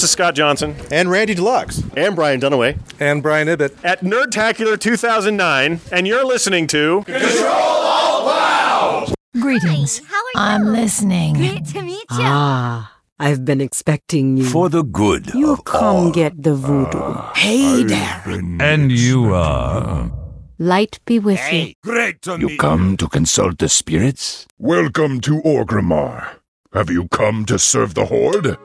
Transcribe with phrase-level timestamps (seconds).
[0.00, 4.78] This is Scott Johnson and Randy Deluxe and Brian Dunaway and Brian Ibbett at Nerdtacular
[4.78, 9.06] 2009, and you're listening to Control Alt Wow.
[9.40, 9.98] Greetings.
[10.06, 10.32] How are you?
[10.36, 11.34] I'm listening.
[11.34, 12.20] Great to meet you.
[12.30, 14.44] Ah, I've been expecting you.
[14.44, 15.34] For the good.
[15.34, 16.10] You of come all.
[16.12, 17.14] get the voodoo.
[17.34, 18.22] hey there.
[18.60, 20.12] And you are.
[20.60, 21.72] Light be with you.
[21.82, 24.46] Great to You come to consult the spirits?
[24.60, 26.36] Welcome to Orgrimmar.
[26.72, 28.56] Have you come to serve the Horde?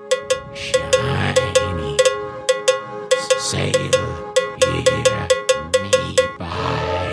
[0.53, 0.92] Shiny.
[3.53, 3.69] Sail
[5.83, 7.09] me buy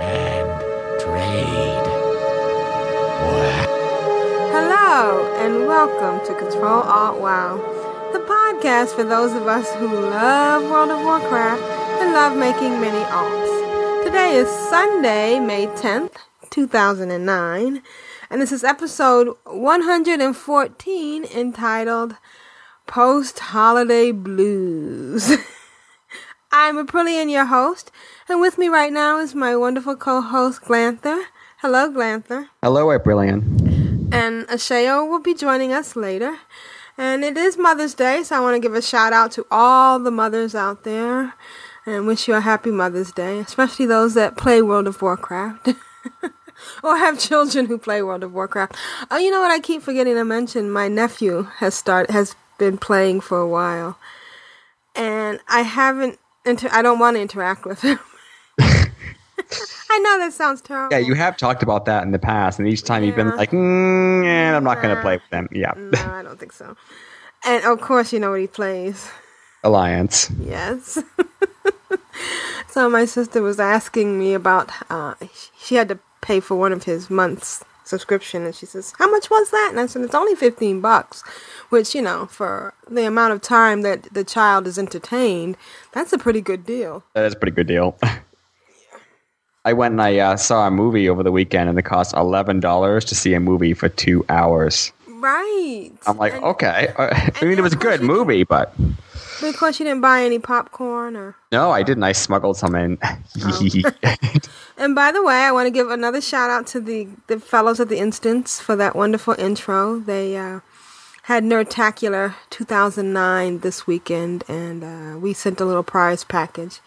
[0.00, 0.48] and
[0.98, 1.88] trade.
[4.54, 7.58] Hello, and welcome to Control Alt WoW,
[8.14, 11.62] the podcast for those of us who love World of Warcraft
[12.00, 14.04] and love making many alts.
[14.06, 16.14] Today is Sunday, May 10th,
[16.48, 17.82] 2009,
[18.30, 22.16] and this is episode 114 entitled
[22.86, 25.36] Post Holiday Blues.
[26.50, 27.90] I'm Aprillian, your host,
[28.26, 31.24] and with me right now is my wonderful co host, Glanthur.
[31.58, 32.48] Hello, Glanthur.
[32.62, 34.12] Hello, Aprillian.
[34.14, 36.38] And Ashayo will be joining us later.
[36.96, 39.98] And it is Mother's Day, so I want to give a shout out to all
[39.98, 41.34] the mothers out there
[41.84, 45.74] and wish you a happy Mother's Day, especially those that play World of Warcraft.
[46.82, 48.74] or have children who play World of Warcraft.
[49.10, 49.50] Oh, you know what?
[49.50, 50.70] I keep forgetting to mention.
[50.70, 53.98] My nephew has started has been playing for a while,
[54.94, 56.18] and I haven't.
[56.48, 57.98] Inter- I don't want to interact with him.
[58.58, 60.96] I know that sounds terrible.
[60.96, 63.50] Yeah, you have talked about that in the past, and each time you've been like,
[63.50, 65.48] mm, yeah, I'm not going to play with them.
[65.52, 65.72] Yeah.
[65.76, 66.76] No, I don't think so.
[67.44, 69.10] And of course, you know what he plays.
[69.62, 70.30] Alliance.
[70.40, 71.02] Yes.
[72.68, 74.70] so my sister was asking me about.
[74.90, 75.14] Uh,
[75.58, 79.30] she had to pay for one of his months subscription, and she says, "How much
[79.30, 81.22] was that?" And I said, "It's only fifteen bucks."
[81.70, 85.56] Which you know, for the amount of time that the child is entertained,
[85.92, 87.02] that's a pretty good deal.
[87.14, 87.96] That is a pretty good deal.
[89.64, 92.60] I went and I uh, saw a movie over the weekend, and it cost eleven
[92.60, 94.92] dollars to see a movie for two hours.
[95.08, 95.90] Right.
[96.06, 96.92] I'm like, And- okay.
[96.98, 98.72] I mean, it was a good movie, But
[99.42, 101.36] of course, you didn't buy any popcorn or.
[101.52, 102.04] no, I didn't.
[102.04, 102.98] I smuggled some in.
[104.78, 107.80] And by the way, I want to give another shout out to the, the fellows
[107.80, 109.98] at the Instance for that wonderful intro.
[109.98, 110.60] They uh,
[111.24, 116.80] had Nerdtacular 2009 this weekend, and uh, we sent a little prize package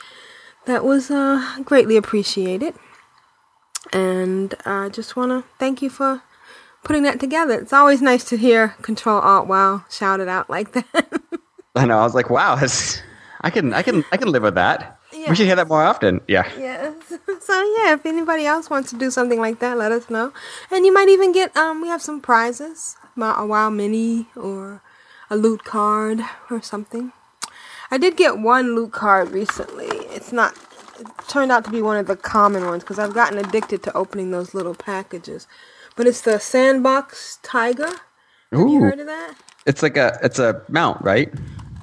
[0.66, 2.76] that was uh, greatly appreciated.
[3.92, 6.24] And I just want to thank you for
[6.86, 7.60] putting that together.
[7.60, 11.22] It's always nice to hear Control Alt Wow shouted out like that.
[11.76, 12.00] I know.
[12.00, 12.56] I was like, wow,
[13.42, 15.00] I can, I can, I can live with that.
[15.14, 16.22] We should hear that more often.
[16.28, 16.50] Yeah.
[16.58, 16.96] Yes.
[17.42, 20.32] So yeah, if anybody else wants to do something like that, let us know.
[20.70, 24.82] And you might even get um we have some prizes, a WoW mini or
[25.30, 26.22] a loot card
[26.52, 27.12] or something.
[27.90, 29.88] I did get one loot card recently.
[29.88, 30.56] It's not
[31.00, 33.98] it turned out to be one of the common ones because I've gotten addicted to
[33.98, 35.48] opening those little packages.
[35.96, 37.90] But it's the Sandbox Tiger.
[38.52, 39.34] Have you heard of that?
[39.66, 41.34] It's like a, it's a mount, right?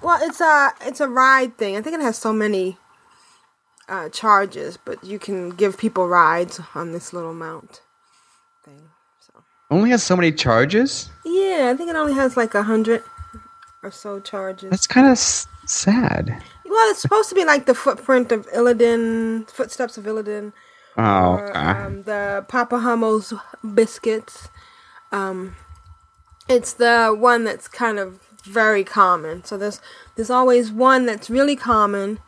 [0.03, 1.77] Well, it's a it's a ride thing.
[1.77, 2.77] I think it has so many
[3.89, 7.81] uh, charges, but you can give people rides on this little mount
[8.65, 8.91] thing.
[9.21, 9.33] So
[9.71, 11.11] Only has so many charges.
[11.25, 13.03] yeah, I think it only has like a hundred
[13.83, 14.71] or so charges.
[14.71, 16.43] That's kind of s- sad.
[16.65, 20.53] well, it's supposed to be like the footprint of Illidan, footsteps of Illidan,
[20.97, 21.59] Oh, or okay.
[21.61, 23.33] um, the Papa Hummel's
[23.75, 24.49] biscuits.
[25.13, 25.57] Um,
[26.49, 29.45] it's the one that's kind of very common.
[29.45, 29.81] So there's
[30.17, 32.19] there's always one that's really common,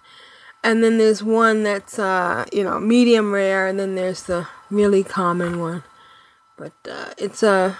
[0.63, 5.03] and then there's one that's uh, you know medium rare, and then there's the really
[5.03, 5.83] common one.
[6.57, 7.79] But uh, it's a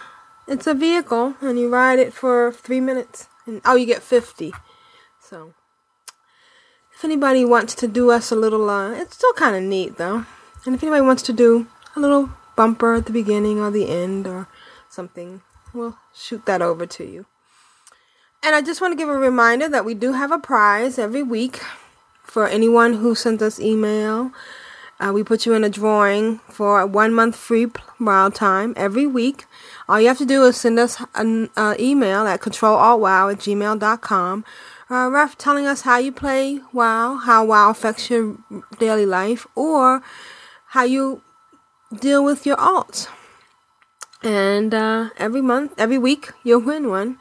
[0.49, 4.53] it's a vehicle, and you ride it for three minutes, and oh, you get fifty.
[5.21, 5.55] So
[6.95, 10.27] if anybody wants to do us a little, uh, it's still kind of neat though.
[10.67, 14.27] And if anybody wants to do a little bumper at the beginning or the end
[14.27, 14.49] or
[14.91, 15.41] something,
[15.73, 17.25] we'll shoot that over to you.
[18.43, 21.23] And I just want to give a reminder that we do have a prize every
[21.23, 21.61] week
[22.23, 24.33] for anyone who sends us email.
[24.99, 27.67] Uh, we put you in a drawing for a one month free
[27.99, 29.47] wild time every week.
[29.89, 34.45] All you have to do is send us an uh, email at controlaltwow at gmail.com
[34.91, 38.37] uh, ref telling us how you play WoW, how WoW affects your
[38.79, 40.03] daily life, or
[40.69, 41.23] how you
[42.01, 43.07] deal with your alts.
[44.23, 47.19] And uh, every month, every week, you'll win one.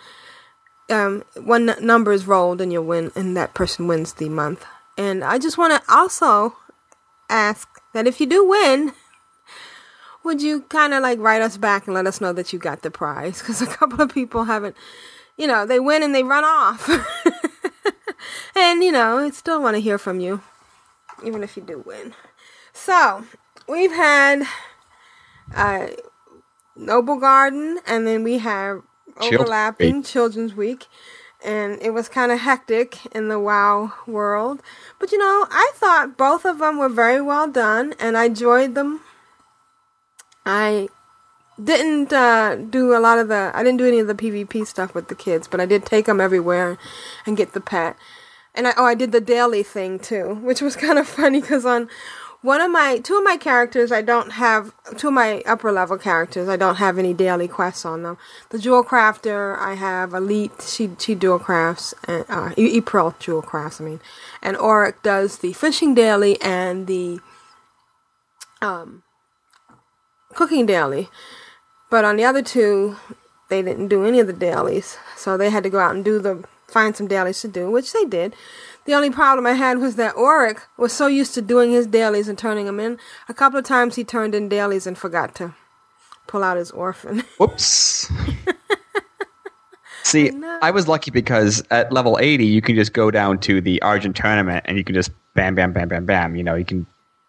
[0.89, 4.65] Um, one number is rolled, and you'll win, and that person wins the month.
[4.97, 6.55] And I just want to also
[7.29, 8.93] ask that if you do win,
[10.23, 12.81] would you kind of like write us back and let us know that you got
[12.81, 13.39] the prize?
[13.39, 14.75] Because a couple of people haven't,
[15.37, 16.89] you know, they win and they run off.
[18.55, 20.41] And you know, I still want to hear from you,
[21.23, 22.13] even if you do win.
[22.73, 23.23] So
[23.67, 24.43] we've had
[25.55, 25.87] uh,
[26.77, 28.81] Noblegarden, and then we have
[29.19, 30.03] overlapping.
[30.03, 30.87] Children's Week,
[31.43, 34.61] and it was kind of hectic in the WoW world.
[34.99, 38.75] But you know, I thought both of them were very well done, and I enjoyed
[38.75, 39.01] them.
[40.45, 40.89] I
[41.61, 43.51] didn't uh, do a lot of the.
[43.53, 46.05] I didn't do any of the PvP stuff with the kids, but I did take
[46.05, 46.77] them everywhere
[47.25, 47.95] and get the pet.
[48.55, 51.65] And I, oh, I did the daily thing too, which was kind of funny because
[51.65, 51.89] on
[52.41, 55.97] one of my two of my characters, I don't have two of my upper level
[55.97, 56.47] characters.
[56.47, 58.17] I don't have any daily quests on them.
[58.49, 60.61] The jewel crafter, I have elite.
[60.61, 63.81] She she dual crafts and uh, April jewel crafts.
[63.81, 63.99] I mean,
[64.41, 67.19] and Auric does the fishing daily and the
[68.61, 69.03] um
[70.33, 71.09] cooking daily.
[71.89, 72.97] But on the other two,
[73.49, 76.19] they didn't do any of the dailies, so they had to go out and do
[76.19, 78.33] the find some dailies to do, which they did.
[78.85, 82.27] The only problem I had was that Auric was so used to doing his dailies
[82.27, 82.97] and turning them in.
[83.27, 85.53] A couple of times he turned in dailies and forgot to
[86.27, 87.19] pull out his orphan.
[87.37, 88.09] Whoops.
[90.03, 90.59] See, know.
[90.61, 94.15] I was lucky because at level 80, you can just go down to the Argent
[94.15, 96.35] tournament and you can just bam, bam, bam, bam, bam.
[96.35, 96.85] You know, you can,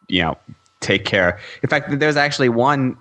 [0.09, 0.39] you know,
[0.81, 1.39] take care.
[1.63, 2.97] In fact, there's actually one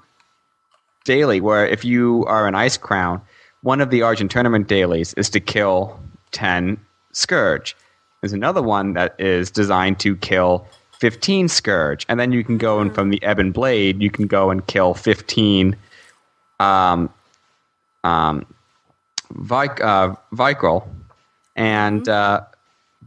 [1.06, 3.22] daily where if you are an Icecrown,
[3.62, 6.00] one of the Argent tournament dailies is to kill
[6.32, 6.80] 10
[7.12, 7.76] Scourge.
[8.22, 10.68] There's another one that is designed to kill
[11.00, 12.06] 15 Scourge.
[12.10, 14.94] And then you can go and from the Ebon Blade, you can go and kill
[14.94, 15.76] 15
[16.60, 17.10] um,
[18.04, 18.46] um,
[19.32, 20.88] Vic, uh, Vicryl
[21.56, 22.42] and uh,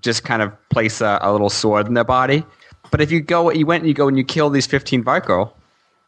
[0.00, 2.44] just kind of place a, a little sword in their body.
[2.90, 5.52] But if you go, you went and you go and you kill these 15 Vicryl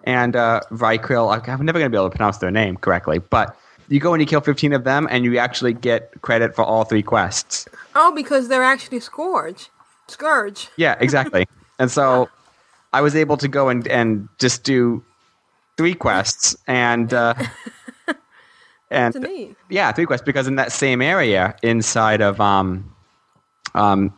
[0.05, 3.57] and uh, Vicryl, I'm never going to be able to pronounce their name correctly, but
[3.89, 6.85] you go and you kill 15 of them and you actually get credit for all
[6.85, 7.67] three quests.
[7.95, 9.71] oh, because they're actually Scourge.
[10.09, 10.69] Scourge.
[10.77, 11.47] Yeah, exactly.
[11.79, 12.29] and so
[12.93, 15.05] I was able to go and, and just do
[15.77, 17.13] three quests and.
[17.13, 17.35] Uh,
[18.91, 22.95] and yeah, three quests because in that same area inside of um,
[23.75, 24.13] um,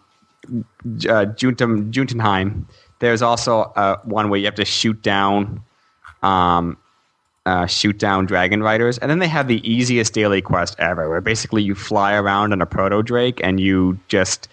[0.49, 2.67] uh, Juntum, Juntenheim,
[2.99, 5.62] there's also uh, one where you have to shoot down,
[6.23, 6.77] um,
[7.47, 11.21] uh, shoot down dragon riders, and then they have the easiest daily quest ever, where
[11.23, 14.49] basically you fly around on a proto drake and you just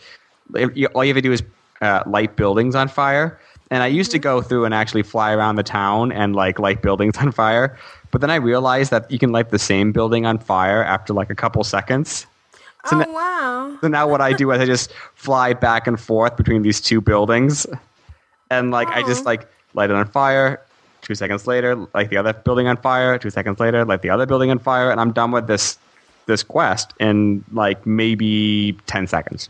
[0.74, 1.44] you, all you have to do is
[1.82, 3.38] uh, light buildings on fire.
[3.72, 6.82] And I used to go through and actually fly around the town and like light
[6.84, 7.78] buildings on fire.
[8.12, 11.32] But then I realized that you can light the same building on fire after like
[11.32, 12.28] a couple seconds.
[12.92, 13.78] oh, n- wow.
[13.82, 17.02] So now what I do is I just fly back and forth between these two
[17.02, 17.66] buildings.
[18.52, 19.30] And like I just Oh.
[19.32, 20.62] like light it on fire.
[21.04, 23.20] Two seconds later, like the other building on fire.
[23.20, 25.78] Two seconds later, like the other building on fire, and I'm done with this
[26.26, 29.50] this quest in like maybe ten seconds.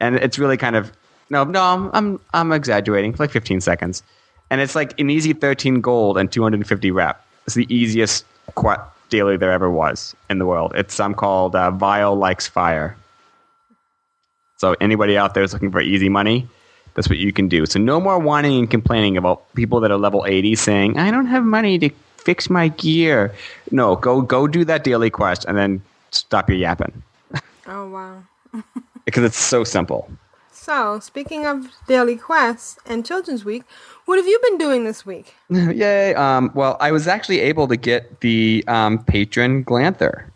[0.00, 0.92] And it's really kind of
[1.30, 3.14] no, no, I'm I'm, I'm exaggerating.
[3.18, 4.02] Like 15 seconds,
[4.50, 7.24] and it's like an easy 13 gold and 250 rep.
[7.46, 8.24] It's the easiest
[8.56, 10.72] qu- daily there ever was in the world.
[10.74, 12.96] It's um called uh, Vile Likes Fire.
[14.56, 16.48] So anybody out there is looking for easy money,
[16.94, 17.66] that's what you can do.
[17.66, 21.26] So no more whining and complaining about people that are level 80 saying, I don't
[21.26, 23.34] have money to fix my gear.
[23.70, 27.02] No, go go do that daily quest and then stop your yapping.
[27.66, 28.22] Oh, wow.
[29.06, 30.08] Because it's so simple.
[30.52, 33.64] So, speaking of daily quests and Children's Week,
[34.06, 35.34] what have you been doing this week?
[35.50, 36.14] Yay.
[36.14, 40.30] Um, well, I was actually able to get the um, patron Glanthur.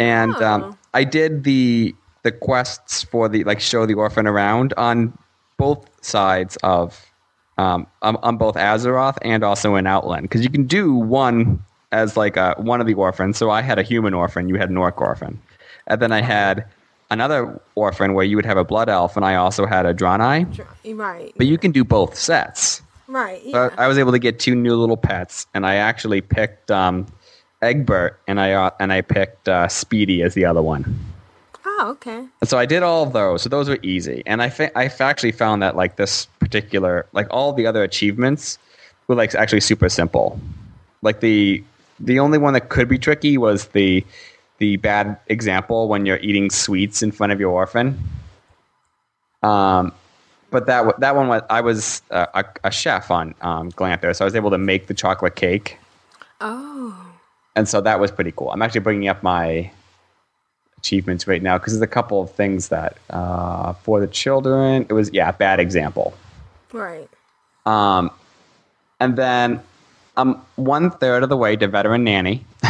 [0.00, 0.44] And Oh.
[0.46, 5.16] um, I did the the quests for the like show the orphan around on
[5.58, 7.04] both sides of
[7.58, 11.62] um, on, on both Azeroth and also in Outland because you can do one
[11.92, 13.36] as like a one of the orphans.
[13.36, 15.40] So I had a human orphan, you had an orc orphan,
[15.86, 16.64] and then I had
[17.10, 20.96] another orphan where you would have a blood elf, and I also had a Draenei.
[20.96, 21.32] Right.
[21.36, 22.82] But you can do both sets.
[23.08, 23.42] Right.
[23.50, 23.74] So Yeah.
[23.78, 27.06] I was able to get two new little pets, and I actually picked um,
[27.62, 30.84] Egbert, and I uh, and I picked uh, Speedy as the other one.
[31.70, 32.24] Oh, okay.
[32.40, 33.42] And so I did all of those.
[33.42, 37.26] So those were easy, and I fa- I actually found that like this particular like
[37.30, 38.58] all the other achievements
[39.06, 40.40] were like actually super simple.
[41.02, 41.62] Like the
[42.00, 44.04] the only one that could be tricky was the
[44.58, 47.98] the bad example when you're eating sweets in front of your orphan.
[49.42, 49.92] Um,
[50.50, 54.24] but that that one was I was uh, a, a chef on um, Glanthur, so
[54.24, 55.78] I was able to make the chocolate cake,
[56.40, 56.96] Oh.
[57.54, 58.50] and so that was pretty cool.
[58.50, 59.70] I'm actually bringing up my
[60.78, 64.92] achievements right now because there's a couple of things that uh, for the children it
[64.92, 66.14] was yeah bad example.
[66.72, 67.08] Right.
[67.66, 68.10] Um,
[69.00, 69.60] and then
[70.16, 72.44] I'm one third of the way to veteran nanny.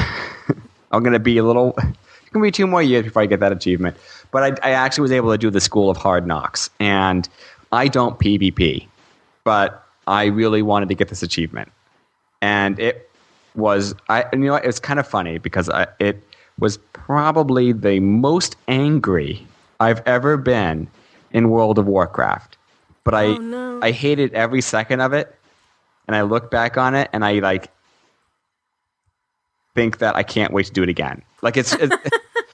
[0.93, 1.75] I'm gonna be a little.
[1.79, 3.97] It's gonna be two more years before I get that achievement.
[4.31, 7.27] But I, I actually was able to do the School of Hard Knocks, and
[7.73, 8.87] I don't PvP,
[9.45, 11.73] but I really wanted to get this achievement,
[12.43, 13.11] and it
[13.55, 14.27] was I.
[14.33, 16.23] You know, it's kind of funny because I, it
[16.59, 19.47] was probably the most angry
[19.81, 20.89] I've ever been
[21.33, 22.57] in World of Warcraft.
[23.05, 23.79] But I Oh, no.
[23.81, 25.35] I hated every second of it,
[26.07, 27.71] and I look back on it and I like
[29.75, 31.23] think that I can't wait to do it again.
[31.43, 31.95] Like it's, it's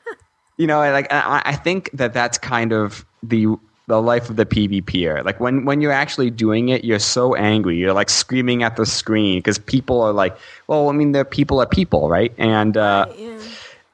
[0.58, 3.46] you know, like I, I think that that's kind of the
[3.86, 5.24] the life of the PvPer.
[5.24, 7.76] Like when when you're actually doing it, you're so angry.
[7.76, 11.60] You're like screaming at the screen because people are like, well, I mean, they're people
[11.60, 12.32] are people, right?
[12.38, 13.38] And uh, Yeah.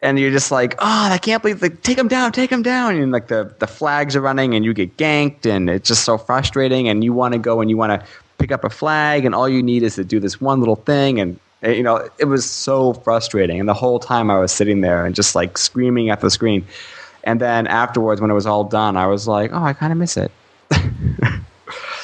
[0.02, 2.97] And you're just like, oh, I can't believe, like, take them down, take them down,
[2.97, 6.16] and like the the flags are running, and you get ganked, and it's just so
[6.19, 8.07] frustrating, and you want to go and you want to
[8.38, 11.21] pick up a flag, and all you need is to do this one little thing,
[11.21, 14.80] and eh, you know, it was so frustrating, and the whole time I was sitting
[14.80, 16.66] there and just like screaming at the screen,
[17.25, 19.99] and then afterwards, when it was all done, I was like, oh, I kind of
[19.99, 20.33] miss it.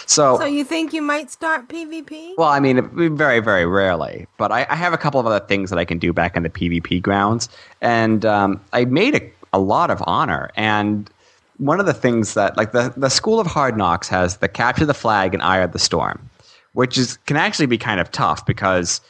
[0.07, 2.35] So So you think you might start PvP?
[2.39, 4.27] well, I mean, very, very rarely.
[4.39, 6.43] But I, I have a couple of other things that I can do back in
[6.43, 7.49] the PvP grounds,
[7.81, 10.51] and um, I made a, a lot of honor.
[10.57, 11.11] And
[11.59, 14.87] one of the things that, like the the School of Hard Knocks, has the capture
[14.87, 16.29] the flag and Eye of the Storm,
[16.75, 19.01] which is can actually be kind of tough because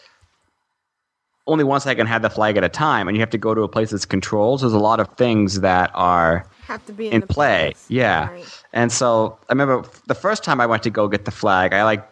[1.49, 3.63] only one second have the flag at a time, and you have to go to
[3.63, 4.61] a place that's controlled.
[4.61, 7.71] So there's a lot of things that are Have to be in, in play.
[7.73, 7.87] place.
[7.89, 8.31] Yeah.
[8.31, 8.63] Right.
[8.77, 11.83] And so I remember the first time I went to go get the flag, I
[11.83, 12.07] like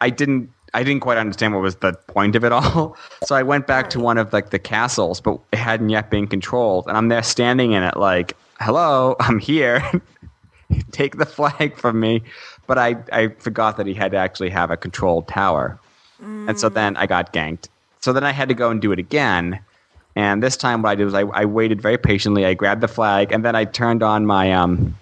[0.00, 2.96] I didn't I didn't quite understand what was the point of it all.
[3.24, 6.28] So I went back to one of like the castles, but it hadn't yet been
[6.28, 6.86] controlled.
[6.86, 9.82] And I'm there standing in it like, "Hello, I'm here.
[10.92, 12.22] Take the flag from me."
[12.68, 15.78] But I I forgot that he had to actually have a controlled tower.
[16.48, 17.68] And so then I got ganked.
[18.00, 19.58] So then I had to go and do it again.
[20.16, 22.46] And this time, what I did was I, I waited very patiently.
[22.46, 24.94] I grabbed the flag, and then I turned on my um,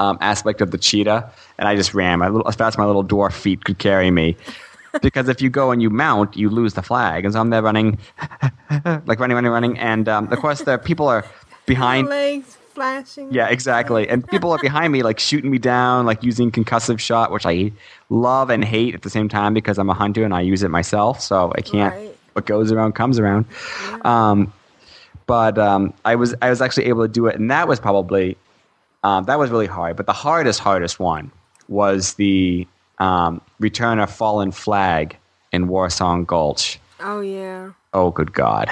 [0.00, 2.86] um, aspect of the cheetah, and I just ran my little, as fast as my
[2.86, 4.36] little dwarf feet could carry me.
[5.02, 7.24] because if you go and you mount, you lose the flag.
[7.24, 7.98] And so I'm there running,
[9.06, 9.78] like running, running, running.
[9.78, 11.24] And um, of course, the people are
[11.66, 12.08] behind.
[12.08, 13.32] legs flashing.
[13.32, 14.08] Yeah, exactly.
[14.08, 17.72] And people are behind me, like shooting me down, like using concussive shot, which I
[18.08, 20.70] love and hate at the same time because I'm a hunter and I use it
[20.70, 21.20] myself.
[21.20, 21.94] So I can't.
[21.94, 22.16] Right.
[22.32, 23.44] What goes around comes around.
[24.02, 24.52] Um,
[25.26, 28.36] but um, I was I was actually able to do it, and that was probably
[29.02, 29.96] um, that was really hard.
[29.96, 31.30] But the hardest hardest one
[31.68, 32.66] was the
[32.98, 35.16] um, Return of Fallen Flag
[35.52, 36.78] in Warsong Gulch.
[37.00, 37.72] Oh yeah.
[37.92, 38.70] Oh, good God.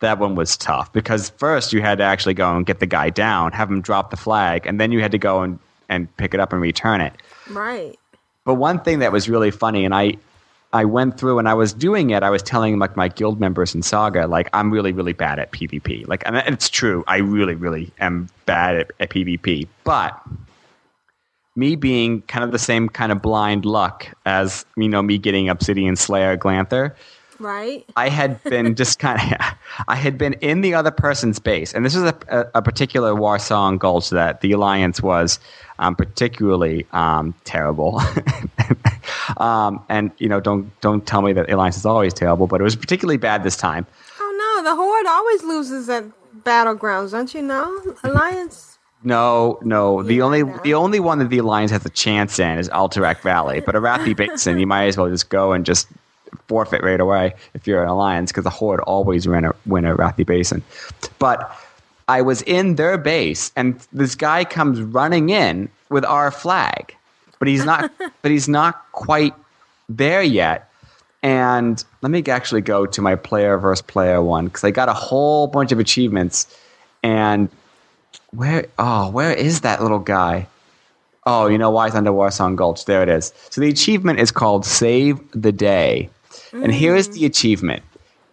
[0.00, 3.10] That one was tough because first you had to actually go and get the guy
[3.10, 6.34] down, have him drop the flag, and then you had to go and, and pick
[6.34, 7.14] it up and return it.
[7.50, 7.98] Right.
[8.44, 10.14] But one thing that was really funny, and I,
[10.72, 12.22] I went through and I was doing it.
[12.22, 15.52] I was telling like my guild members in Saga, like I'm really, really bad at
[15.52, 16.06] PvP.
[16.06, 17.04] Like, and it's true.
[17.06, 19.68] I really, really am bad at, at PvP.
[19.84, 20.20] But
[21.56, 25.48] me being kind of the same kind of blind luck as you know me getting
[25.48, 26.94] Obsidian Slayer Glanthur.
[27.38, 27.84] Right.
[27.96, 29.40] I had been just kind of,
[29.88, 33.12] I had been in the other person's base, and this is a, a, a particular
[33.12, 35.38] Warsong Gulch that the Alliance was
[35.78, 38.00] um, particularly um, terrible.
[39.36, 42.60] um, and you know, don't don't tell me that the Alliance is always terrible, but
[42.60, 43.86] it was particularly bad this time.
[44.20, 46.04] Oh no, the Horde always loses at
[46.42, 47.96] battlegrounds, don't you know?
[48.04, 48.78] Alliance.
[49.02, 50.02] No, no.
[50.02, 53.20] the Yeah, only the only one that the Alliance has a chance in is Alterac
[53.20, 55.86] Valley, but Arathi Basin, you might as well just go and just
[56.48, 60.26] forfeit right away if you're an Alliance, because the Horde always win a win Arathi
[60.26, 60.62] Basin.
[61.18, 61.56] But
[62.08, 66.94] I was in their base, and this guy comes running in with our flag,
[67.38, 67.90] but he's not.
[68.22, 69.34] but he's not quite
[69.88, 70.70] there yet.
[71.22, 74.92] And let me actually go to my player versus player one because I got a
[74.92, 76.46] whole bunch of achievements.
[77.02, 77.48] And
[78.30, 78.66] where?
[78.78, 80.46] Oh, where is that little guy?
[81.26, 82.84] Oh, you know why it's under Warsong Gulch?
[82.84, 83.32] There it is.
[83.50, 86.08] So the achievement is called Save the Day.
[86.62, 87.26] And here's the mm.
[87.26, 87.82] achievement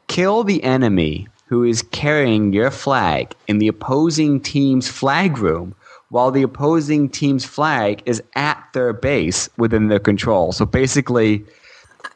[0.08, 5.76] Kill the enemy who is carrying your flag in the opposing team's flag room
[6.10, 10.52] while the opposing team's flag is at their base within their control.
[10.52, 11.44] So basically,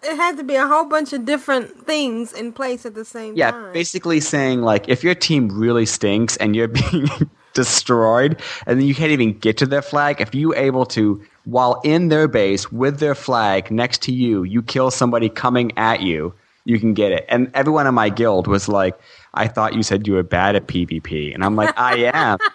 [0.03, 3.35] It had to be a whole bunch of different things in place at the same
[3.35, 3.65] yeah, time.
[3.65, 7.09] Yeah, basically saying like if your team really stinks and you're being
[7.57, 11.81] destroyed and then you can't even get to their flag, if you're able to while
[11.83, 16.33] in their base with their flag next to you, you kill somebody coming at you,
[16.65, 17.25] you can get it.
[17.29, 18.99] And everyone in my guild was like,
[19.33, 21.33] I thought you said you were bad at PvP.
[21.33, 22.37] And I'm like, I am.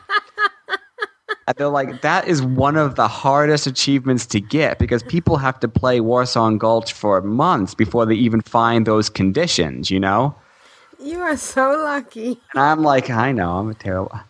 [1.48, 5.58] And they're like, that is one of the hardest achievements to get because people have
[5.60, 10.36] to play Warsong Gulch for months before they even find those conditions, you know?
[11.02, 12.40] You are so lucky.
[12.54, 14.20] And I'm like, I know, I'm a terrible.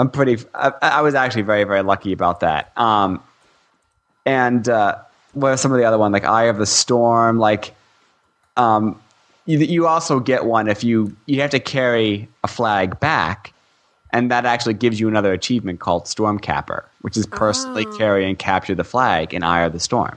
[0.00, 0.38] I'm pretty.
[0.54, 2.72] I, I was actually very very lucky about that.
[2.76, 3.22] Um,
[4.24, 4.96] and uh,
[5.34, 7.38] what are some of the other one like Eye of the Storm?
[7.38, 7.74] Like,
[8.56, 9.00] um,
[9.44, 13.52] you, you also get one if you you have to carry a flag back,
[14.10, 18.38] and that actually gives you another achievement called Storm Capper, which is personally carry and
[18.38, 20.16] capture the flag in Eye of the Storm.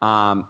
[0.00, 0.48] Um,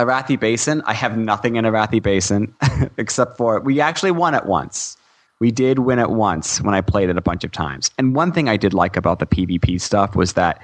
[0.00, 2.52] Arathi Basin, I have nothing in Arathi Basin
[2.96, 4.96] except for we actually won it once.
[5.40, 7.90] We did win it once when I played it a bunch of times.
[7.96, 10.60] And one thing I did like about the PvP stuff was that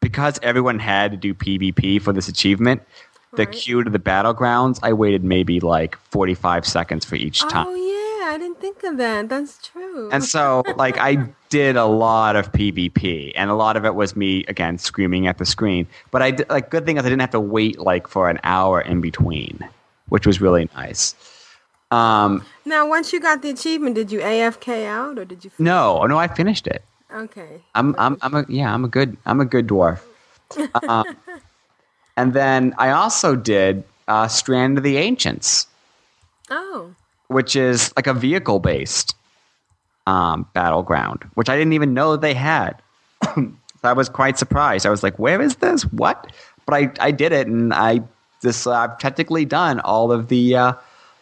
[0.00, 2.82] because everyone had to do PvP for this achievement,
[3.34, 3.52] the Right.
[3.52, 7.66] queue to the battlegrounds, I waited maybe like 45 seconds for each time.
[7.68, 9.28] Oh yeah, I didn't think of that.
[9.28, 10.10] That's true.
[10.10, 14.16] And so, like, I did a lot of PvP, and a lot of it was
[14.16, 15.86] me again screaming at the screen.
[16.10, 18.38] But I did, like, good thing is I didn't have to wait like for an
[18.42, 19.66] hour in between,
[20.08, 21.14] which was really nice.
[21.90, 25.50] Um, now, once you got the achievement, did you AFK out or did you?
[25.58, 26.84] no, no, I finished it.
[27.12, 27.60] Okay.
[27.74, 30.00] I'm, I'm, I'm a, yeah, I'm a good, I'm a good dwarf.
[30.88, 31.04] Um,
[32.16, 35.66] and then I also did uh, Strand of the Ancients.
[36.50, 36.94] Oh.
[37.28, 39.16] which is like a vehicle based
[40.06, 42.82] um, battleground, which I didn't even know they had.
[43.34, 43.52] so
[43.82, 44.84] I was quite surprised.
[44.84, 45.84] I was like, "Where is this?
[45.84, 46.30] What?"
[46.66, 48.02] But I, I did it, and I
[48.42, 50.72] this uh, I've technically done all of the uh,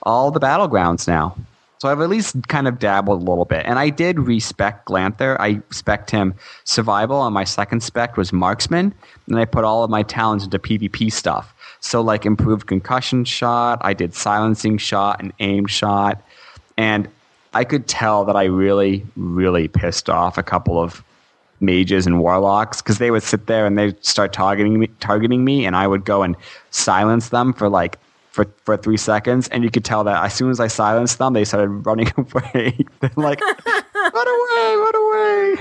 [0.02, 1.36] all the battlegrounds now.
[1.78, 5.40] So I've at least kind of dabbled a little bit, and I did respec Glanthur.
[5.40, 8.92] I spec him survival, and my second spec was marksman,
[9.28, 11.54] and I put all of my talents into PvP stuff.
[11.80, 16.22] So like improved concussion shot, I did silencing shot and aim shot,
[16.76, 17.08] and
[17.54, 21.02] I could tell that I really, really pissed off a couple of
[21.60, 25.64] mages and warlocks because they would sit there and they'd start targeting me, targeting me,
[25.64, 26.36] and I would go and
[26.70, 27.98] silence them for like
[28.30, 31.32] for for three seconds, and you could tell that as soon as I silenced them,
[31.32, 32.78] they started running away.
[33.00, 33.40] They're like,
[33.94, 35.56] "Run away, run away!"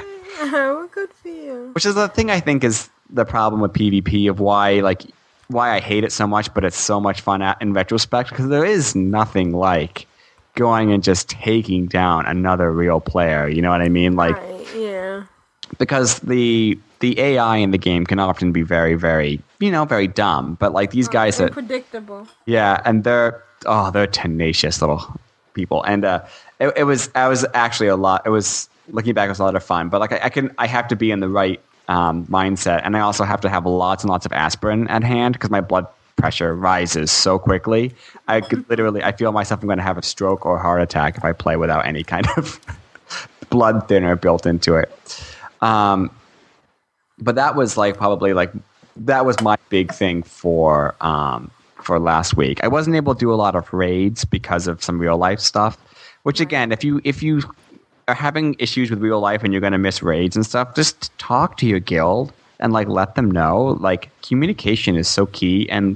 [0.52, 1.72] well, good for you.
[1.74, 5.04] Which is the thing I think is the problem with PvP of why like
[5.48, 8.50] why I hate it so much, but it's so much fun at, in retrospect because
[8.50, 10.06] there is nothing like
[10.56, 13.48] going and just taking down another real player.
[13.48, 14.16] You know what I mean?
[14.16, 14.76] Like right.
[14.76, 15.24] Yeah.
[15.78, 20.08] Because the the AI in the game can often be very, very, you know, very
[20.08, 20.56] dumb.
[20.56, 22.28] But like these guys are predictable.
[22.46, 25.20] yeah, and they're oh, they're tenacious little
[25.54, 25.84] people.
[25.84, 26.26] And uh,
[26.60, 28.24] it, it was I was actually a lot.
[28.26, 29.90] It was looking back, it was a lot of fun.
[29.90, 32.96] But like I, I can, I have to be in the right um, mindset, and
[32.98, 35.88] I also have to have lots and lots of aspirin at hand because my blood
[36.16, 37.94] pressure rises so quickly.
[38.28, 41.18] I could literally, I feel myself I'm going to have a stroke or heart attack
[41.18, 42.60] if I play without any kind of
[43.50, 44.92] blood thinner built into it.
[45.62, 46.12] Um,
[47.20, 48.52] but that was like probably like
[48.96, 52.64] that was my big thing for um, for last week.
[52.64, 55.78] I wasn't able to do a lot of raids because of some real life stuff.
[56.24, 57.42] Which again, if you if you
[58.08, 61.18] are having issues with real life and you're going to miss raids and stuff, just
[61.18, 63.78] talk to your guild and like let them know.
[63.80, 65.96] Like communication is so key, and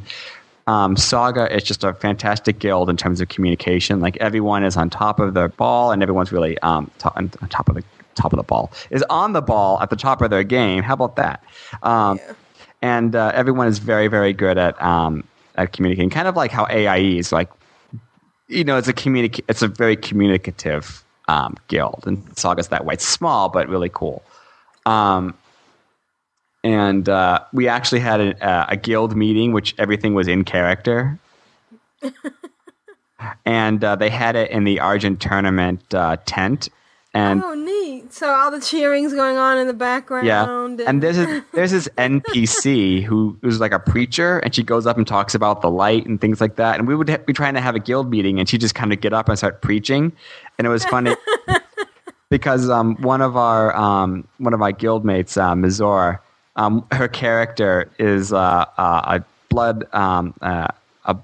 [0.67, 3.99] um, Saga is just a fantastic guild in terms of communication.
[3.99, 7.49] Like everyone is on top of their ball, and everyone's really um, to- on on
[7.49, 7.83] top of the
[8.15, 10.83] top of the ball is on the ball at the top of their game.
[10.83, 11.43] How about that?
[11.81, 12.19] Um,
[12.81, 15.23] And uh, everyone is very very good at um,
[15.55, 16.09] at communicating.
[16.09, 17.49] Kind of like how AIE is like
[18.47, 22.95] you know, it's a communic- it's a very communicative um, guild, and Saga's that way.
[22.95, 24.21] It's small but really cool.
[24.85, 25.33] Um,
[26.63, 31.19] and uh, we actually had a, uh, a guild meeting, which everything was in character.
[33.45, 36.69] and uh, they had it in the Argent tournament uh, tent,
[37.13, 38.11] and oh, neat.
[38.11, 40.25] So all the cheering's going on in the background.
[40.25, 40.45] yeah,
[40.87, 44.97] and there's a, there's this NPC who who's like a preacher, and she goes up
[44.97, 46.79] and talks about the light and things like that.
[46.79, 48.91] And we would ha- be trying to have a guild meeting, and she just kind
[48.91, 50.11] of get up and start preaching,
[50.57, 51.15] and it was funny
[52.29, 56.19] because um, one of our um, one of my guildmates, uh, Mizor,
[56.55, 60.67] um, her character is uh, uh, a blood um, uh,
[61.05, 61.17] a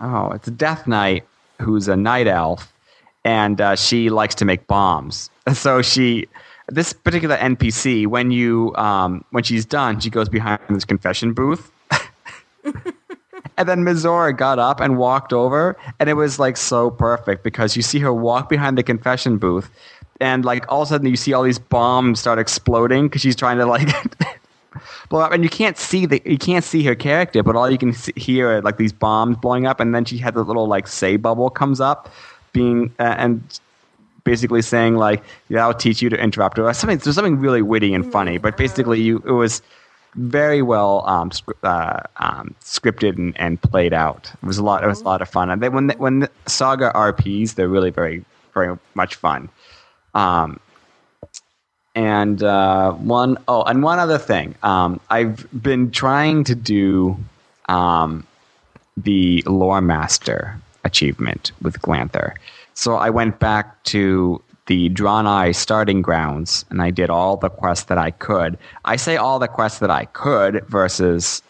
[0.00, 1.24] oh, it's a Death Knight
[1.60, 2.71] who's a night elf,
[3.24, 5.30] and uh, she likes to make bombs.
[5.54, 6.28] So she,
[6.68, 11.72] this particular NPC, when you um, when she's done, she goes behind this confession booth.
[13.58, 17.76] And then Mizora got up and walked over, and it was like so perfect because
[17.76, 19.70] you see her walk behind the confession booth,
[20.20, 23.36] and like all of a sudden you see all these bombs start exploding because she's
[23.36, 23.88] trying to like
[25.10, 27.78] blow up, and you can't see the you can't see her character, but all you
[27.78, 30.66] can see, hear are like these bombs blowing up, and then she had the little
[30.66, 32.10] like say bubble comes up,
[32.52, 33.60] being uh, and
[34.24, 36.98] basically saying like yeah, I'll teach you to interrupt or something.
[36.98, 39.62] There's something really witty and funny, but basically you it was
[40.14, 41.30] very well um,
[41.62, 44.30] uh, um, scripted and, and played out.
[44.42, 44.84] It was a lot.
[44.84, 45.50] It was a lot of fun.
[45.50, 49.48] And they, when the, when the Saga RPs, they're really very very much fun.
[50.14, 50.60] Um,
[51.94, 54.54] and uh, one oh, and one other thing.
[54.62, 57.16] Um, I've been trying to do
[57.68, 58.26] um,
[58.96, 60.60] the lore master
[60.92, 62.34] achievement with Glanthur.
[62.74, 67.86] So I went back to the Draenei starting grounds and I did all the quests
[67.86, 68.58] that I could.
[68.84, 71.42] I say all the quests that I could versus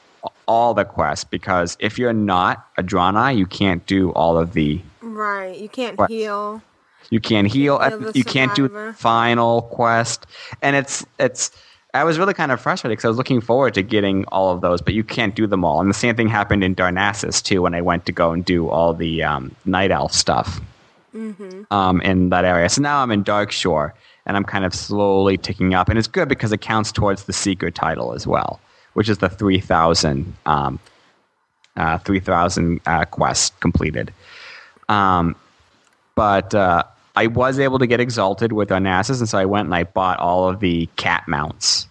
[0.47, 4.81] all the quests because if you're not a Draenei, you can't do all of the
[5.01, 5.59] Right.
[5.59, 6.09] You can't What?
[6.11, 6.63] heal.
[7.11, 7.79] you can't heal.
[7.81, 10.27] heal uh, you can't do the final quest,
[10.63, 11.51] and it's it's.
[11.95, 14.63] I was really kind of frustrated because I was looking forward to getting all of
[14.63, 15.81] those, but you can't do them all.
[15.81, 18.69] And the same thing happened in Darnassus too when I went to go and do
[18.71, 20.61] all the um, night elf stuff
[21.71, 22.69] um, in that area.
[22.71, 23.93] So now I'm in Darkshore,
[24.25, 27.33] and I'm kind of slowly ticking up, and it's good because it counts towards the
[27.35, 28.59] Seeker title as well,
[28.95, 30.79] which is the three thousand um,
[31.77, 34.13] uh, three thousand uh, quests completed.
[34.89, 35.37] Um,
[36.15, 39.75] but uh, I was able to get exalted with Darnassus, and so I went and
[39.75, 41.87] I bought all of the cat mounts,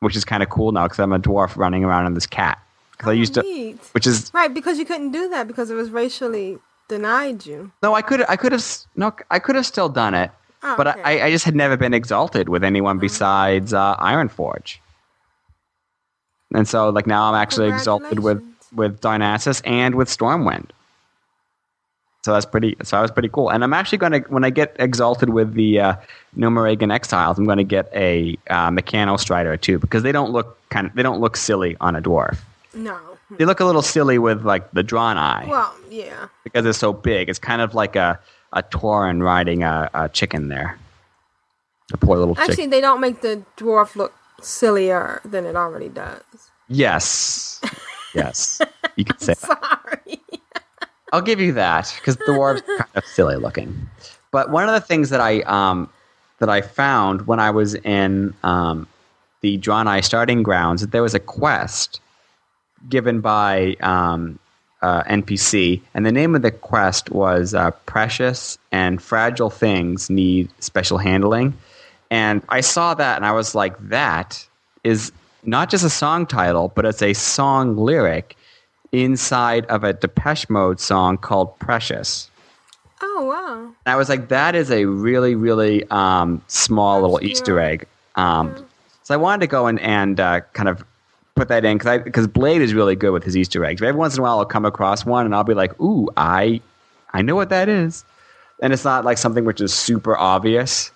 [0.00, 2.58] which is kind of cool now because I'm a dwarf running around on this cat.
[2.92, 3.78] Because I used to, Neat.
[3.92, 7.72] which is Right, because you couldn't do that because it was racially denied you.
[7.82, 8.64] no, I could, I could have,
[8.96, 10.30] no, I could have still done it,
[10.62, 11.02] Oh, but okay.
[11.02, 14.78] I, I just had never been exalted with anyone besides uh, Ironforge.
[16.54, 20.70] And so, like now, I'm actually exalted with with Darnassus and with Stormwind.
[22.24, 22.74] So that's pretty.
[22.82, 23.50] So that was pretty cool.
[23.50, 25.94] And I'm actually going to when I get exalted with the uh,
[26.38, 30.86] Gnomeregan Exiles, I'm going to get a uh, Mechanostrider too because they don't look kind
[30.86, 32.38] of they don't look silly on a dwarf.
[32.72, 32.98] No.
[33.36, 36.28] They look a little silly with like the Draenei Well, yeah.
[36.44, 37.28] because it's so big.
[37.28, 38.18] It's kind of like a
[38.54, 40.78] a Tauren riding a, a chicken there.
[41.92, 42.70] A poor little Actually, chicken.
[42.70, 46.22] they don't make the dwarf look sillier than it already does.
[46.68, 47.60] Yes,
[48.14, 48.62] yes,
[48.96, 49.34] you can say.
[49.34, 50.20] Sorry.
[51.14, 53.88] I'll give you that because the dwarves are kind of silly looking.
[54.32, 55.88] But one of the things that I um,
[56.40, 58.88] that I found when I was in um,
[59.40, 62.00] the Draenei starting grounds that there was a quest
[62.88, 64.40] given by um,
[64.82, 70.50] uh, NPC, and the name of the quest was uh, "Precious and Fragile Things Need
[70.58, 71.54] Special Handling."
[72.10, 74.44] And I saw that, and I was like, "That
[74.82, 75.12] is
[75.44, 78.36] not just a song title, but it's a song lyric."
[79.02, 82.30] Inside of a Depeche Mode song called Precious.
[83.02, 83.64] Oh, wow.
[83.64, 87.22] And I was like, that is a really, really um, small little.
[87.22, 87.86] Easter egg.
[88.16, 88.54] Um,
[89.04, 90.82] So I wanted to go and, and uh, kind of
[91.34, 93.80] put that in because Blade is really good with his Easter eggs.
[93.80, 96.08] But every once in a while, I'll come across one and I'll be like, ooh,
[96.16, 96.60] I,
[97.12, 98.04] I know what that is.
[98.62, 100.90] And it's not like something which is super obvious.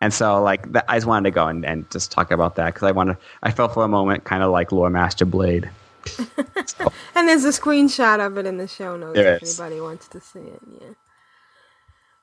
[0.00, 2.74] And so, like, that, I just wanted to go and, and just talk about that
[2.74, 5.68] because I wanted, I felt for a moment kind of like Lore Master Blade.
[7.14, 9.58] And there's a screenshot of it in the show notes There if is.
[9.60, 10.60] anybody wants to see it.
[10.80, 10.88] Yeah.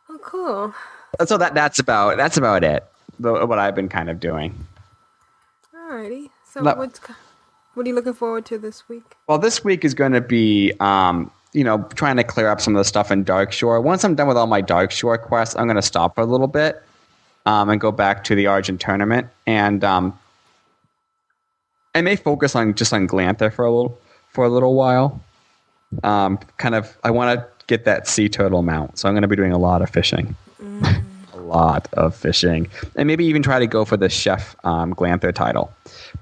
[0.10, 0.74] Oh, cool.
[1.26, 2.86] so that that's about that's about it.
[3.20, 4.54] The, what I've been kind of doing.
[5.76, 6.30] Alrighty.
[6.50, 6.76] So No.
[6.76, 7.00] what's
[7.74, 9.04] what are you looking forward to this week?
[9.28, 12.76] Well, this week is going to be, um, you know, trying to clear up some
[12.76, 13.82] of the stuff in Darkshore.
[13.82, 16.48] Once I'm done with all my Darkshore quests, I'm going to stop for a little
[16.48, 16.84] bit
[17.48, 20.18] um, and go back to the Argent tournament, and um,
[21.96, 25.22] I may focus on just on Glanthur for a little for a little while.
[26.04, 29.28] Um, kind of, I want to get that sea turtle mount, so I'm going to
[29.28, 30.36] be doing a lot of fishing.
[31.34, 35.32] a lot of fishing, and maybe even try to go for the chef um, Glanthur
[35.32, 35.72] title.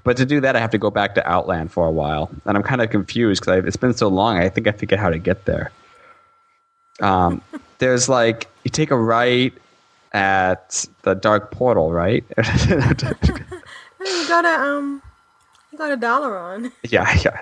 [0.04, 2.56] But to do that, I have to go back to Outland for a while, and
[2.56, 4.36] I'm kind of confused because it's been so long.
[4.36, 5.70] I think I forget how to get there.
[7.00, 7.40] Um,
[7.78, 9.54] there's like you take a right
[10.12, 12.24] at the dark portal, right?
[14.04, 15.00] You go to
[15.72, 16.72] um, you go to Dalaran.
[16.88, 17.40] yeah, yeah.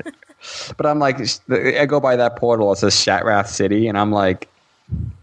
[0.76, 2.72] But I'm like, I go by that portal.
[2.72, 4.48] It says Shattrath City, and I'm like,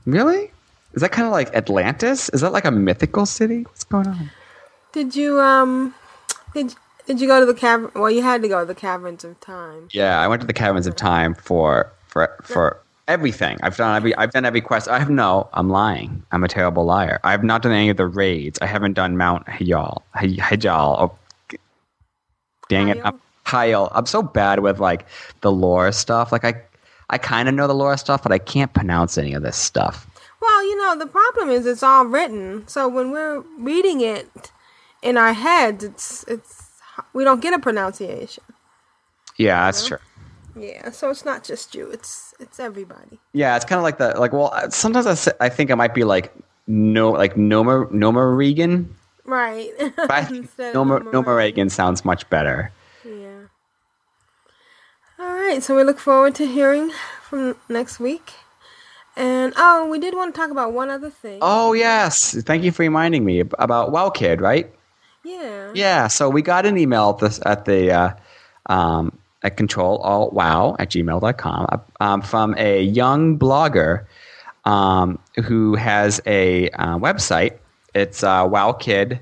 [0.06, 0.52] really?
[0.94, 2.30] Is that kind of like Atlantis?
[2.30, 3.64] Is that like a mythical city?
[3.64, 4.30] What's going on?
[4.94, 5.94] Did you um,
[6.54, 7.92] did did you go to the cavern?
[7.96, 9.90] Well, you had to go to the caverns of time.
[9.92, 13.58] Yeah, I went to the Caverns of Time for for for everything.
[13.64, 14.88] I've done every I've done every quest.
[14.88, 15.50] I have no.
[15.54, 16.24] I'm lying.
[16.32, 17.20] I'm a terrible liar.
[17.24, 18.58] I have not done any of the raids.
[18.62, 20.02] I haven't done Mount Hyal.
[20.16, 21.12] Hy- Hyjal.
[22.70, 23.00] Dang it.
[23.04, 23.90] I'm, Hyal.
[23.94, 25.06] I'm so bad with like
[25.42, 26.32] the lore stuff.
[26.32, 26.62] Like I
[27.10, 30.06] I kind of know the lore stuff, but I can't pronounce any of this stuff.
[30.42, 32.68] Well, you know, the problem is it's all written.
[32.68, 34.52] So when we're reading it
[35.02, 36.72] in our heads, it's it's
[37.14, 38.44] we don't get a pronunciation.
[39.38, 40.00] Yeah, that's true.
[40.56, 43.20] Yeah, so it's not just you; it's it's everybody.
[43.34, 44.34] Yeah, it's kind of like the like.
[44.34, 46.34] Well, sometimes I, I think it might be like
[46.66, 48.94] no like Noma Noma Regan.
[49.28, 49.72] Right.
[49.96, 52.72] But I think Noma Noma Regan sounds much better.
[53.06, 53.52] Yeah.
[55.20, 56.92] All right, so we look forward to hearing
[57.24, 58.34] from next week.
[59.16, 61.40] And oh, we did want to talk about one other thing.
[61.42, 64.72] Oh yes, thank you for reminding me about Wow Kid, right?
[65.24, 65.72] Yeah.
[65.74, 68.14] Yeah, so we got an email at, this, at the uh,
[68.68, 74.06] um, at control alt wow at gmail.com um, from a young blogger
[74.66, 77.58] um, who has a uh, website.
[77.98, 79.20] It's uh, wowkid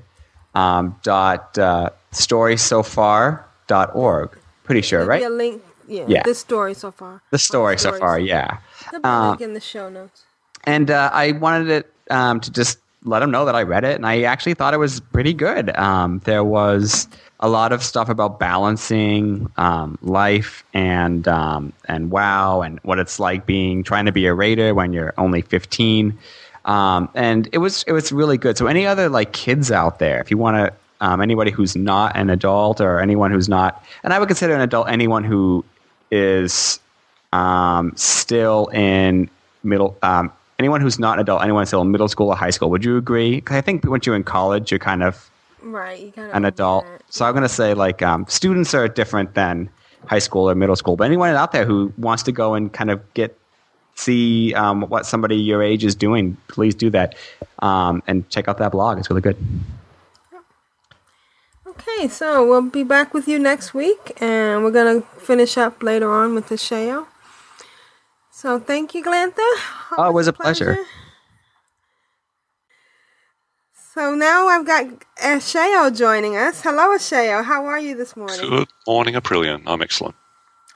[0.54, 4.38] um, dot uh, storysofar.org.
[4.64, 5.20] Pretty sure, There'll right?
[5.20, 5.62] Be a link.
[5.88, 6.04] Yeah.
[6.08, 6.22] Yeah.
[6.24, 7.22] This story so far.
[7.30, 8.58] The story so story far, so- yeah.
[8.90, 10.24] There'll be Uh, link in the show notes.
[10.64, 13.94] and uh, I wanted it um, to just let them know that I read it,
[13.94, 15.70] and I actually thought it was pretty good.
[15.76, 17.06] Um, there was
[17.38, 23.20] a lot of stuff about balancing um, life and um, and WoW and what it's
[23.20, 26.18] like being trying to be a raider when you're only 15.
[26.66, 28.58] Um, and it was it was really good.
[28.58, 32.16] So any other like kids out there, if you want to, um, anybody who's not
[32.16, 35.64] an adult or anyone who's not, and I would consider an adult anyone who
[36.10, 36.80] is
[37.32, 39.30] um, still in
[39.62, 39.96] middle.
[40.02, 42.70] Um, anyone who's not an adult, anyone still in middle school or high school.
[42.70, 43.40] Would you agree?
[43.40, 45.30] 'Cause I think once you're in college, you're kind of
[45.62, 46.00] Right.
[46.00, 46.84] You kind of an adult.
[47.10, 49.68] So I'm going to say like um, students are different than
[50.06, 50.96] high school or middle school.
[50.96, 53.36] But anyone out there who wants to go and kind of get
[53.96, 57.14] see um, what somebody your age is doing, please do that
[57.60, 58.98] um, and check out that blog.
[58.98, 59.36] It's really good.
[61.66, 66.10] Okay, so we'll be back with you next week, and we're gonna finish up later
[66.10, 67.06] on with the show.
[68.30, 69.42] So thank you, Glanthur.
[69.98, 70.78] Oh, it was a pleasure.
[73.94, 74.84] So now I've got
[75.22, 76.60] Ashayo joining us.
[76.60, 77.42] Hello, Ashayo.
[77.42, 78.40] How are you this morning?
[78.40, 79.62] Good morning, Aprillian.
[79.66, 80.14] I'm excellent.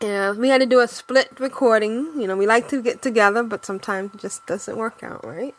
[0.02, 2.20] Yeah, we had to do a split recording.
[2.20, 5.54] You know, we like to get together, but sometimes it just doesn't work out, right?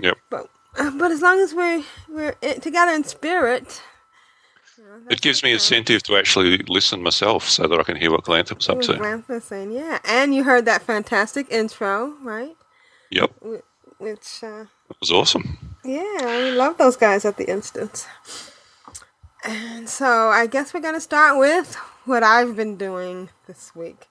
[0.00, 0.18] Yep.
[0.30, 3.82] But uh, but as long as we're we're together in spirit,
[5.10, 8.54] It gives me incentive to actually listen myself so that I can hear what Glanthur
[8.70, 8.94] up to.
[8.94, 9.98] Glanthur saying, yeah.
[10.04, 12.56] And you heard that fantastic intro, right?
[13.10, 13.30] Yep.
[13.42, 15.58] Wh- Which, uh, It was awesome.
[15.84, 18.06] yeah, we love those guys at the instance.
[19.44, 21.74] And so I guess we're going to start with
[22.04, 24.08] what I've been doing this week.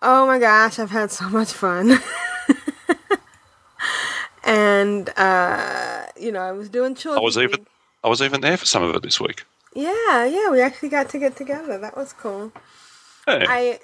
[0.00, 1.98] Oh my gosh, I've had so much fun.
[4.44, 7.18] and, uh, you know, I was doing chores.
[7.18, 7.66] I was even
[8.04, 9.44] I was even there for some of it this week.
[9.74, 11.78] Yeah, yeah, we actually got to get together.
[11.78, 12.52] That was cool.
[13.26, 13.44] Hey.
[13.48, 13.80] I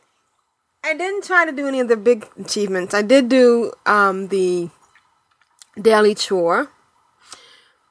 [0.84, 2.94] I didn't try to do any of the big achievements.
[2.94, 4.70] I did do um, the
[5.80, 6.70] daily chore,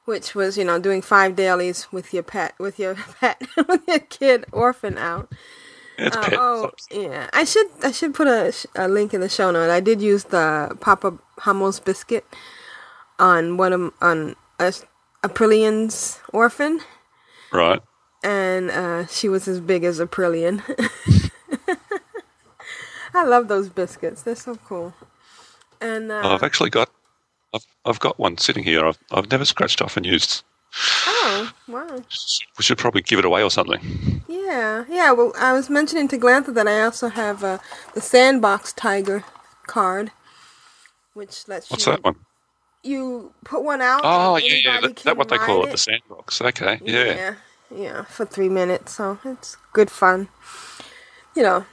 [0.08, 3.98] which was you know doing five dailies with your pet, with your pet, with your
[3.98, 5.30] kid orphan out.
[5.98, 9.68] Uh, oh yeah, I should I should put a, a link in the show note.
[9.70, 12.24] I did use the Papa Hummels biscuit
[13.18, 14.72] on one of on a,
[15.22, 16.80] Aprillian's orphan
[17.52, 17.82] Right.
[18.24, 20.62] and uh, she was as big as Aprillian.
[23.14, 24.94] I love those biscuits; they're so cool.
[25.82, 26.88] And uh, I've actually got
[27.54, 28.86] I've, I've got one sitting here.
[28.86, 30.42] I've, I've never scratched off and used.
[31.06, 31.98] oh wow,
[32.58, 34.22] We should probably give it away or something.
[34.28, 35.12] yeah, yeah.
[35.12, 37.58] Well, I was mentioning to Glanthur that I also have uh,
[37.94, 39.24] the Sandbox Tiger
[39.66, 40.12] card,
[41.14, 42.16] which lets What's you that one?
[42.82, 44.00] you put one out.
[44.04, 44.80] Oh, yeah, yeah.
[44.80, 46.40] That, that what they call ride it, the sandbox.
[46.40, 47.04] Okay, yeah.
[47.04, 47.34] yeah,
[47.74, 48.94] yeah, for three minutes.
[48.96, 50.28] So it's good fun.
[51.34, 51.66] You know,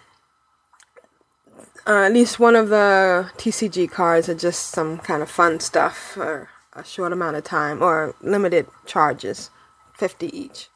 [1.88, 5.98] uh, at least one of the TCG cards are just some kind of fun stuff
[5.98, 9.50] for a short amount of time or limited charges,
[9.94, 10.70] fifty each,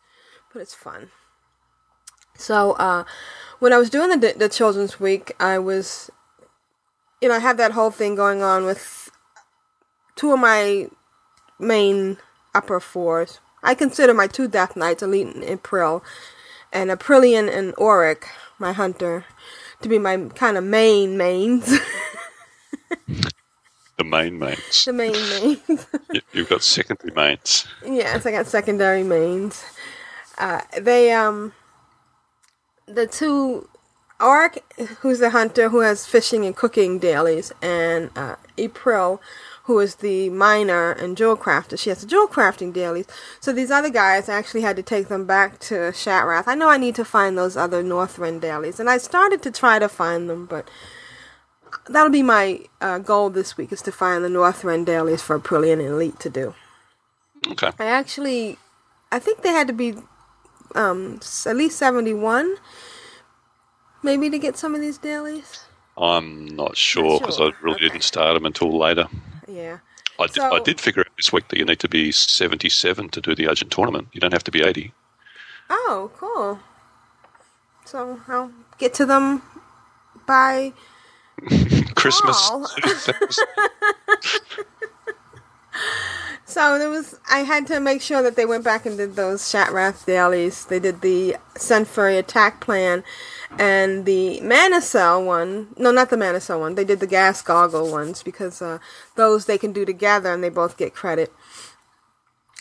[0.54, 1.10] but it's fun.
[2.36, 3.04] So uh,
[3.60, 6.12] when I was doing the the children's week, I was,
[7.22, 9.10] you know, I had that whole thing going on with
[10.16, 10.88] two of my
[11.60, 12.18] main
[12.54, 13.40] upper fours.
[13.64, 16.04] I consider my two Death Knights, Elite and April,
[16.72, 19.26] and Aprillian and Auric, my hunter,
[19.82, 21.80] to be my kind of main mains.
[23.98, 24.86] The main mains.
[24.86, 25.86] the main mains.
[26.14, 27.68] You- You've got secondary mains.
[27.86, 29.62] yes, I got secondary mains.
[30.38, 31.52] Uh, they, um,
[32.88, 33.68] the two,
[34.22, 34.64] Auric,
[35.02, 39.22] who's the hunter who has fishing and cooking dailies, and uh, April,
[39.70, 41.78] who is the miner and jewel crafter.
[41.78, 43.06] She has the jewel crafting dailies.
[43.40, 46.46] So these other guys, I actually had to take them back to Shattrath.
[46.48, 49.78] I know I need to find those other Northrend dailies, and I started to try
[49.78, 50.68] to find them, but
[51.88, 55.74] that'll be my uh, goal this week is to find the Northrend dailies for Aprillian
[55.74, 56.56] and Elite to do.
[57.52, 57.70] Okay.
[57.78, 58.58] I actually,
[59.12, 59.94] I think they had to be
[60.74, 62.56] um, at least 71
[64.02, 65.66] maybe to get some of these dailies.
[65.96, 67.54] I'm not sure because I sure.
[67.62, 69.06] really didn't start them until later.
[69.50, 69.80] Yeah.
[70.20, 73.22] I did, I did figure out this week that you need to be 77 to
[73.22, 74.10] do the Argent tournament.
[74.12, 74.92] You don't have to be 80.
[75.70, 76.60] Oh, cool.
[77.86, 79.42] So I'll get to them
[80.28, 80.74] by
[81.96, 82.52] Christmas.
[86.50, 87.16] So there was.
[87.30, 90.66] I had to make sure that they went back and did those Shattrath dailies.
[90.66, 93.04] They did the Sun Fury attack plan,
[93.58, 95.70] and the Mana Cell one.
[95.78, 96.76] No, not the Mana Cell one.
[96.76, 98.80] They did the Gas Goggle ones because uh,
[99.16, 101.34] those they can do together, and they both get credit.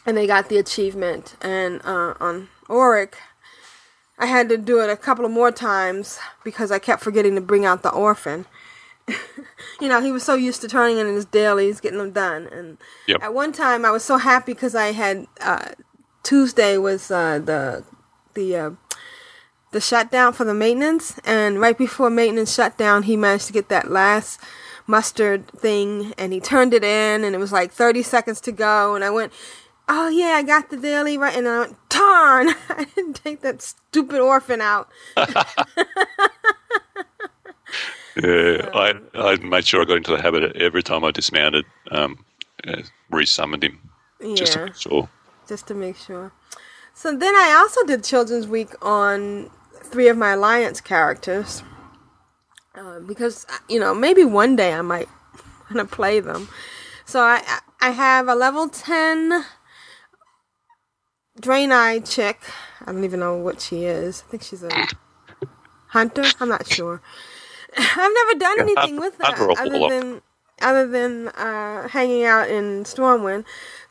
[0.07, 1.37] And they got the achievement.
[1.43, 3.17] And uh, on Auric,
[4.19, 7.41] I had to do it a couple of more times because I kept forgetting to
[7.41, 8.47] bring out the orphan.
[9.81, 12.49] you know, he was so used to turning in his dailies, getting them done.
[12.51, 13.23] And Yep.
[13.23, 15.71] at one time, I was so happy because I had uh,
[16.23, 17.85] Tuesday was uh, the
[18.35, 18.71] the uh,
[19.73, 23.91] the shutdown for the maintenance, and right before maintenance shutdown, he managed to get that
[23.91, 24.41] last
[24.87, 28.95] mustard thing, and he turned it in, and it was like thirty seconds to go,
[28.95, 29.33] and I went.
[29.91, 32.49] Oh yeah, I got the daily right, and I went, darn!
[32.69, 34.89] I didn't take that stupid orphan out.
[38.23, 42.25] Yeah, I, I made sure I got into the habit every time I dismounted, um,
[42.67, 43.79] uh, resummoned him.
[44.35, 44.65] Just to Yeah.
[44.67, 45.09] make sure.
[45.49, 46.33] just to make sure.
[46.95, 49.51] So then I also did Children's Week on
[49.89, 51.63] three of my Alliance characters.
[52.75, 55.09] Uh, because, you know, maybe one day I might
[55.71, 56.49] want to play them.
[57.05, 57.43] So I,
[57.81, 59.45] I have a level 10
[61.41, 62.41] Draenei chick.
[62.83, 64.25] I don't even know what she is.
[64.27, 64.71] I think she's a
[65.89, 66.25] hunter.
[66.41, 67.01] I'm not sure.
[67.77, 70.23] I've never done anything with that other than
[70.61, 73.45] other than uh, hanging out in Stormwind.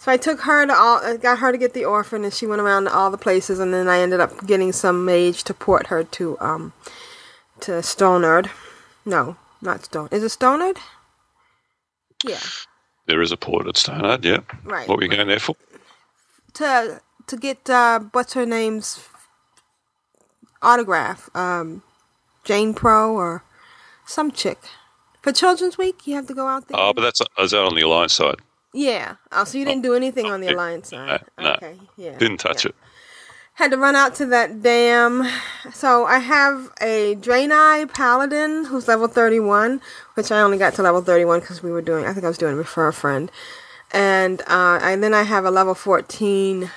[0.07, 2.47] So I took her to all, I got her to get the orphan, and she
[2.47, 5.53] went around to all the places, and then I ended up getting some mage to
[5.53, 6.71] port her to um
[7.59, 8.49] to Stonard.
[9.03, 10.07] No, not Stone.
[10.13, 10.77] Is it Stonard?
[12.23, 12.39] Yeah,
[13.05, 14.39] There is a port at Stonard, yeah.
[14.63, 15.57] Right, What were you going there for?
[16.53, 19.09] to to get uh, what's her name's
[20.61, 21.83] autograph, um,
[22.45, 23.43] Jane Pro or
[24.05, 24.59] some chick.
[25.21, 26.79] For Children's Week, you have to go out there.
[26.79, 28.37] Oh, but that's is that on the Alliance side?
[28.77, 29.15] Yeah.
[29.31, 30.53] Oh, so you didn't do anything on the.
[30.53, 31.23] Alliance side.
[31.39, 31.53] No.
[31.53, 31.77] Okay.
[31.97, 32.15] Yeah.
[32.17, 32.69] Didn't touch yeah.
[32.69, 32.75] it.
[33.55, 35.27] Had to run out to that dam.
[35.73, 39.81] So I have a Draenei Paladin who's level 31,
[40.13, 42.37] which I only got to level 31 because we were doing, I think I was
[42.37, 43.31] doing it for a friend.
[43.91, 46.69] And, uh, and then I have a level 14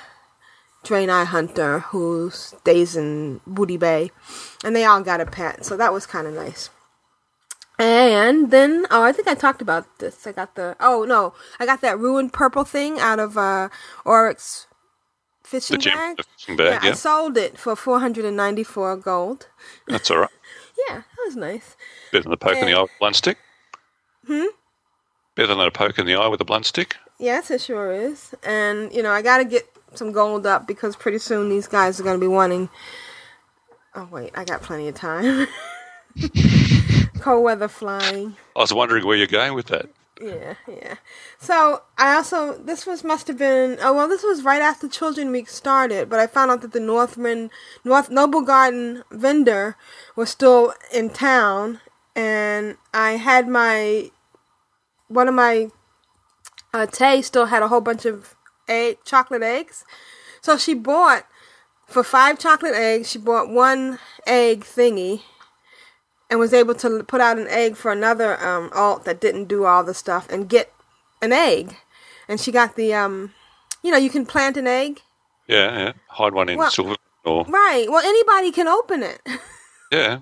[0.83, 4.09] Draenei Hunter who stays in Booty Bay.
[4.63, 6.71] And they all got a pet, so that was kind of nice.
[7.81, 10.27] And then, oh, I think I talked about this.
[10.27, 13.69] I got the, oh no, I got that ruined purple thing out of uh,
[14.05, 14.67] Oryx
[15.43, 16.17] fishing The bag.
[16.17, 16.93] the fishing bag, I yeah.
[16.93, 19.47] sold it for 494 gold.
[19.87, 20.29] That's all right.
[20.89, 21.75] Yeah, that was nice.
[22.11, 23.37] Better than a poke in the eye with a blunt stick.
[24.25, 24.45] Hmm?
[25.35, 26.95] Better than a poke in the eye with a blunt stick.
[27.19, 28.33] Yes, it sure is.
[28.43, 31.99] And, you know, I got to get some gold up because pretty soon these guys
[31.99, 32.69] are going to be wanting.
[33.93, 35.47] Oh, wait, I got plenty of time.
[37.21, 38.35] Cold weather flying.
[38.55, 39.89] I was wondering where you're going with that.
[40.19, 40.95] Yeah, yeah.
[41.39, 45.31] So I also this was must have been oh well this was right after Children
[45.31, 47.49] Week started, but I found out that the Northman
[47.83, 49.77] North Noblegarden vendor
[50.15, 51.79] was still in town,
[52.15, 54.11] and I had my
[55.07, 55.69] one of my
[56.73, 58.35] uh, Tay still had a whole bunch of
[58.67, 59.83] egg chocolate eggs,
[60.41, 61.25] so she bought
[61.87, 63.09] for five chocolate eggs.
[63.09, 65.21] She bought one egg thingy
[66.31, 69.65] and was able to put out an egg for another um, alt that didn't do
[69.65, 70.73] all the stuff and get
[71.21, 71.75] an egg.
[72.27, 73.33] And she got the, um,
[73.83, 75.01] you know, you can plant an egg.
[75.47, 75.91] Yeah, yeah.
[76.07, 77.85] Hide one in Well- silver or Right.
[77.89, 79.21] Well, anybody can open it.
[79.91, 80.19] yeah.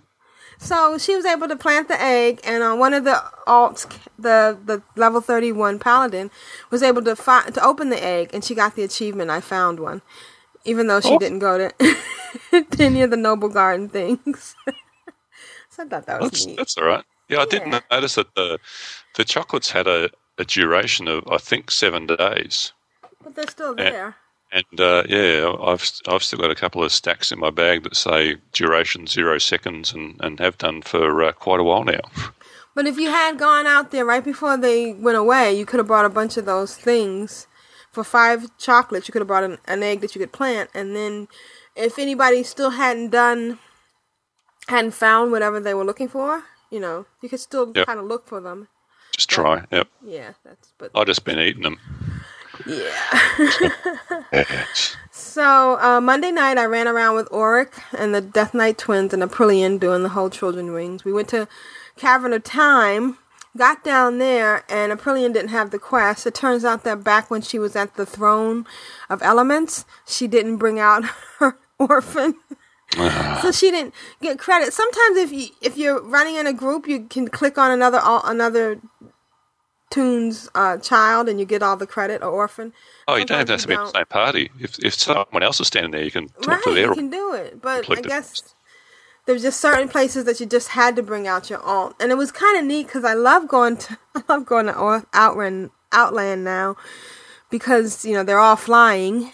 [0.57, 4.57] So she was able to plant the egg, and on one of the alts, the
[4.65, 6.29] the level thirty one paladin
[6.69, 9.31] was able to fi- to open the egg, and she got the achievement.
[9.31, 10.01] I found one,
[10.65, 11.17] even though she Oh.
[11.17, 11.71] didn't go to,
[12.61, 14.53] to any of the Noblegarden things.
[15.79, 16.57] I thought that was That's neat.
[16.57, 17.03] that's all right.
[17.29, 17.79] Yeah, I did Yeah.
[17.91, 18.59] notice that the
[19.15, 22.73] the chocolates had a, a duration of I think seven days.
[23.23, 24.15] But they're still there.
[24.51, 27.95] And uh, yeah, I've I've still got a couple of stacks in my bag that
[27.95, 32.01] say duration zero seconds, and, and have done for uh, quite a while now.
[32.75, 35.87] But if you had gone out there right before they went away, you could have
[35.87, 37.45] brought a bunch of those things
[37.91, 39.07] for five chocolates.
[39.07, 41.27] You could have brought an, an egg that you could plant, and then
[41.75, 43.59] if anybody still hadn't done,
[44.69, 47.85] hadn't found whatever they were looking for, you know, you could still Yep.
[47.87, 48.67] kind of look for them.
[49.15, 49.65] Just try.
[49.71, 49.87] Yep.
[50.05, 51.77] Yeah, that's but I just been eating them.
[52.65, 53.05] yeah.
[55.11, 59.21] So uh, Monday night, I ran around with Auric and the Death Knight twins and
[59.21, 61.05] Aprillian doing the whole Children Rings.
[61.05, 61.47] We went to
[61.97, 63.17] Cavern of Time,
[63.55, 66.25] got down there, and Aprillian didn't have the quest.
[66.25, 68.65] It turns out that back when she was at the Throne
[69.09, 71.03] of Elements, she didn't bring out
[71.39, 72.35] her orphan.
[73.41, 74.73] So she didn't get credit.
[74.73, 78.21] Sometimes if you if you're running in a group, you can click on another all,
[78.25, 78.79] another
[79.89, 82.73] tune's uh, child and you get all the credit or orphan.
[83.07, 84.51] Oh, you don't have Sometimes to be in the same party.
[84.59, 86.87] If if someone else is standing there, you can talk right, to their.
[86.87, 87.61] you can do it.
[87.61, 88.55] But I guess
[89.25, 92.15] there's just certain places that you just had to bring out your own, and it
[92.15, 96.43] was kind of neat because I love going to I love going to Outland Outland
[96.43, 96.75] now
[97.49, 99.31] because you know they're all flying,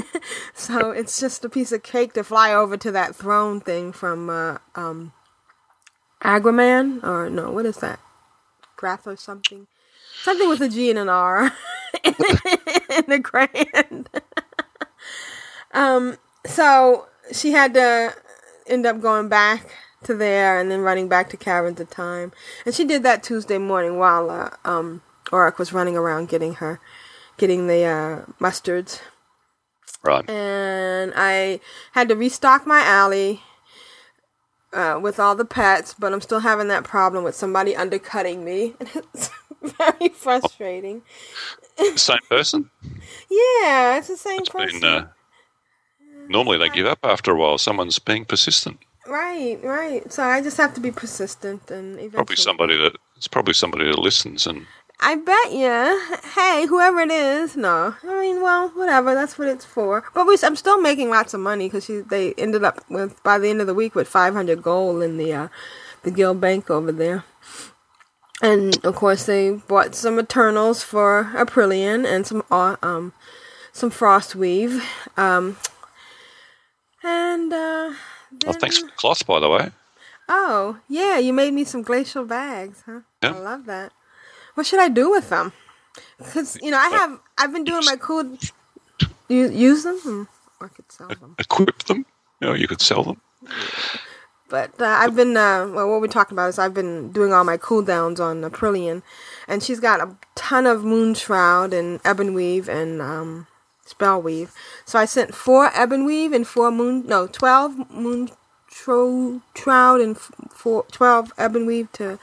[0.54, 4.30] so it's just a piece of cake to fly over to that throne thing from
[4.30, 5.12] uh, um,
[6.22, 8.00] Agraman or no, what is that?
[8.76, 9.66] Grath or something,
[10.22, 11.52] something with a G and an R.
[12.04, 14.08] In the grand.
[15.72, 18.14] um, so she had to
[18.66, 22.32] end up going back to there and then running back to Caverns of Time,
[22.66, 25.02] and she did that Tuesday morning while uh, um,
[25.32, 26.80] Auric was running around getting her,
[27.36, 29.00] getting the uh, mustards
[30.02, 30.28] Right.
[30.28, 31.60] and I
[31.92, 33.40] had to restock my alley
[34.74, 38.74] uh, with all the pets, but I'm still having that problem with somebody undercutting me.
[39.14, 39.30] It's
[39.78, 41.00] very frustrating.
[41.96, 42.70] Same person.
[43.30, 44.80] Yeah, it's the same person.
[44.80, 45.08] Been, uh,
[46.28, 47.56] normally they give up after a while.
[47.56, 48.78] Someone's being persistent.
[49.06, 50.12] Right, right.
[50.12, 52.10] So I just have to be persistent and eventually.
[52.10, 54.66] Probably somebody that it's probably somebody that listens and
[55.00, 56.18] I bet you.
[56.34, 57.94] Hey, whoever it is, no.
[58.02, 59.14] I mean, well, whatever.
[59.14, 60.04] That's what it's for.
[60.14, 63.48] But we, I'm still making lots of money because they ended up with by the
[63.50, 65.48] end of the week with 500 gold in the uh,
[66.02, 67.24] the guild bank over there.
[68.42, 73.12] And of course, they bought some Eternals for Aprillian and some uh, um
[73.72, 74.82] some Frostweave.
[75.16, 75.56] Um,
[77.02, 77.92] and uh,
[78.46, 79.70] oh, thanks for the cloth, by the way.
[80.28, 83.00] Oh, yeah, you made me some glacial bags, huh?
[83.22, 83.34] Yeah.
[83.34, 83.92] I love that.
[84.54, 85.52] What should I do with them?
[86.18, 88.38] Because you know, I have I've been doing my cool.
[89.28, 90.22] You use them, Hmm,
[90.60, 91.36] or I could sell them.
[91.38, 92.06] Equip them.
[92.40, 93.20] You know, you could sell them.
[94.48, 95.90] But uh, I've been uh, well.
[95.90, 99.02] What we're talking about is I've been doing all my cooldowns on Aprillian,
[99.48, 103.48] and she's got a ton of Moon Shroud and Ebon Weave and um,
[103.86, 104.52] Spell Weave.
[104.86, 107.06] So I sent four Ebon Weave and four Moon.
[107.06, 108.30] No, twelve Moon
[108.70, 112.18] Shroud and four, twelve Ebon Weave to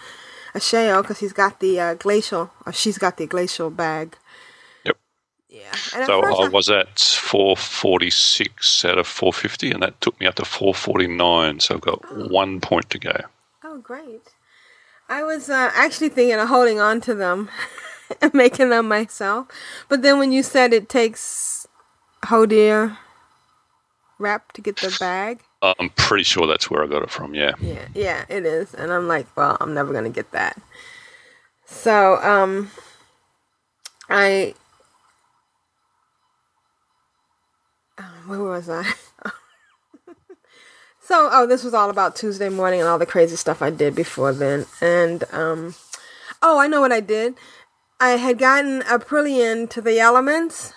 [0.53, 2.51] Ashayo because he's got the uh, glacial.
[2.65, 4.17] Or she's got the glacial bag.
[4.85, 4.97] Yep.
[5.49, 5.79] Yeah.
[5.95, 10.35] And So I I- was at 446 out of 450, and that took me up
[10.35, 11.59] to 449.
[11.61, 13.17] So I've got one point to go.
[13.63, 14.29] Oh, great.
[15.09, 17.49] I was uh, actually thinking of holding on to them
[18.21, 19.47] and making them myself.
[19.89, 21.67] But then when you said it takes
[22.25, 22.97] Hodir
[24.19, 27.35] rep to get the bag, I'm pretty sure that's where I got it from.
[27.35, 27.53] Yeah.
[27.59, 28.73] yeah, yeah, it is.
[28.73, 30.59] And I'm like, well, I'm never to get that.
[31.65, 32.71] So, um,
[34.09, 34.55] I.
[37.97, 38.83] Uh, where was I?
[41.01, 43.93] so, oh, this was all about Tuesday morning and all the crazy stuff I did
[43.95, 44.65] before then.
[44.81, 45.75] And, um,
[46.41, 47.35] oh, I know what I did.
[47.99, 50.73] I had gotten Aprillian to the elements,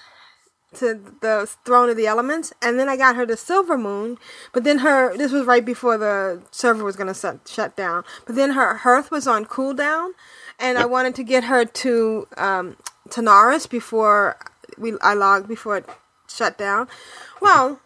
[0.74, 4.18] to the throne of the elements, and then I got her to Silvermoon.
[4.52, 8.04] But then her, this was right before the server was going to shut, down.
[8.26, 10.10] But then her Hearth was on cooldown,
[10.58, 12.76] and I wanted to get her to um,
[13.08, 14.36] Tanaris before
[14.78, 15.88] we I logged before it
[16.28, 16.88] shut down.
[17.40, 17.80] Well,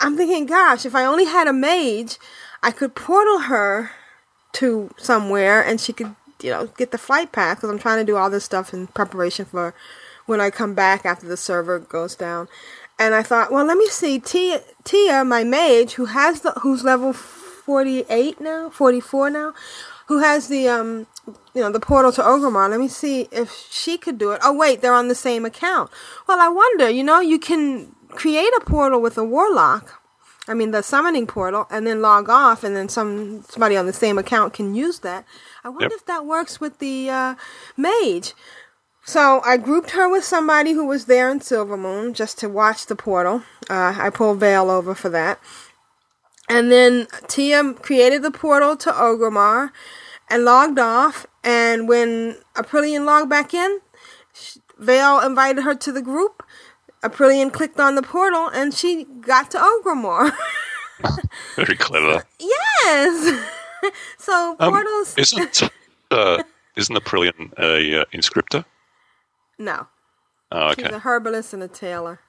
[0.00, 2.18] I'm thinking, gosh, if I only had a mage,
[2.62, 3.90] I could portal her
[4.54, 7.58] to somewhere, and she could, you know, get the flight path.
[7.58, 9.74] Because I'm trying to do all this stuff in preparation for
[10.28, 12.48] when I come back after the server goes down.
[12.98, 16.84] And I thought, well, let me see Tia, Tia my mage, who has the who's
[16.84, 19.54] level 48 now, 44 now,
[20.06, 21.06] who has the um,
[21.54, 22.68] you know, the portal to Orgrimmar.
[22.70, 24.40] Let me see if she could do it.
[24.44, 25.90] Oh wait, they're on the same account.
[26.28, 29.94] Well, I wonder, you know, you can create a portal with a warlock.
[30.48, 33.92] I mean, the summoning portal, and then log off, and then some somebody on the
[33.92, 35.24] same account can use that.
[35.62, 36.00] I wonder Yep.
[36.00, 37.34] if that works with the uh,
[37.76, 38.34] mage.
[39.08, 42.94] So I grouped her with somebody who was there in Silvermoon just to watch the
[42.94, 43.42] portal.
[43.70, 45.40] Uh, I pulled Veil over for that.
[46.50, 49.70] And then Tia created the portal to Orgrimmar
[50.28, 51.24] and logged off.
[51.42, 53.80] And when Aprillian logged back in,
[54.78, 56.42] Veil invited her to the group.
[57.02, 60.32] Aprillian clicked on the portal and she got to Orgrimmar.
[61.56, 62.24] Very clever.
[62.38, 63.42] yes!
[64.18, 65.14] so Um, portals.
[65.16, 65.62] isn't
[66.10, 66.42] uh,
[66.76, 68.66] isn't Aprillian a uh, inscriptor?
[69.58, 69.86] No.
[70.50, 72.20] Oh, She's a herbalist and a tailor.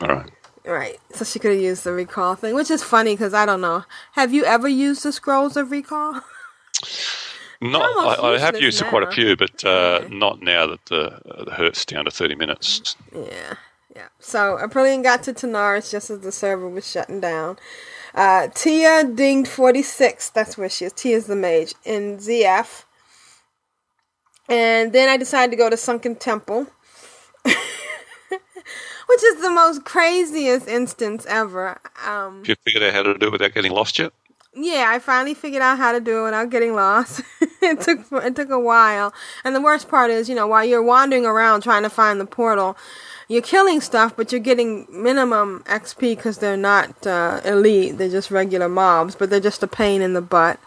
[0.00, 0.30] All right.
[0.66, 0.98] Right.
[1.12, 3.84] So she could have used the recall thing, which is funny because I don't know.
[4.12, 6.20] Have you ever used the scrolls of recall?
[7.60, 10.08] Not, I, I have used quite a few, but uh, Yeah.
[10.10, 12.96] not now that the, uh, the hurt's down to 30 minutes.
[13.14, 13.54] yeah.
[13.96, 14.08] Yeah.
[14.18, 17.56] So Aprillian got to Tanaris just as the server was shutting down.
[18.12, 20.30] Uh, Tia dinged 46.
[20.30, 20.92] That's where she is.
[20.92, 22.83] Tia's the mage in ZF.
[24.48, 26.66] And then I decided to go to Sunken Temple.
[27.44, 31.78] Which is the most craziest instance ever.
[32.06, 34.12] Um, you figured out how to do it without getting lost yet?
[34.56, 37.22] yeah, I finally figured out how to do it without getting lost.
[37.40, 40.82] it took it took a while, and the worst part is, you know, while you're
[40.82, 42.76] wandering around trying to find the portal,
[43.28, 48.30] you're killing stuff, but you're getting minimum XP because they're not uh, elite; they're just
[48.30, 50.60] regular mobs, but they're just a pain in the butt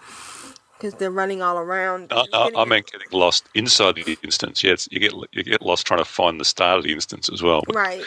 [0.78, 2.12] because they're running all around.
[2.12, 4.64] I, I, I meant getting lost inside the instance.
[4.64, 7.42] Yes, you get you get lost trying to find the start of the instance as
[7.42, 7.64] well.
[7.74, 8.04] right.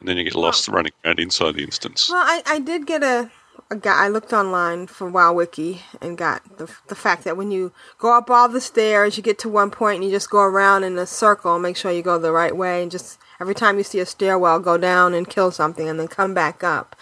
[0.00, 2.10] And then you get lost running around inside the instance.
[2.10, 3.30] Well, I, I did get a,
[3.70, 4.06] a guy.
[4.06, 8.16] I looked online for WoW Wiki and got the the fact that when you go
[8.16, 10.98] up all the stairs, you get to one point and you just go around in
[10.98, 11.58] a circle.
[11.60, 14.58] Make sure you go the right way, and just every time you see a stairwell,
[14.58, 16.96] go down and kill something, and then come back up.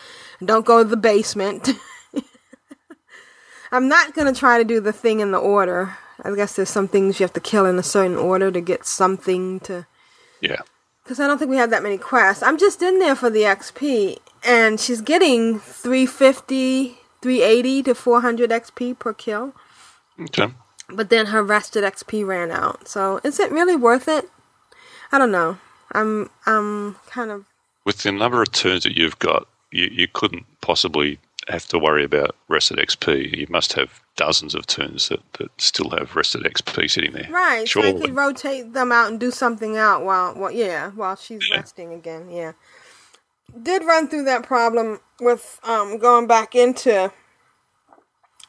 [0.45, 1.71] Don't go to the basement.
[3.73, 5.97] I'm not gonna try to do the thing in the order.
[6.25, 8.85] I guess there's some things you have to kill in a certain order to get
[8.87, 9.87] something to
[10.41, 10.61] Yeah.
[11.03, 12.43] because I don't think we have that many quests.
[12.43, 18.95] I'm just in there for the XP, and she's getting 350, 380 to 400 XP
[18.99, 19.55] per kill.
[20.21, 20.53] Okay.
[20.91, 22.89] But then her rested XP ran out.
[22.89, 24.29] So is it really worth it?
[25.13, 25.59] I don't know.
[25.93, 27.47] I'm I'm kind of
[27.85, 31.19] With the number of turns that you've got, you, you couldn't possibly
[31.51, 33.37] have to worry about rested XP.
[33.37, 37.29] You must have dozens of turns that, that still have rested XP sitting there.
[37.31, 37.69] right.
[37.69, 41.51] So I could rotate them out and do something out while well yeah while she's
[41.51, 42.31] resting again.
[42.31, 42.53] Yeah.
[43.61, 47.13] Did run through that problem with um going back into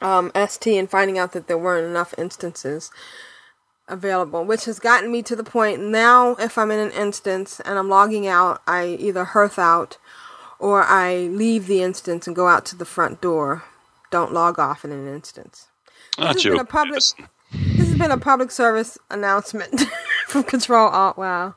[0.00, 2.90] um ST and finding out that there weren't enough instances
[3.88, 7.78] available, which has gotten me to the point now if I'm in an instance and
[7.78, 9.98] I'm logging out, I either hearth out
[10.62, 13.64] or I leave the instance and go out to the front door.
[14.10, 15.68] Don't log off in an instance.
[16.18, 17.02] Ah, Aren't has you been a public-
[17.52, 19.80] This has been a public service announcement
[20.28, 21.54] from Control Alt WoW.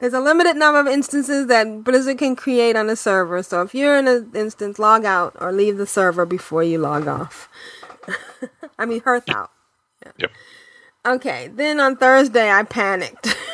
[0.00, 3.74] There's a limited number of instances that Blizzard can create on a server, so if
[3.74, 7.48] you're in an instance, log out or leave the server before you log off.
[8.78, 9.50] I mean, hearth out.
[10.18, 10.30] Yep.
[11.06, 13.36] Okay, then on Thursday I panicked.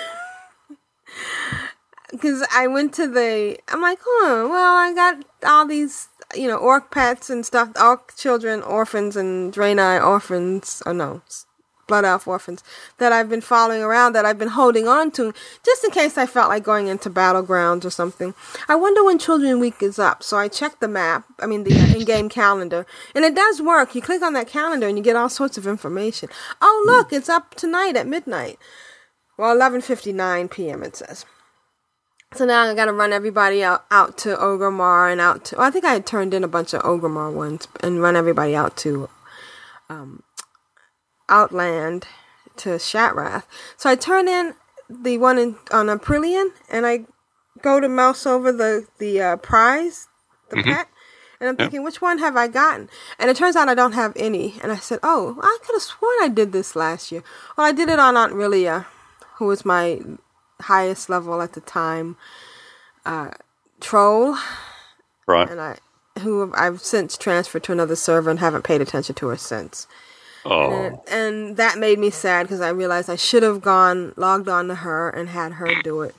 [2.10, 3.58] Because I went to the.
[3.68, 8.16] I'm like, huh, well, I got all these, you know, orc pets and stuff, orc
[8.16, 10.82] children, orphans, and Draenei orphans.
[10.86, 11.22] Oh, no,
[11.86, 12.64] Blood Elf orphans
[12.98, 15.32] that I've been following around that I've been holding on to
[15.64, 18.34] just in case I felt like going into battlegrounds or something.
[18.68, 20.22] I wonder when Children Week is up.
[20.22, 23.94] So I checked the map, I mean the uh, in-game calendar, and it does work.
[23.94, 26.28] You click on that calendar and you get all sorts of information.
[26.60, 28.58] Oh, look, it's up tonight at midnight.
[29.38, 30.82] Well, 11:59 p.m.
[30.82, 31.24] it says.
[32.32, 35.56] So now I gotta run everybody out, out to Orgrimmar and out to.
[35.56, 38.54] Well, I think I had turned in a bunch of Orgrimmar ones and run everybody
[38.54, 39.08] out to
[39.88, 40.22] um,
[41.28, 42.06] Outland
[42.56, 43.44] to Shattrath.
[43.76, 44.54] So I turn in
[44.88, 47.06] the one in, on Aprillian and I
[47.62, 50.08] go to mouse over the the uh, prize,
[50.50, 50.88] the pet,
[51.40, 52.88] and I'm thinking, which one have I gotten?
[53.18, 54.54] And it turns out I don't have any.
[54.62, 57.22] And I said, oh, I could have sworn I did this last year.
[57.56, 58.86] Well, I did it on Aunt Rilia,
[59.36, 60.00] who was my
[60.62, 62.16] highest level at the time
[63.04, 63.30] uh,
[63.80, 64.36] troll,
[65.26, 65.48] Right.
[65.50, 65.78] and I
[66.20, 69.86] who I've since transferred to another server and haven't paid attention to her since.
[70.46, 74.48] Oh, And, and that made me sad because I realized I should have gone logged
[74.48, 76.14] on to her and had her do it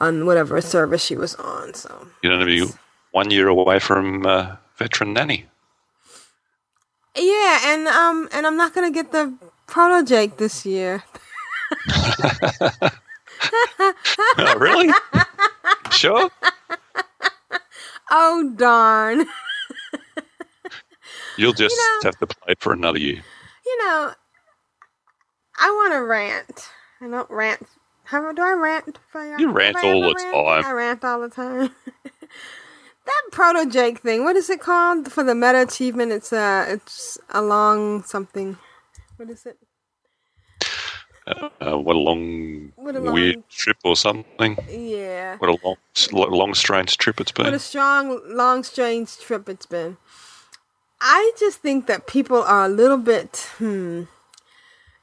[0.00, 1.74] on whatever service she was on.
[1.74, 2.72] So you're going to be
[3.10, 5.46] one year away from uh, veteran nanny.
[7.16, 9.32] yeah, and um, and I'm not gonna get the
[9.66, 11.04] proto drake this year.
[14.38, 14.92] oh, really?
[15.90, 16.30] sure.
[18.10, 19.26] Oh darn!
[21.36, 23.22] You'll just You know- have to play for another year.
[23.66, 24.12] you know,
[25.58, 26.68] I want to rant.
[27.00, 27.66] I don't rant.
[28.04, 28.98] How do I rant?
[29.10, 30.64] For You rant all the time.
[30.64, 31.70] I rant all the time.
[33.06, 34.24] that proto drake thing.
[34.24, 36.12] What is it called for the meta achievement?
[36.12, 38.58] It's uh, it's a long something.
[39.16, 39.58] What is it?
[41.26, 44.58] Uh, what a long, What a weird long- trip or something.
[44.68, 45.36] Yeah.
[45.38, 45.76] What a long,
[46.30, 47.46] long, strange trip it's been.
[47.46, 49.96] What a strong, long, strange trip it's been.
[51.00, 54.02] I just think that people are a little bit hmm,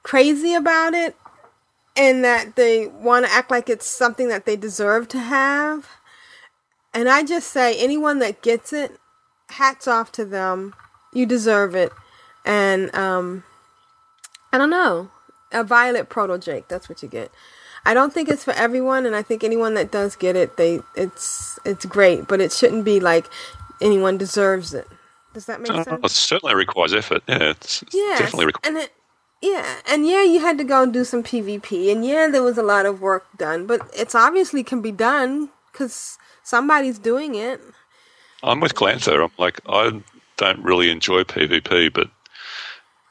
[0.03, 1.15] crazy about it,
[1.95, 5.89] and that they want to act like it's something that they deserve to have.
[6.93, 8.97] And I just say, anyone that gets it,
[9.49, 10.74] hats off to them.
[11.13, 11.91] You deserve it.
[12.45, 13.43] And um,
[14.51, 15.11] I don't know,
[15.52, 16.68] a violet proto drake.
[16.68, 17.32] That's what you get.
[17.86, 20.82] I don't think it's for everyone, and I think anyone that does get it, they
[20.95, 23.28] it's it's great, but it shouldn't be like
[23.82, 24.88] anyone deserves it.
[25.34, 25.99] Does that make Uh, sense?
[26.04, 27.24] it certainly requires effort.
[27.28, 28.76] Yeah, it's, it's Yes, definitely requires.
[28.76, 28.93] and it,
[29.41, 32.58] yeah, and yeah, you had to go and do some PvP, and yeah, there was
[32.58, 37.62] a lot of work done, but it's obviously can be done because somebody's doing it.
[38.43, 39.22] I'm with Glanthur.
[39.24, 40.02] I'm like, I
[40.38, 42.10] don't really enjoy PvP, but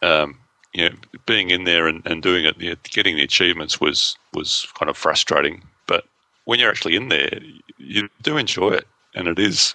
[0.07, 0.39] um,
[0.73, 0.95] you know,
[1.27, 4.89] being in there and, and doing it, you know, getting the achievements was was kind
[4.89, 5.63] of frustrating.
[5.87, 6.05] But
[6.45, 7.41] when you're actually in there,
[7.79, 9.75] you do enjoy it, and it is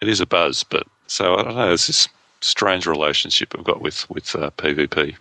[0.00, 0.62] it is a buzz.
[0.64, 1.72] But so I don't know.
[1.72, 2.08] It's this
[2.40, 5.16] strange relationship I've got with with uh, PvP.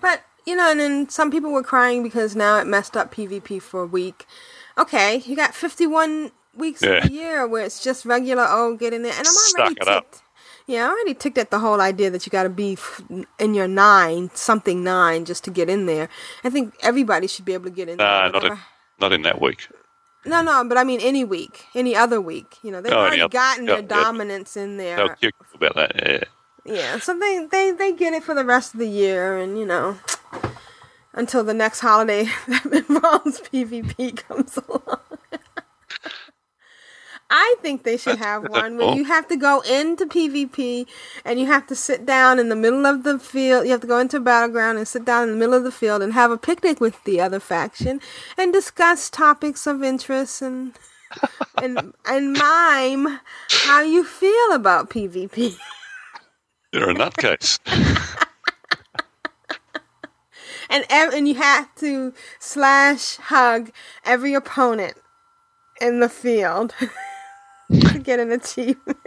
[0.00, 3.60] But you know, and then some people were crying because now it messed up PvP
[3.62, 4.26] for a week.
[4.76, 7.06] Okay, you got fifty-one weeks Yeah.
[7.06, 8.46] the year where it's just regular.
[8.48, 10.10] Oh, get in there, and I'm already Suck it up.
[10.10, 10.22] ticked.
[10.68, 12.76] Yeah, I'm already ticked at the whole idea that you got to be
[13.40, 16.10] in your nine something nine just to get in there.
[16.44, 18.32] I think everybody should be able to get in Nah, there.
[18.32, 18.58] not in,
[19.00, 19.66] not in that week.
[20.26, 22.58] No, no, but I mean any week, any other week.
[22.62, 23.88] You know, they've Oh, already gotten yeah, their yeah.
[23.88, 24.96] dominance in there.
[24.96, 25.92] They'll about that.
[25.96, 26.24] Yeah.
[26.66, 29.64] Yeah, so they, they, they get it for the rest of the year, and you
[29.64, 29.96] know,
[31.14, 35.00] until the next holiday that involves PvP comes along.
[37.30, 40.86] I think they should have one where you have to go into PvP
[41.24, 43.66] and you have to sit down in the middle of the field.
[43.66, 45.72] You have to go into a battleground and sit down in the middle of the
[45.72, 48.00] field and have a picnic with the other faction
[48.38, 50.72] and discuss topics of interest and
[51.62, 53.20] and and mime
[53.50, 55.58] how you feel about PvP.
[56.72, 57.58] You're a nutcase.
[60.70, 63.70] and ev- and you have to slash hug
[64.04, 64.94] every opponent
[65.80, 66.74] in the field
[67.92, 68.98] to get an achievement.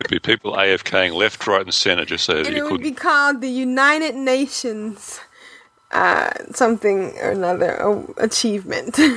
[0.00, 2.82] It'd be people AFKing left, right, and centre just so that and you it would
[2.82, 5.20] be called the United Nations
[5.92, 8.98] uh, something or another achievement.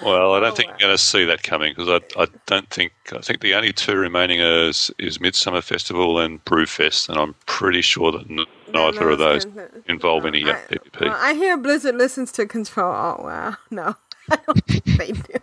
[0.00, 0.76] Well, I don't Oh, think wow.
[0.78, 3.72] you're going to see that coming because I, I don't think I think the only
[3.72, 8.28] two remaining is is Midsummer Festival and Brewfest, and I'm pretty sure that
[8.72, 9.46] neither of those
[9.86, 11.00] involve any I, PvP.
[11.00, 12.92] well, I hear Blizzard listens to Control.
[12.92, 13.96] Oh wow, no,
[14.30, 15.38] I don't think they do.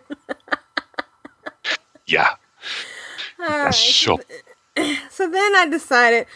[2.06, 2.30] yeah,
[3.40, 4.18] All right, sure.
[5.10, 6.26] so then I decided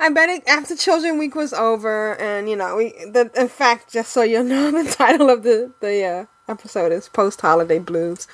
[0.00, 3.92] I bet it after Children Week was over, and you know, we the in fact,
[3.92, 8.26] just so you know, the title of the the uh, episode is Post Holiday Blues.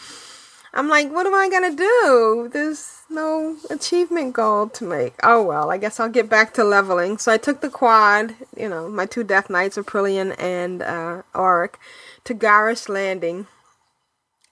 [0.75, 2.51] I'm like, what am I gonna do?
[2.53, 5.15] There's no achievement goal to make.
[5.23, 7.19] Oh well, I guess I'll get back to leveling.
[7.19, 11.79] So I took the quad, you know, my two Death Knights, Aprillian and uh, Auric,
[12.25, 13.47] to Garrosh Landing.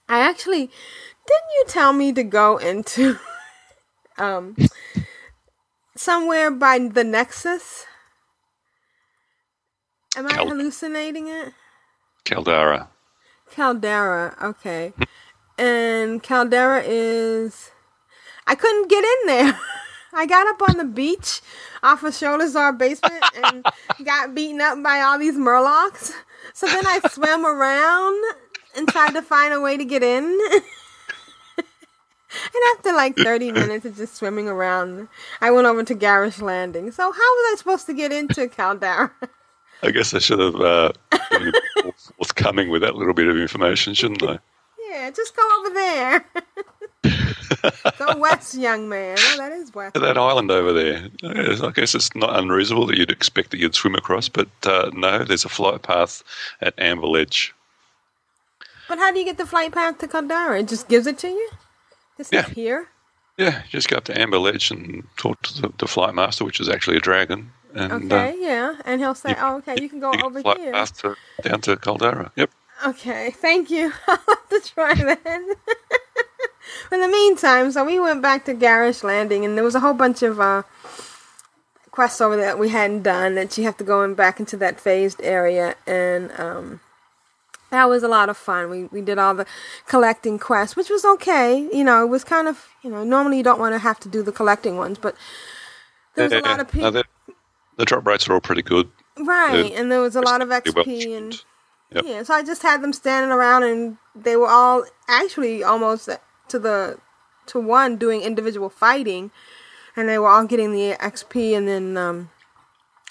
[0.07, 0.69] I actually
[1.27, 3.17] didn't you tell me to go into
[4.17, 4.55] um
[5.95, 7.85] somewhere by the Nexus?
[10.15, 11.53] Am I Cal- hallucinating it?
[12.23, 12.87] Coldarra.
[13.51, 14.93] Coldarra, okay.
[15.57, 17.71] And Coldarra is.
[18.47, 19.59] I couldn't get in there.
[20.13, 21.41] I got up on the beach
[21.83, 23.09] off of Sholazar Basin
[23.43, 23.65] and
[24.05, 26.13] got beaten up by all these murlocs.
[26.53, 28.23] So then I swam around
[28.77, 30.23] and tried to find a way to get in.
[31.57, 35.09] and after like 30 minutes of just swimming around,
[35.41, 36.91] I went over to Garrosh Landing.
[36.91, 39.11] So how was I supposed to get into Coldarra?
[39.83, 40.91] I guess I should have uh,
[41.29, 41.51] been
[42.17, 44.39] forthcoming with that little bit of information, shouldn't I?
[44.87, 46.25] Yeah, just go over there.
[47.97, 49.17] Go west, young man.
[49.19, 49.93] Oh, that is west.
[49.95, 51.07] That island over there.
[51.23, 55.23] I guess it's not unreasonable that you'd expect that you'd swim across, but uh, no,
[55.23, 56.23] there's a flight path
[56.61, 57.53] at Amber Ledge.
[58.87, 60.59] But how do you get the flight path to Coldarra?
[60.59, 61.49] It just gives it to you?
[62.17, 62.45] This Yeah.
[62.45, 62.87] is here?
[63.37, 66.59] Yeah, just go up to Amber Ledge and talk to the, the flight master, which
[66.59, 67.51] is actually a dragon.
[67.73, 68.75] And, Okay, uh, yeah.
[68.85, 70.71] And he'll say, you- oh, okay, you can go you over flight here.
[70.71, 72.31] path to, down to Coldarra.
[72.37, 72.49] Yep.
[72.87, 73.91] Okay, thank you.
[74.07, 75.55] I'll have to try that.
[76.91, 79.93] in the meantime, so we went back to Garrosh Landing, and there was a whole
[79.93, 80.63] bunch of uh,
[81.91, 84.57] quests over there that we hadn't done that you have to go in back into
[84.57, 86.79] that phased area, and um,
[87.71, 88.69] that was a lot of fun.
[88.69, 89.45] We we did all the
[89.87, 91.67] collecting quests, which was okay.
[91.71, 94.09] You know, it was kind of you know normally you don't want to have to
[94.09, 95.15] do the collecting ones, but
[96.15, 96.91] there was a lot of people.
[96.91, 97.03] they're-
[97.77, 98.89] the drop rates are all pretty good.
[99.19, 99.79] Right, Yeah.
[99.81, 101.43] and there was a lot of Pretty well XP and.
[101.91, 102.03] Yep.
[102.07, 102.23] yeah.
[102.23, 106.07] So I just had them standing around, and they were all actually almost
[106.49, 106.99] to the
[107.47, 109.31] to one doing individual fighting,
[109.95, 112.29] and they were all getting the XP, and then um,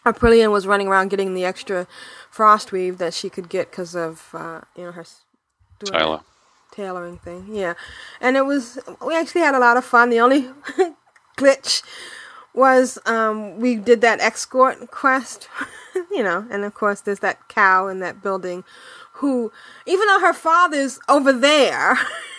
[0.05, 1.87] Aprillian was running around getting the extra
[2.31, 5.05] frost weave that she could get because of uh, you know her
[5.79, 6.21] doing
[6.73, 7.49] tailoring thing.
[7.51, 7.75] Yeah,
[8.21, 10.11] and it was we actually had a lot of fun.
[10.11, 10.51] The only
[11.37, 11.83] glitch
[12.55, 15.49] was um, we did that escort quest,
[16.11, 18.65] you know, and of course there's that cow in that building
[19.15, 19.53] who,
[19.87, 21.99] even though her father's over there,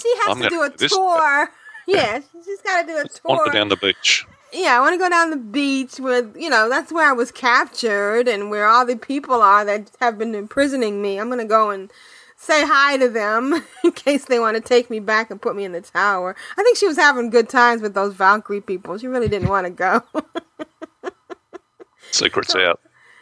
[0.00, 1.50] she has I'm to gonna do a tour.
[1.86, 3.44] Yeah, she's got to do a I want tour.
[3.44, 4.26] to go down the beach.
[4.52, 7.30] Yeah, I want to go down the beach with, you know, that's where I was
[7.32, 11.18] captured and where all the people are that have been imprisoning me.
[11.20, 11.90] I'm going to go and
[12.36, 15.64] say hi to them in case they want to take me back and put me
[15.64, 16.36] in the tower.
[16.56, 18.96] I think she was having good times with those Valkyrie people.
[18.96, 20.02] She really didn't want to go.
[22.12, 22.80] Secrets out.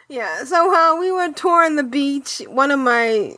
[0.09, 2.41] yeah, so uh, we were touring the beach.
[2.47, 3.35] One of my.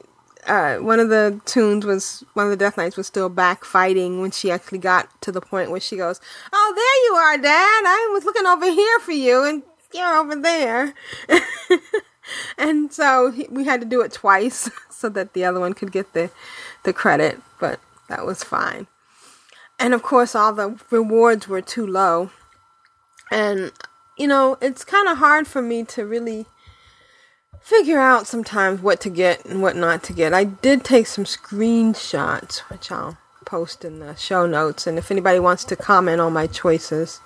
[0.48, 4.22] Uh, one of the tunes was one of the Death Knights was still back fighting
[4.22, 6.22] when she actually got to the point where she goes,
[6.54, 7.84] "Oh, there you are, Dad!
[7.88, 10.94] I was looking over here for you, and you're over there."
[12.58, 16.14] and so we had to do it twice so that the other one could get
[16.14, 16.30] the
[16.84, 18.86] the credit, but that was fine.
[19.80, 22.30] And of course, all the rewards were too low,
[23.32, 23.72] and
[24.16, 26.46] you know it's kind of hard for me to really
[27.66, 30.34] figure out sometimes what to get and what not to get.
[30.36, 35.40] I did take some screenshots, which I'll post in the show notes, and if anybody
[35.40, 37.20] wants to comment on my choices,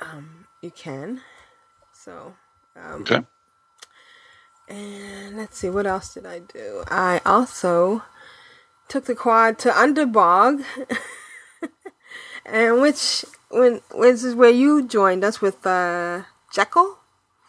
[0.00, 1.22] um, you can.
[1.92, 2.34] So.
[2.76, 3.22] Um, Okay.
[4.68, 6.84] and let's see, what else did I do?
[6.86, 8.04] I also
[8.86, 10.62] took the quad to Underbog,
[12.46, 16.22] and which when which is where you joined us with uh,
[16.52, 16.98] Jekyll.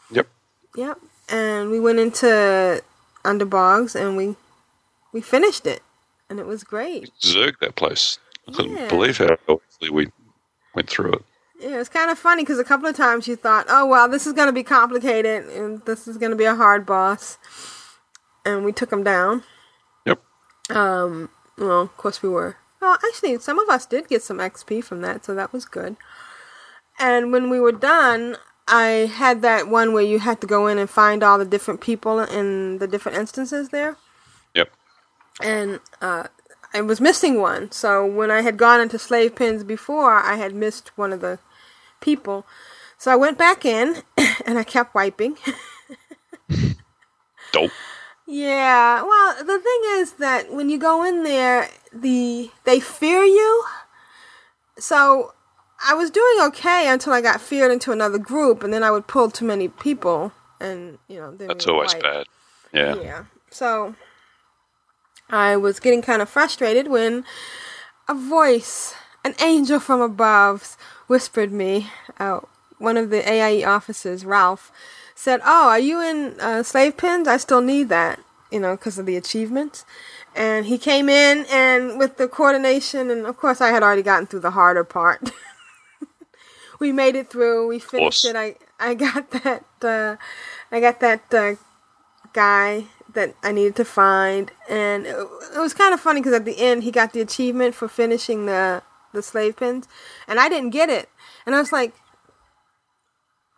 [0.10, 0.28] Yep.
[0.76, 0.98] Yep,
[1.32, 2.82] and we went into
[3.26, 4.36] Underbogs and we
[5.12, 5.82] we finished it,
[6.30, 7.12] and it was great.
[7.22, 8.18] Zerg that place.
[8.48, 8.88] I couldn't Yeah.
[8.90, 10.12] believe how quickly we
[10.76, 11.26] went through it.
[11.60, 14.26] Yeah, it's kind of funny because a couple of times you thought, oh, well, this
[14.26, 17.38] is going to be complicated and this is going to be a hard boss.
[18.46, 19.44] And we took him down.
[20.06, 20.22] Yep.
[20.70, 22.56] Um, well, of course we were.
[22.82, 25.98] Well, actually, some of us did get some XP from that, so that was good.
[26.98, 28.38] And when we were done,
[28.70, 31.82] I had that one where you had to go in and find all the different
[31.82, 33.98] people in the different instances there
[34.56, 34.72] Yep.
[35.42, 36.26] and uh,
[36.74, 37.72] I was missing one.
[37.72, 41.40] So when I had gone into slave pens before, I had missed one of the
[42.02, 42.46] people.
[42.98, 44.04] So I went back in
[44.46, 45.38] and I kept wiping.
[47.52, 47.74] Dope.
[48.28, 53.66] yeah, well, the thing is that when you go in there, the they fear you.
[54.78, 55.34] So
[55.86, 59.08] I was doing okay until I got feared into another group, and then I would
[59.08, 62.04] pull too many people, and you know, That's always wipe.
[62.04, 62.26] bad.
[62.74, 62.96] Yeah.
[62.96, 63.24] Yeah.
[63.50, 63.96] So
[65.30, 67.24] I was getting kind of frustrated when
[68.08, 70.76] a voice, an angel from above,
[71.08, 71.88] whispered me.
[72.20, 72.42] Uh,
[72.78, 74.72] one of the AIE officers, Ralph,
[75.16, 77.28] said, "Oh, are you in uh, slave pens?
[77.28, 78.20] I still need that,
[78.52, 79.86] you know, because of the achievements."
[80.36, 84.28] And he came in, and with the coordination, and of course, I had already gotten
[84.28, 85.32] through the harder part.
[86.80, 87.68] we made it through.
[87.68, 88.36] We finished it.
[88.36, 89.66] I I got that.
[89.82, 90.16] Uh,
[90.72, 91.56] I got that uh,
[92.34, 95.16] guy that I needed to find, and it,
[95.56, 98.46] it was kind of funny because at the end he got the achievement for finishing
[98.46, 99.88] the the slave pens,
[100.28, 101.10] and I didn't get it,
[101.46, 101.94] and I was like,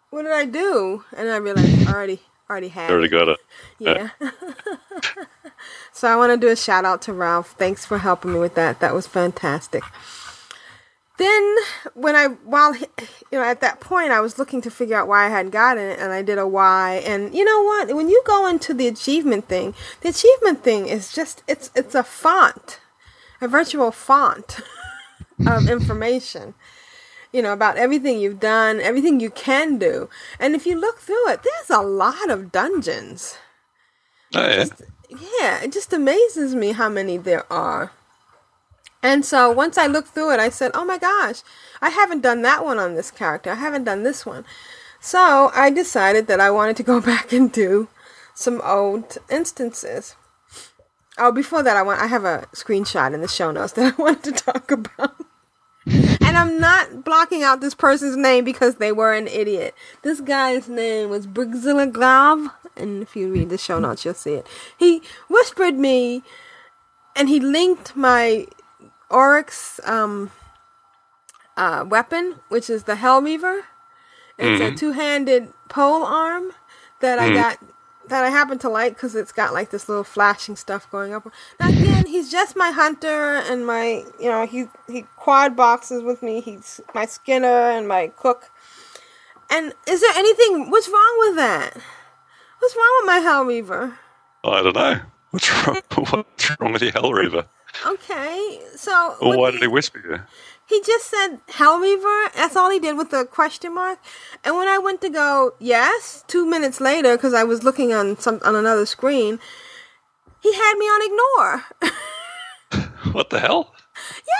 [0.09, 2.91] "What did I do?" And I realized I already already had.
[2.91, 3.11] Already it.
[3.11, 3.37] got it.
[3.79, 4.09] Yeah.
[5.93, 7.55] so I want to do a shout out to Ralph.
[7.57, 8.79] Thanks for helping me with that.
[8.79, 9.83] That was fantastic.
[11.21, 11.55] Then
[11.93, 12.87] when I while you
[13.39, 15.99] know at that point I was looking to figure out why I hadn't gotten it
[15.99, 19.47] and I did a why and you know what when you go into the achievement
[19.47, 22.79] thing the achievement thing is just it's it's a font
[23.39, 24.61] a virtual font
[25.47, 26.55] of information
[27.31, 30.09] you know about everything you've done everything you can do
[30.39, 33.37] and if you look through it there's a lot of dungeons
[34.33, 34.65] Oh, yeah.
[35.41, 37.91] yeah, it just amazes me how many there are.
[39.03, 41.41] And so once I looked through it, I said, oh my gosh,
[41.81, 43.51] I haven't done that one on this character.
[43.51, 44.45] I haven't done this one.
[44.99, 47.87] So I decided that I wanted to go back and do
[48.33, 50.15] some old instances.
[51.17, 54.01] Oh, before that, I want I have a screenshot in the show notes that I
[54.01, 55.15] wanted to talk about.
[55.85, 59.73] And I'm not blocking out this person's name because they were an idiot.
[60.03, 64.47] This guy's name was Brigzilla and if you read the show notes, you'll see it.
[64.77, 66.23] He whispered me,
[67.15, 68.47] and he linked my
[69.11, 70.31] Oryx um,
[71.57, 73.61] uh, weapon, which is the Hellweaver.
[74.37, 76.51] It's a two-handed pole arm
[77.01, 77.59] that I got
[78.07, 81.31] that I happen to like because it's got like this little flashing stuff going up.
[81.59, 86.23] Now again, he's just my hunter and my you know he he quad boxes with
[86.23, 86.41] me.
[86.41, 88.49] He's my skinner and my cook.
[89.49, 90.71] And is there anything?
[90.71, 91.77] What's wrong with that?
[92.59, 93.97] What's wrong with my Hellweaver?
[94.43, 95.01] I don't know.
[95.31, 97.45] What's wrong, what's wrong with your Hell Reaver?
[97.85, 100.19] Okay, so Well, what why did he whisper you?
[100.67, 102.33] He just said Hellweaver.
[102.33, 103.99] That's all he did with the question mark.
[104.43, 108.17] And when I went to go yes, two minutes later, because I was looking on
[108.19, 109.39] some on another screen,
[110.41, 111.91] he had me on ignore.
[113.11, 113.73] What the hell?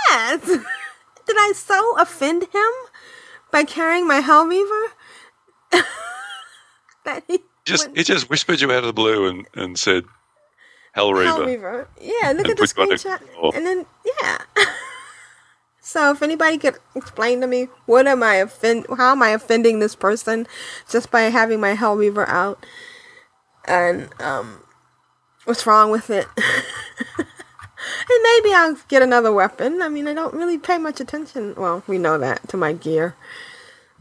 [0.09, 0.45] yes.
[1.25, 2.71] did I so offend him
[3.51, 4.88] by carrying my Hellweaver
[7.05, 10.05] that he Just he just whispered you out of the blue and, and said,
[10.91, 11.87] "Hell Reaver." Hellweaver?
[11.99, 13.55] Yeah, look And at the screenshot, ignore.
[13.55, 13.85] and then
[14.21, 14.37] yeah.
[15.83, 19.79] So if anybody could explain to me what am I offend how am I offending
[19.79, 20.47] this person
[20.89, 22.65] just by having my Hellweaver out
[23.65, 24.63] and um
[25.45, 26.27] what's wrong with it?
[26.37, 27.27] and
[28.23, 29.81] maybe I'll get another weapon.
[29.81, 33.15] I mean I don't really pay much attention well, we know that to my gear.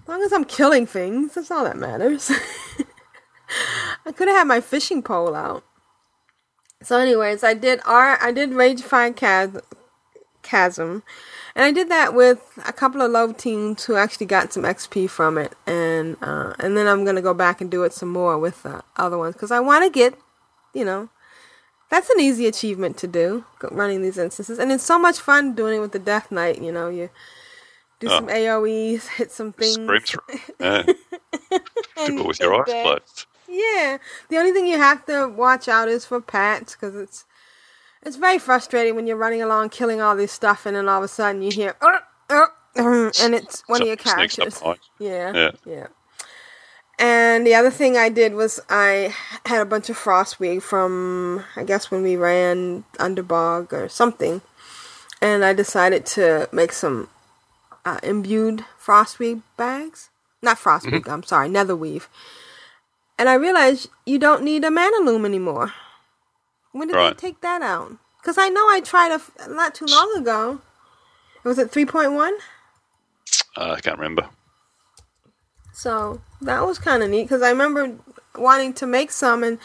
[0.02, 2.30] As long as I'm killing things, that's all that matters.
[4.06, 5.64] I could have had my fishing pole out.
[6.82, 9.62] So anyways, I did R I did Ragefire Chas-
[10.42, 11.02] Chasm.
[11.56, 15.10] And I did that with a couple of love teams who actually got some XP
[15.10, 18.38] from it, and uh, and then I'm gonna go back and do it some more
[18.38, 20.14] with the other ones because I want to get,
[20.72, 21.08] you know,
[21.90, 25.78] that's an easy achievement to do, running these instances, and it's so much fun doing
[25.78, 26.62] it with the Death Knight.
[26.62, 27.10] You know, you
[27.98, 28.10] do Oh.
[28.18, 29.74] some AOE's, hit some things.
[29.74, 30.38] Scream through.
[30.60, 30.82] Yeah.
[31.98, 33.26] and- Do it with your eyes closed.
[33.50, 33.98] Yeah,
[34.28, 37.24] the only thing you have to watch out is for pets because it's
[38.02, 41.04] it's very frustrating when you're running along killing all this stuff and then all of
[41.04, 41.98] a sudden you hear "Uh,
[42.30, 42.46] uh,
[42.76, 44.62] uh," and it's one of your characters.
[45.00, 45.50] Yeah, Yeah.
[45.66, 45.86] yeah.
[46.98, 49.14] And the other thing I did was I
[49.46, 54.42] had a bunch of frostweave from I guess when we ran Underbog or something,
[55.20, 57.08] and I decided to make some
[57.84, 60.10] uh, imbued frostweave bags.
[60.42, 61.08] Not frostweave.
[61.08, 62.06] I'm sorry, netherweave.
[63.20, 65.74] And I realized you don't need a mana loom anymore.
[66.72, 67.14] When did Right.
[67.14, 67.98] they take that out?
[68.18, 70.62] Because I know I tried a f- not too long ago.
[71.44, 72.32] Was it 3.1?
[73.58, 74.30] Uh, I can't remember.
[75.74, 77.98] So that was kind of neat because I remember
[78.36, 79.58] wanting to make some and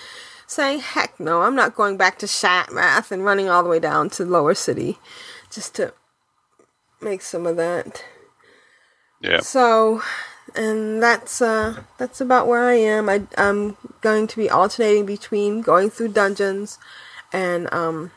[0.47, 4.09] saying, heck no, I'm not going back to Shattrath and running all the way down
[4.11, 4.99] to Lower City
[5.49, 5.93] just to
[6.99, 8.03] make some of that.
[9.21, 9.39] Yeah.
[9.39, 10.01] So,
[10.55, 13.09] and that's uh, that's about where I am.
[13.09, 16.79] I, I'm going to be alternating between going through dungeons
[17.33, 18.11] and um,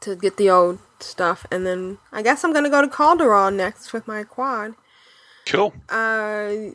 [0.00, 3.92] to get the old stuff, and then I guess I'm gonna go to Calderon next
[3.92, 4.74] with my quad.
[5.46, 5.72] Cool.
[5.88, 6.72] Uh,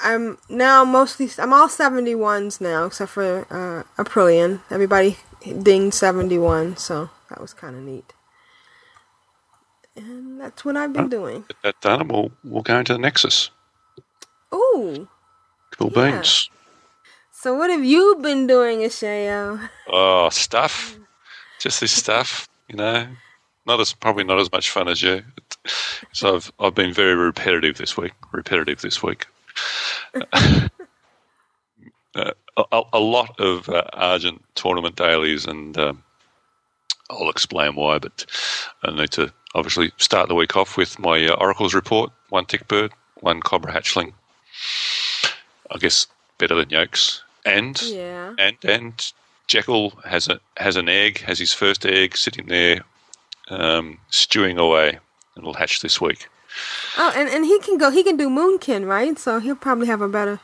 [0.00, 4.60] I'm now mostly I'm all 71s now except for uh, Aprillian.
[4.70, 5.18] Everybody
[5.62, 8.12] dinged 71, so that was kind of neat.
[9.96, 11.44] And that's what I've been doing.
[11.48, 13.50] Get that done, and we'll we'll go into the Nexus.
[14.54, 15.08] Ooh.
[15.78, 16.12] Cool Yeah.
[16.12, 16.50] beans.
[17.32, 19.70] So what have you been doing, Ashayo?
[19.88, 20.96] Oh, stuff.
[21.60, 23.06] Just this stuff, you know.
[23.66, 25.22] Not as probably not as much fun as you.
[26.12, 28.12] So I've I've been very repetitive this week.
[28.32, 29.26] Repetitive this week.
[30.32, 30.70] uh,
[32.14, 36.02] a, a lot of uh, Argent tournament dailies, and um,
[37.10, 37.98] I'll explain why.
[37.98, 38.24] But
[38.82, 42.66] I need to obviously start the week off with my uh, Oracle's report: one tick
[42.68, 44.12] bird, one cobra hatchling.
[45.70, 46.06] I guess
[46.38, 48.34] better than yolks, and Yeah.
[48.38, 49.12] and and
[49.46, 52.82] Jekyll has a has an egg, has his first egg sitting there,
[53.48, 54.98] um, stewing away,
[55.34, 56.28] and will hatch this week.
[56.96, 57.90] Oh, and, and he can go.
[57.90, 59.18] He can do Moonkin, right?
[59.18, 60.40] So he'll probably have a better.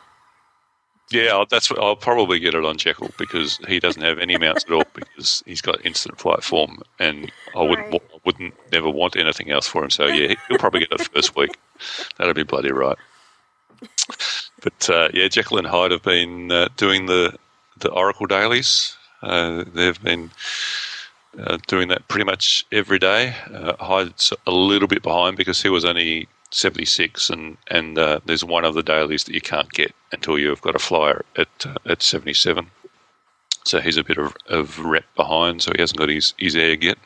[1.11, 4.65] Yeah, that's what I'll probably get it on Jekyll because he doesn't have any mounts
[4.65, 7.93] at all because he's got instant flight form, and I wouldn't Right.
[8.11, 9.91] wa- wouldn't never want anything else for him.
[9.91, 11.57] So yeah, he'll probably get it first week.
[12.17, 12.97] That'll be bloody right.
[14.65, 17.39] But uh, yeah, Jekyll and Hyde have been uh, doing the
[17.79, 18.97] the Oracle dailies.
[19.23, 20.31] Uh, they've been
[21.39, 23.35] uh, doing that pretty much every day.
[23.53, 28.45] Uh, Hyde's a little bit behind because he was only 76, and and uh, there's
[28.45, 32.03] one of the dailies that you can't get until you've got a flyer at at
[32.03, 32.71] 77.
[33.67, 36.85] So he's a bit of, of rep behind, so he hasn't got his, his egg
[36.85, 36.99] yet.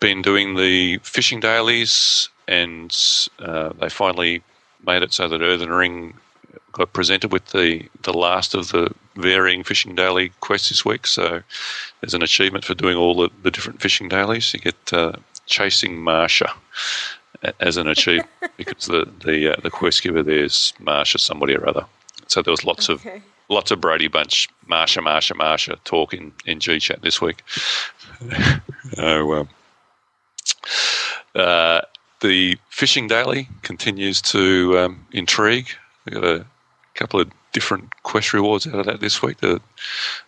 [0.00, 2.90] Been doing the fishing dailies, and
[3.38, 4.42] they finally
[4.86, 6.14] made it so that Earthen Ring
[6.72, 11.06] got presented with the, the last of the varying fishing daily quests this week.
[11.06, 11.42] So
[12.00, 14.52] there's an achievement for doing all the, the different fishing dailies.
[14.52, 15.12] You get uh,
[15.46, 16.52] chasing Marcia
[17.60, 21.84] as an achievement because the the uh, the quest giver there's Marcia somebody or other.
[22.26, 23.16] So there was lots Okay.
[23.16, 27.42] of lots of Brady Bunch Marsha Marsha Marsha talk in, in G chat this week.
[28.98, 29.48] oh, um,
[31.34, 31.80] uh,
[32.24, 35.68] the fishing daily continues to um, intrigue.
[36.04, 36.46] We got a
[36.94, 39.42] couple of different quest rewards out of that this week.
[39.42, 39.60] A,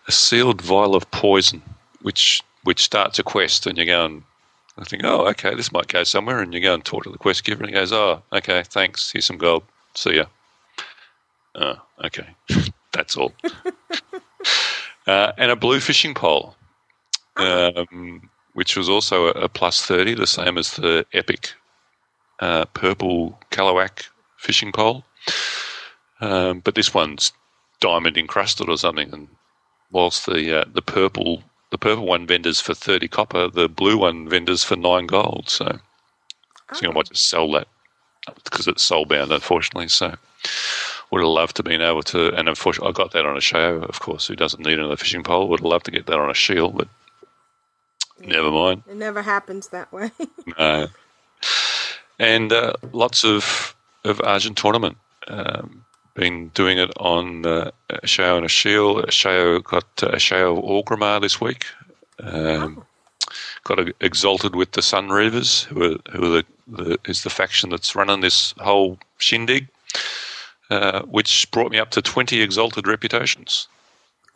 [0.07, 1.61] a sealed vial of poison,
[2.03, 4.23] which which starts a quest, and you go and
[4.77, 7.17] I think, oh, okay, this might go somewhere, and you go and talk to the
[7.17, 9.63] quest giver, and he goes, oh, okay, thanks, here's some gold,
[9.95, 10.25] see ya.
[11.55, 11.75] Oh,
[12.05, 12.27] okay,
[12.91, 13.33] that's all.
[15.07, 16.55] uh, and a blue fishing pole,
[17.37, 21.55] um, which was also a, a plus thirty, the same as the epic
[22.39, 24.07] uh, purple Kalu'ak
[24.37, 25.03] fishing pole.
[26.21, 27.31] Um, but this one's
[27.79, 29.13] diamond encrusted or something.
[29.13, 29.27] And
[29.91, 34.29] whilst the uh, the purple the purple one vendors for thirty copper, the blue one
[34.29, 35.49] vendors for nine gold.
[35.49, 35.79] So,
[36.71, 36.79] oh.
[36.81, 37.67] I might just sell that
[38.43, 39.89] because it's soul bound, unfortunately.
[39.89, 40.15] So,
[41.11, 43.77] would have loved to been able to, and unfortunately, I got that on a show,
[43.83, 45.47] of course, who doesn't need another fishing pole.
[45.49, 46.87] Would have loved to get that on a shield, but
[48.19, 48.27] yeah.
[48.27, 48.83] never mind.
[48.89, 50.11] It never happens that way.
[50.59, 50.87] no.
[52.19, 54.97] And uh, lots of of Argent tournament.
[55.27, 59.05] Um, been doing it on uh, a show and a shield.
[59.05, 61.65] A show got uh, a show of Orgrimmar this week.
[62.19, 62.83] Um, oh.
[63.63, 67.95] Got exalted with the Sunreavers, who are who are the, the is the faction that's
[67.95, 69.67] running this whole shindig,
[70.69, 73.67] uh, which brought me up to twenty exalted reputations,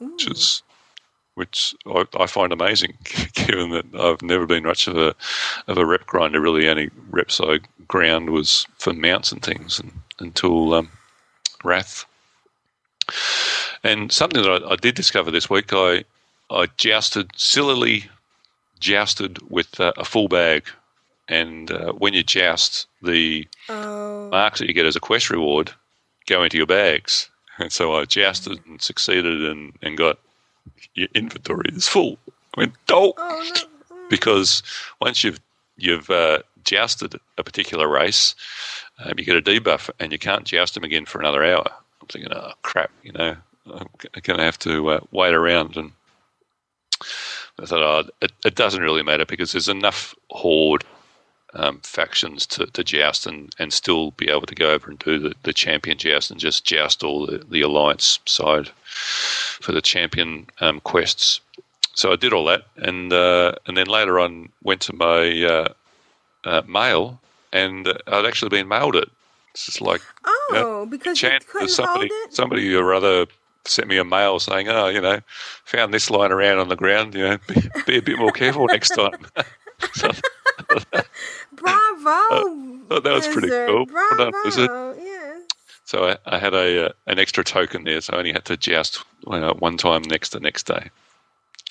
[0.01, 0.11] Ooh.
[0.11, 0.61] which is
[1.35, 2.97] which I, I, find amazing,
[3.33, 5.15] given that I've never been much of a
[5.67, 6.41] of a rep grinder.
[6.41, 10.91] Really, only reps I ground was for mounts and things, and, until um,
[11.63, 12.05] Wrath.
[13.83, 16.03] And something that I, I, did discover this week, I
[16.49, 18.05] I jousted sillily
[18.79, 20.67] jousted with uh, a full bag,
[21.27, 24.29] and uh, when you joust, the oh.
[24.29, 25.71] marks that you get as a quest reward
[26.27, 27.29] go into your bags.
[27.59, 30.17] And so I jousted and succeeded and, and got
[30.93, 32.17] your inventory is full.
[32.55, 33.97] I went, oh, oh no.
[34.09, 34.63] because
[34.99, 35.39] once you've
[35.77, 38.35] you've uh, jousted a particular race,
[38.99, 41.65] um, you get a debuff and you can't joust them again for another hour.
[42.01, 43.35] I'm thinking, oh crap, you know,
[43.65, 43.87] I'm
[44.21, 45.77] going to have to uh, wait around.
[45.77, 45.91] And
[47.59, 50.83] I thought, oh, it, it, doesn't really matter because there's enough horde
[51.53, 55.19] um, factions to, to joust and, and still be able to go over and do
[55.19, 60.47] the, the champion joust and just joust all the, the alliance side for the champion
[60.59, 61.41] um, quests.
[61.93, 65.73] So I did all that, and uh, and then later on went to my uh,
[66.45, 67.19] uh, mail,
[67.51, 69.09] and I'd actually been mailed it.
[69.51, 73.27] It's just like oh, you know, because couldn't somebody, somebody or other
[73.65, 75.19] sent me a mail saying, "Oh, you know,
[75.65, 77.13] found this lying around on the ground.
[77.13, 79.27] You know, be, be a bit more careful next time."
[79.93, 80.11] so,
[81.53, 82.79] Bravo!
[83.01, 83.85] that was pretty cool.
[83.85, 84.31] Bravo!
[84.31, 85.39] Well yeah.
[85.85, 88.57] So I, I had a uh, an extra token there, so I only had to
[88.57, 90.89] joust uh, one time next the next day.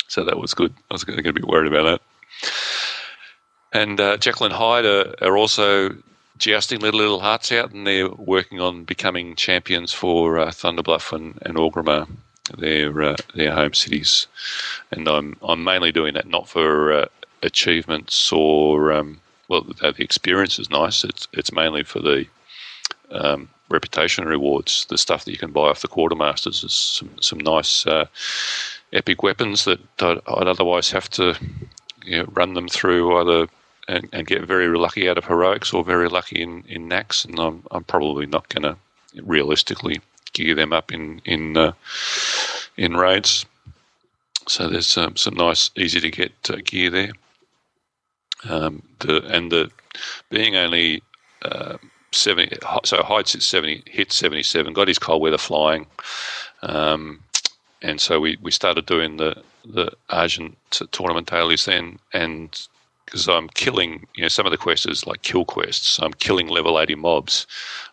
[0.08, 0.74] So that was good.
[0.90, 2.02] I was going to be worried about that.
[3.72, 5.96] And uh, and Hyde are, are, also
[6.36, 11.38] jousting little little hearts out, and they're working on becoming champions for uh, Thunderbluff and,
[11.42, 12.08] and Orgrimmar,
[12.58, 14.26] their uh, their home cities.
[14.90, 17.06] And I'm I'm mainly doing that not for uh,
[17.42, 21.04] achievements or um, well, the experience is nice.
[21.04, 22.26] It's it's mainly for the
[23.10, 24.86] um, reputation rewards.
[24.88, 28.06] The stuff that you can buy off the quartermasters is some some nice uh,
[28.92, 31.36] epic weapons that I'd, otherwise have to
[32.04, 33.48] you know, run them through either
[33.88, 37.38] and, and, get very lucky out of heroics or very lucky in in Naxx, and
[37.38, 38.76] I'm I'm probably not going to
[39.22, 40.00] realistically
[40.32, 41.72] gear them up in in uh,
[42.76, 43.46] in raids.
[44.46, 47.12] So there's um, some nice, easy to get uh, gear there.
[48.48, 49.70] Um, the and the
[50.30, 51.02] being only
[51.42, 51.76] uh,
[52.12, 55.86] seventy, so Heights at seventy, hit seventy seven, got his cold weather flying,
[56.62, 57.22] um,
[57.82, 60.56] and so we, we started doing the the Argent
[60.92, 62.66] tournament dailies then, and
[63.10, 65.88] because I'm killing, you know, some of the quests is like kill quests.
[65.88, 67.46] So I'm killing level 80 mobs.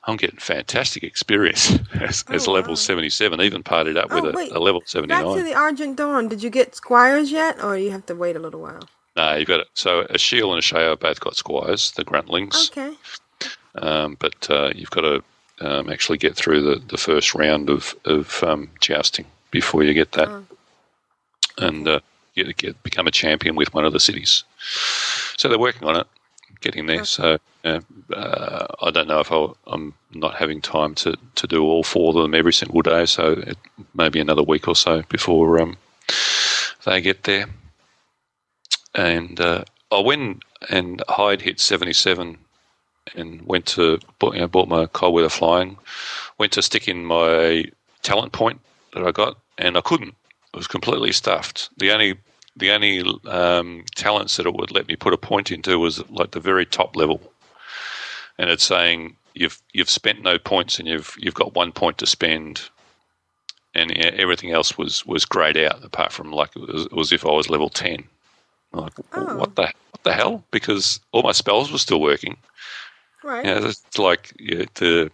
[0.03, 2.75] I'm getting fantastic experience as, oh, as level wow.
[2.75, 5.23] 77, even partied up oh, with a, a, level 79.
[5.23, 6.27] Back to the Argent Dawn.
[6.27, 8.87] Did you get squires yet, or you have to wait a little while?
[9.17, 9.67] No, you've got it.
[9.73, 12.69] So a shield and a Shao both got squires, the gruntlings.
[12.69, 12.95] Okay.
[13.75, 15.23] Um, but uh, you've got to
[15.59, 20.11] um, actually get through the, the first round of, of um, jousting before you get
[20.11, 20.27] that.
[20.27, 20.45] Oh.
[21.57, 21.99] And uh,
[22.35, 24.43] get, get become a champion with one of the cities.
[25.35, 26.07] So they're working on it,
[26.61, 27.03] getting there.
[27.03, 27.79] So uh,
[28.13, 32.09] uh, I don't know if i am not having time to, to do all four
[32.09, 33.07] of them every single day.
[33.07, 33.57] So it
[33.95, 35.75] may be another week or so before um,
[36.85, 37.47] they get there.
[38.97, 42.37] And uh, I went and Hyde hit 77
[43.15, 45.77] and went to, you know, bought my cold weather flying,
[46.37, 47.65] went to stick in my
[48.01, 48.59] talent point
[48.93, 50.15] that I got, and I couldn't.
[50.53, 51.69] It was completely stuffed.
[51.77, 52.17] The only
[52.55, 56.31] the only um, talents that it would let me put a point into was like
[56.31, 57.21] the very top level,
[58.37, 62.07] and it's saying you've you've spent no points and you've you've got one point to
[62.07, 62.69] spend,
[63.75, 67.25] and everything else was was grayed out apart from like it was, it was if
[67.25, 68.05] I was level ten,
[68.73, 69.37] I'm like, Oh.
[69.37, 70.43] what the what the hell?
[70.51, 72.37] Because all my spells were still working.
[73.23, 73.45] Right.
[73.45, 75.11] Yeah, it's like yeah, the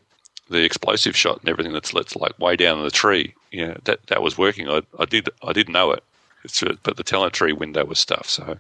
[0.50, 3.34] the explosive shot and everything that's that's like way down in the tree.
[3.52, 4.70] Yeah, that that was working.
[4.70, 6.04] I I did I did know it.
[6.44, 8.28] It's uh, but the talent tree window was stuff.
[8.30, 8.58] So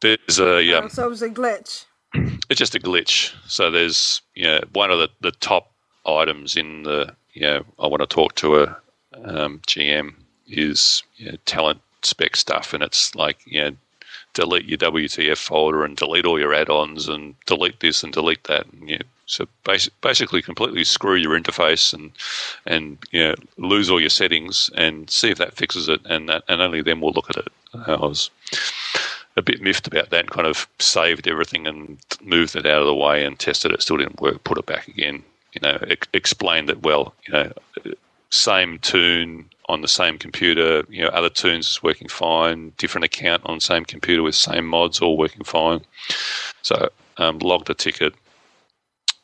[0.00, 1.84] there's a Oh, um, so it was a glitch.
[2.50, 3.34] it's just a glitch.
[3.46, 5.72] So there's you know, one of the, the top
[6.06, 8.76] items in the you know I want to talk to a
[9.24, 10.14] um, GM
[10.46, 13.76] is you know, talent spec stuff, and it's like you know
[14.36, 18.66] delete your WTF folder and delete all your add-ons and delete this and delete that.
[18.66, 22.12] And, you know, so basic, basically, completely screw your interface and
[22.66, 26.44] and you know, lose all your settings and see if that fixes it, and that,
[26.48, 27.48] and only then we'll look at it.
[27.74, 28.30] Uh, I was
[29.36, 32.86] a bit miffed about that and kind of saved everything and moved it out of
[32.86, 33.82] the way and tested it.
[33.82, 34.44] Still didn't work.
[34.44, 35.22] Put it back again.
[35.54, 37.14] You know, ex- explained that well.
[37.26, 37.52] You know,
[38.30, 40.84] same tune on the same computer.
[40.88, 42.72] You know, other tunes is working fine.
[42.78, 45.80] Different account on same computer with same mods, all working fine.
[46.62, 48.14] So um, logged a ticket,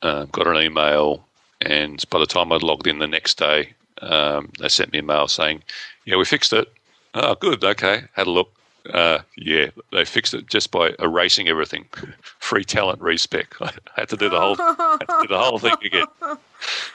[0.03, 1.25] uh, got an email,
[1.61, 5.03] and by the time I'd logged in the next day, um, they sent me a
[5.03, 5.63] mail saying,
[6.05, 6.73] "Yeah, we fixed it."
[7.15, 7.63] Oh, good.
[7.63, 8.53] Okay, had a look.
[8.93, 11.87] Uh, yeah, they fixed it just by erasing everything.
[12.39, 13.55] Free talent respec.
[13.61, 16.07] I had to do the whole, do the whole thing again.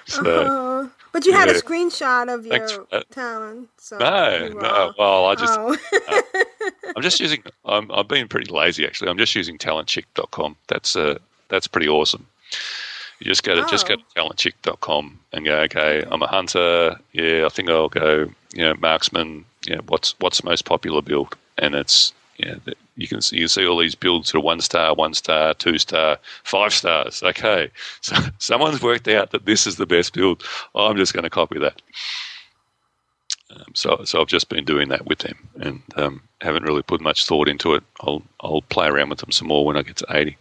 [0.05, 3.67] So Uh, but you had a screenshot of your for talent.
[3.77, 4.93] So no, no.
[4.97, 5.75] Well, I just, oh.
[6.95, 7.43] I'm just using.
[7.65, 9.09] I'm, I've been pretty lazy actually.
[9.09, 10.55] I'm just using talentchick.com.
[10.67, 11.17] That's uh,
[11.49, 12.25] that's pretty awesome.
[13.19, 15.59] You just go to just go to talentchick.com and go.
[15.61, 16.97] Okay, I'm a hunter.
[17.11, 18.29] Yeah, I think I'll go.
[18.53, 19.43] You know, marksman.
[19.67, 21.35] Yeah, what's what's the most popular build?
[21.57, 24.61] And it's yeah, th- you can see, you see all these builds that are one
[24.61, 27.23] star, one star, two star, five stars.
[27.23, 30.43] Okay, so someone's worked out that this is the best build.
[30.75, 31.81] I'm just going to copy that.
[33.49, 37.01] Um, so, so I've just been doing that with them, and um, haven't really put
[37.01, 37.83] much thought into it.
[38.01, 40.37] I'll I'll play around with them some more when I get to eighty.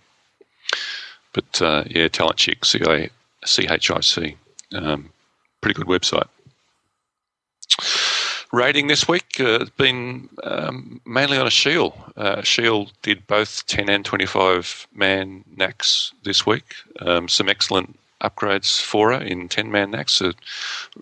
[1.33, 3.11] But uh, yeah, Talent Chick, C I
[3.45, 4.37] C H I C,
[4.75, 5.11] um,
[5.61, 6.29] pretty good website.
[8.57, 11.93] Rating this week uh, has been um, mainly on a Shield.
[12.17, 16.75] Uh, Shield did both 10 and 25 man Naxx this week.
[17.01, 20.27] Um, some excellent upgrades for her in 10 man Naxx.
[20.27, 20.33] Uh,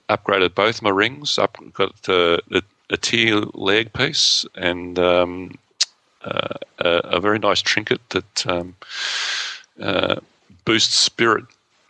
[0.08, 5.56] upgraded both my rings, up, got uh, a, a tier leg piece and um,
[6.24, 8.74] uh, a, a very nice trinket that um,
[9.80, 10.16] uh,
[10.64, 11.44] boosts spirit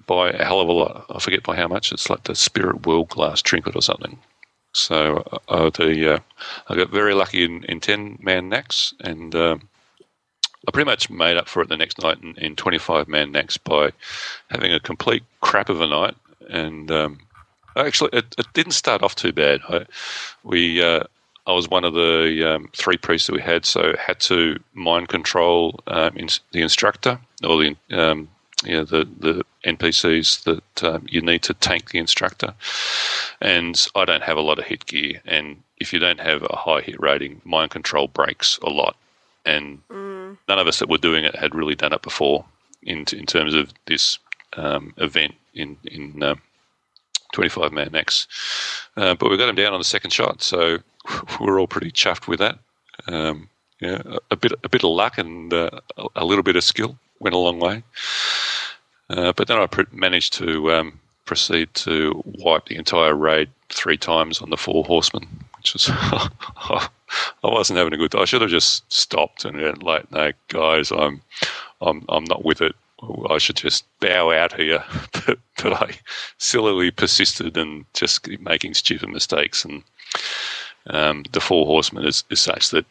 [0.07, 1.07] by a hell of a lot.
[1.09, 1.91] I forget by how much.
[1.91, 4.19] It's like the Spirit World Glass trinket or something.
[4.75, 6.19] So uh, the uh,
[6.69, 9.69] I got very lucky in, in ten man Naxx, and um,
[10.67, 13.33] I pretty much made up for it the next night in, in twenty five man
[13.33, 13.93] Naxx by
[14.51, 16.17] having a complete crap of a night.
[16.51, 17.21] And um,
[17.77, 19.61] actually, it, it didn't start off too bad.
[19.69, 19.87] I,
[20.43, 21.05] we uh,
[21.47, 25.09] I was one of the um, three priests that we had, so had to mind
[25.09, 28.29] control um, in, the instructor or the um,
[28.63, 32.55] you know, the the NPCs that um, you need to tank the instructor.
[33.41, 36.57] And I don't have a lot of hit gear, and if you don't have a
[36.57, 38.97] high hit rating, mind control breaks a lot.
[39.45, 39.81] And
[40.49, 42.45] none of us that were doing it had really done it before
[42.83, 44.19] in in terms of this
[44.57, 46.41] um, event in in um,
[47.33, 48.27] 25 man Naxx.
[48.97, 50.79] Uh, but we got him down on the second shot, so
[51.41, 52.59] we're all pretty chuffed with that.
[53.09, 53.49] Um,
[53.81, 56.65] yeah, a, a bit a bit of luck and uh, a, a little bit of
[56.65, 57.83] skill went a long way.
[59.11, 63.97] Uh, but then I pr- managed to um, proceed to wipe the entire raid three
[63.97, 66.89] times on the four horsemen, which was I
[67.43, 68.13] wasn't having a good.
[68.13, 68.23] Time.
[68.23, 71.23] I should have just stopped and went like, "No, guys, I'm
[71.81, 72.75] I'm I'm not with it.
[73.29, 75.99] I should just bow out here." but, but I
[76.39, 79.65] sillily persisted and just keep making stupid mistakes.
[79.65, 79.83] And
[80.89, 82.87] um, the four horsemen is, is such that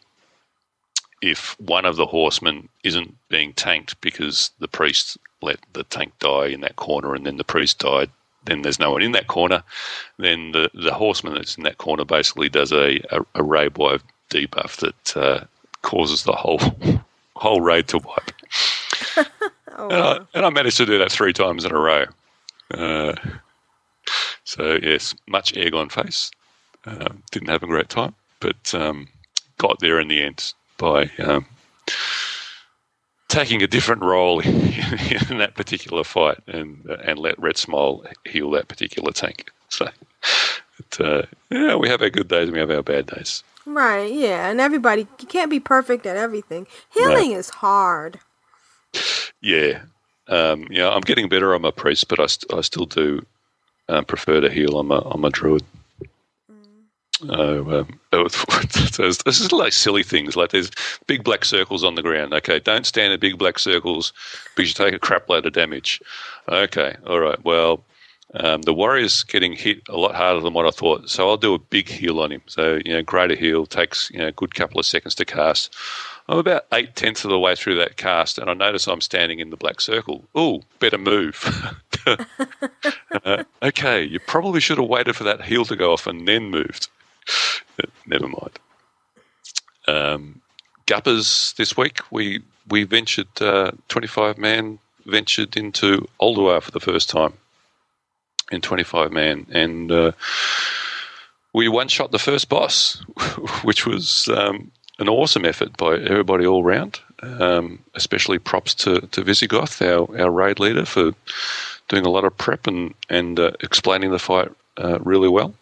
[1.24, 6.48] if one of the horsemen isn't being tanked because the priest let the tank die
[6.48, 8.10] in that corner and then the priest died,
[8.44, 9.62] then there's no one in that corner,
[10.18, 14.02] then the, the horseman that's in that corner basically does a, a, a raid wipe
[14.28, 15.44] debuff that uh,
[15.80, 16.60] causes the whole
[17.36, 19.26] whole raid to wipe.
[19.76, 22.04] Oh, and, I, and I managed to do that three times in a row.
[22.70, 23.12] Uh,
[24.44, 26.30] so, yes, much egg on face.
[26.86, 29.08] Um, didn't have a great time, but um,
[29.58, 31.46] got there in the end by um,
[33.28, 34.54] taking a different role in,
[35.30, 39.50] in that particular fight and uh, and let Red Smile heal that particular tank.
[39.68, 39.88] So,
[40.78, 43.42] but, uh, yeah, we have our good days and we have our bad days.
[43.66, 46.66] Right, yeah, and everybody you can't be perfect at everything.
[46.92, 48.20] Healing is hard.
[49.40, 49.82] Yeah,
[50.28, 51.54] um, yeah, I'm getting better.
[51.54, 53.24] I'm a priest, but I, st- I still do
[53.88, 54.78] um, prefer to heal.
[54.78, 55.64] I'm a I'm a druid.
[57.30, 58.00] Oh, um,
[58.96, 60.36] there's, this is like silly things.
[60.36, 60.70] Like there's
[61.06, 62.34] big black circles on the ground.
[62.34, 64.12] Okay, don't stand in big black circles
[64.54, 66.00] because you take a crap load of damage.
[66.48, 67.42] Okay, all right.
[67.44, 67.84] Well,
[68.34, 71.54] um, the warrior's getting hit a lot harder than what I thought, so I'll do
[71.54, 72.42] a big heal on him.
[72.46, 75.74] So you know, greater heal takes you know a good couple of seconds to cast.
[76.28, 79.40] I'm about eight tenths of the way through that cast, and I notice I'm standing
[79.40, 80.24] in the black circle.
[80.34, 81.76] Oh, better move.
[82.06, 86.50] uh, okay, you probably should have waited for that heal to go off and then
[86.50, 86.88] moved.
[88.06, 88.58] Never mind.
[89.86, 90.40] Um,
[90.86, 97.34] this week, we we ventured uh, 25 man ventured into Ulduar for the first time
[98.50, 100.12] in 25 man, and uh,
[101.52, 102.94] we one shot the first boss,
[103.62, 107.00] which was um, an awesome effort by everybody all round.
[107.22, 111.12] Um, especially props to, to Visigoth, our, our raid leader, for
[111.88, 115.54] doing a lot of prep and, and uh, explaining the fight uh, really well.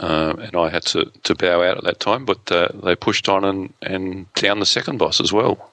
[0.00, 3.28] Um, and I had to, to bow out at that time, but uh, they pushed
[3.28, 5.70] on and, and down the second boss as well.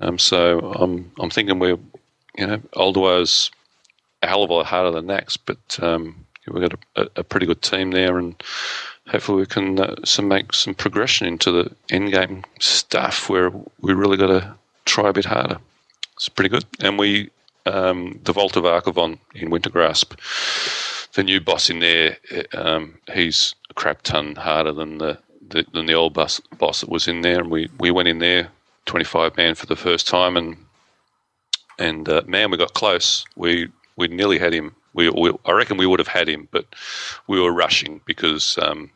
[0.00, 1.78] Um, so I'm I'm thinking we're
[2.36, 3.50] you know Ulduar's
[4.22, 7.46] a hell of a lot harder than Nax, but um, we've got a, a, pretty
[7.46, 8.34] good team there, and
[9.08, 13.50] hopefully we can uh, some make some progression into the end game stuff where
[13.80, 14.54] we really got to
[14.84, 15.58] try a bit harder.
[16.14, 17.30] It's pretty good, and we
[17.66, 20.18] um, the Vault of Archavon in Wintergrasp,
[21.14, 22.16] the new boss in there,
[22.54, 25.18] um, he's a crap ton harder than the,
[25.48, 28.18] the than the old boss boss that was in there, and we we went in
[28.18, 28.50] there
[28.86, 30.56] 25 man for the first time, and
[31.78, 33.24] and uh, man, we got close.
[33.36, 34.74] We we nearly had him.
[34.94, 36.66] We, we, I reckon we would have had him, but
[37.26, 38.90] we were rushing because um,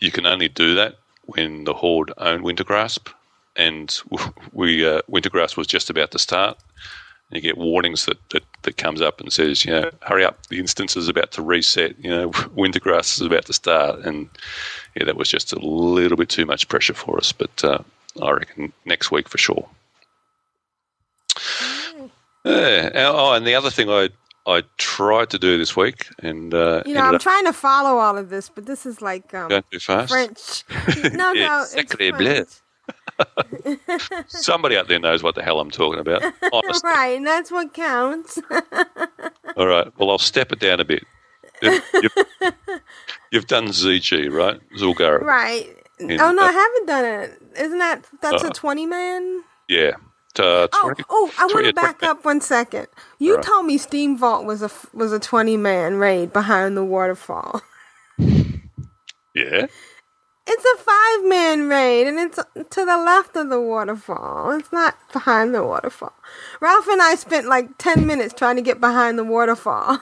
[0.00, 0.96] you can only do that
[1.26, 3.12] when the Horde own Wintergrasp,
[3.54, 4.00] and
[4.52, 6.58] we uh, Wintergrasp was just about to start.
[7.32, 10.58] You get warnings that, that, that comes up and says, you know, hurry up, the
[10.58, 11.98] instance is about to reset.
[11.98, 14.28] You know, Wintergrasp is about to start, and
[14.94, 17.32] yeah, that was just a little bit too much pressure for us.
[17.32, 17.78] But uh,
[18.22, 19.68] I reckon next week for sure.
[22.44, 22.90] Yeah.
[22.94, 24.10] Oh, and the other thing I
[24.46, 28.18] I tried to do this week, and uh, you know, I'm trying to follow all
[28.18, 30.10] of this, but this is like um, going too fast.
[30.10, 30.64] French.
[31.14, 32.61] No, no, it's French.
[34.26, 36.22] Somebody out there knows what the hell I'm talking about.
[36.52, 36.90] Honestly.
[36.90, 38.38] right, and that's what counts.
[39.56, 39.86] all right.
[39.98, 41.04] Well, I'll step it down a bit.
[41.62, 41.82] You've,
[43.30, 44.60] you've done ZG, right?
[44.78, 45.22] Zul'Gurub.
[45.22, 45.76] Right.
[45.98, 47.42] In, oh no, uh, I haven't done it.
[47.58, 49.44] Isn't that that's uh, a twenty man?
[49.68, 49.92] Yeah.
[50.38, 52.86] Uh, 20, oh, oh, I want to back up one second.
[53.18, 53.44] You right.
[53.44, 57.60] told me Steam Vault was a was a twenty man raid behind the waterfall.
[59.34, 59.66] Yeah.
[60.54, 64.50] It's a five man raid, and it's to the left of the waterfall.
[64.50, 66.12] It's not behind the waterfall.
[66.60, 69.98] Ralph and I spent like ten minutes trying to get behind the waterfall.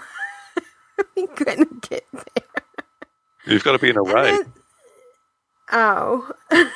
[1.16, 2.64] we couldn't get there.
[3.46, 4.44] You've got to be in a raid.
[5.70, 6.32] Oh.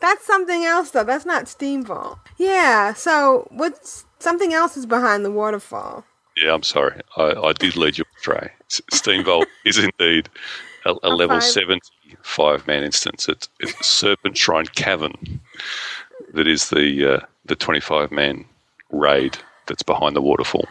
[0.00, 1.02] That's something else, though.
[1.02, 2.18] That's not Steam Vault.
[2.36, 2.92] Yeah.
[2.94, 6.04] So what's something else is behind the waterfall?
[6.36, 7.00] Yeah, I'm sorry.
[7.16, 8.52] I, I did lead you astray.
[8.68, 10.28] Steam Vault is indeed
[10.86, 11.44] a, a level five.
[11.44, 13.28] 75 man instance.
[13.28, 15.40] It's, it's Serpentshrine Cavern
[16.32, 18.44] that is the uh, the 25 man
[18.90, 20.66] raid that's behind the waterfall.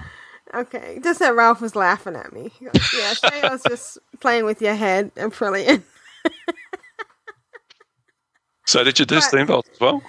[0.54, 2.52] Okay, just that Ralph was laughing at me.
[2.62, 5.12] yeah, Shay was just playing with your head.
[5.18, 5.84] And brilliant.
[8.66, 10.02] So did you do Steam Vault as well?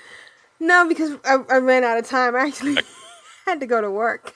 [0.58, 2.34] No, because I, I ran out of time.
[2.34, 2.76] I actually
[3.46, 4.34] had to go to work.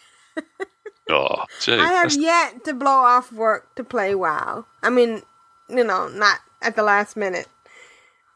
[1.09, 4.67] oh, gee, I have yet to blow off work to play WoW.
[4.83, 5.23] I mean,
[5.71, 7.49] you know, not at the last minute.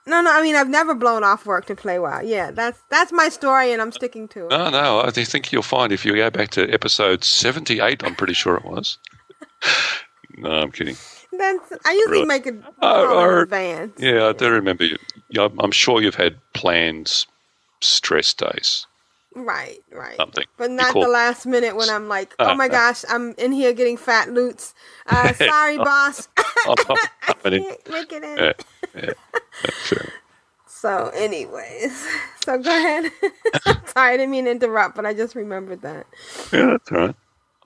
[0.07, 0.31] No, no.
[0.31, 2.21] I mean, I've never blown off work to play WoW.
[2.21, 4.51] Yeah, that's that's my story, and I'm sticking to it.
[4.51, 5.01] No, no.
[5.01, 8.65] I think you'll find if you go back to episode seventy-eight, I'm pretty sure it
[8.65, 8.99] was.
[10.37, 10.97] no, I'm kidding.
[11.33, 12.29] That's I usually right.
[12.29, 13.93] make it uh, in advance.
[13.99, 14.85] Yeah, I do remember.
[14.85, 14.99] You,
[15.59, 17.25] I'm sure you've had planned
[17.81, 18.87] stress days.
[19.35, 20.17] Right, right.
[20.17, 20.45] Something.
[20.57, 23.73] But not call- the last minute when I'm like, oh my gosh, I'm in here
[23.73, 24.75] getting fat loots.
[25.07, 26.29] Uh, sorry, boss.
[26.37, 28.39] I can't make it in.
[28.39, 28.53] Yeah,
[28.95, 29.13] yeah,
[29.85, 30.09] sure.
[30.67, 32.07] So, anyways,
[32.45, 33.11] so go ahead.
[33.87, 36.07] sorry, I didn't mean to interrupt, but I just remembered that.
[36.53, 37.15] Yeah, that's all right.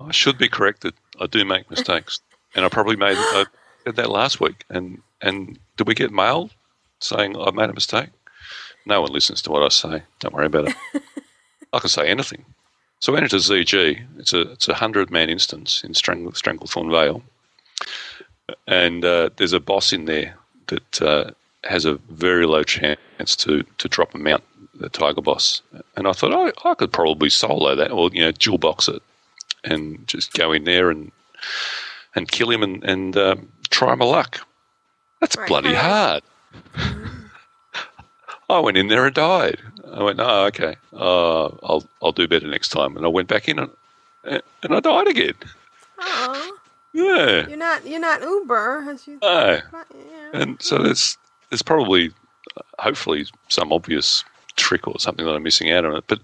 [0.00, 0.94] I should be corrected.
[1.20, 2.20] I do make mistakes,
[2.54, 3.16] and I probably made.
[3.16, 3.46] I
[3.84, 4.64] did that last week.
[4.70, 6.50] And and did we get mail
[7.00, 8.10] saying I made a mistake?
[8.86, 10.02] No one listens to what I say.
[10.20, 11.02] Don't worry about it.
[11.72, 12.44] I can say anything.
[13.00, 14.04] So I entered a ZG.
[14.18, 17.22] It's a it's a hundred man instance in Strangle, Stranglethorn Vale,
[18.66, 20.34] and uh, there's a boss in there
[20.66, 21.30] that uh,
[21.64, 24.42] has a very low chance to to drop a mount,
[24.74, 25.62] the tiger boss.
[25.96, 29.02] And I thought oh, I could probably solo that, or you know, dual box it,
[29.64, 31.12] and just go in there and
[32.16, 34.40] and kill him and and um, try my luck.
[35.20, 35.48] That's Right.
[35.48, 36.22] bloody hard.
[38.48, 39.60] I went in there and died.
[39.92, 40.76] I went, oh, okay.
[40.92, 42.96] Uh, I'll I'll do better next time.
[42.96, 43.70] And I went back in and,
[44.24, 45.34] and I died again.
[46.00, 46.50] Aw,
[46.92, 47.46] Yeah.
[47.48, 48.86] you're not you're not Uber.
[48.90, 49.60] as you- No.
[49.72, 50.30] yeah.
[50.32, 51.16] And so there's
[51.50, 52.12] there's probably,
[52.78, 54.24] hopefully, some obvious
[54.56, 56.04] trick or something that I'm missing out on it.
[56.08, 56.20] But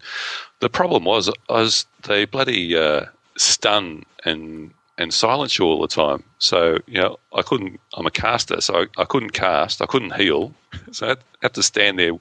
[0.61, 3.05] the problem was, I was they bloody uh,
[3.37, 6.23] stun and and silence you all the time.
[6.39, 7.81] So you know, I couldn't.
[7.95, 9.83] I'm a caster, so I, I couldn't cast.
[9.83, 10.53] I couldn't heal.
[10.93, 12.13] So I had to stand there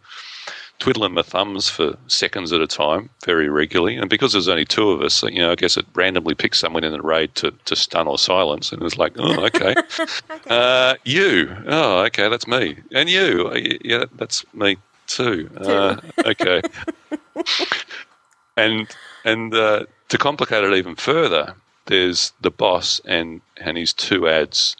[0.79, 3.95] twiddling my thumbs for seconds at a time, very regularly.
[3.95, 6.83] And because there's only two of us, you know, I guess it randomly picked someone
[6.83, 9.75] in the raid to, to stun or silence, and it was like, oh, okay.
[10.49, 11.55] Uh, you.
[11.67, 12.77] Oh, okay, that's me.
[12.91, 13.49] And you.
[13.53, 14.77] Uh, Yeah, that's me
[15.07, 15.49] too.
[15.57, 16.61] Uh, okay.
[18.57, 18.87] and
[19.25, 21.55] and uh, to complicate it even further,
[21.85, 24.75] there's the boss and and his two ads,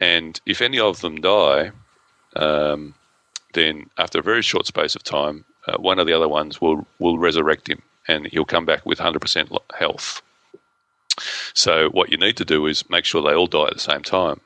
[0.00, 1.70] and if any of them die,
[2.36, 2.94] um,
[3.54, 6.86] then after a very short space of time, uh, one of the other ones will
[6.98, 10.22] will resurrect him, and he'll come back with hundred percent health.
[11.54, 14.02] So what you need to do is make sure they all die at the same
[14.02, 14.40] time.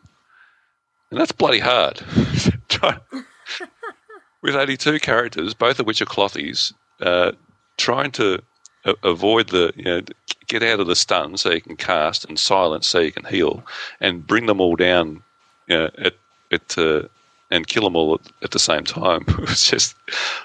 [1.10, 2.02] And that's bloody hard.
[4.42, 7.32] With 82 characters, both of which are clothies, uh,
[7.76, 8.40] trying to
[8.84, 10.02] a- avoid the, you know,
[10.48, 13.64] get out of the stun so you can cast and silence so you can heal
[14.00, 15.22] and bring them all down
[15.66, 16.14] you know, at,
[16.50, 17.02] at, uh,
[17.50, 19.24] and kill them all at, at the same time.
[19.28, 19.94] It was just,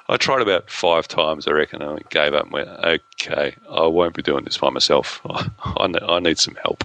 [0.10, 3.88] I tried about five times, I reckon, and I gave up and went, okay, I
[3.88, 5.22] won't be doing this by myself.
[5.30, 6.84] I, I, ne- I need some help.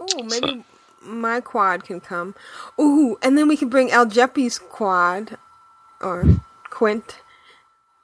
[0.00, 0.64] Oh, maybe
[1.02, 2.34] my quad can come.
[2.78, 5.36] Ooh, and then we can bring Al Jeppy's quad
[6.00, 6.24] or
[6.70, 7.20] Quint.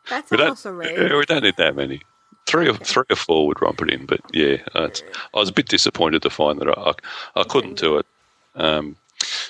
[0.09, 0.99] That's We also raid.
[1.13, 2.03] we don't need that many.
[2.47, 4.89] Three or three or four would romp it in, but yeah, uh,
[5.35, 8.07] I was a bit disappointed to find that I, I, I couldn't do it.
[8.55, 8.97] Um,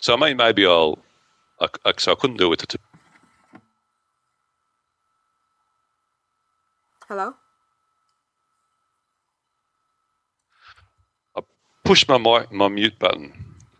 [0.00, 0.98] so I mean, maybe I'll.
[1.60, 2.78] I, I, so I couldn't do it to.
[7.08, 7.34] Hello?
[11.36, 11.40] I
[11.84, 13.32] pushed my mic, my mute button.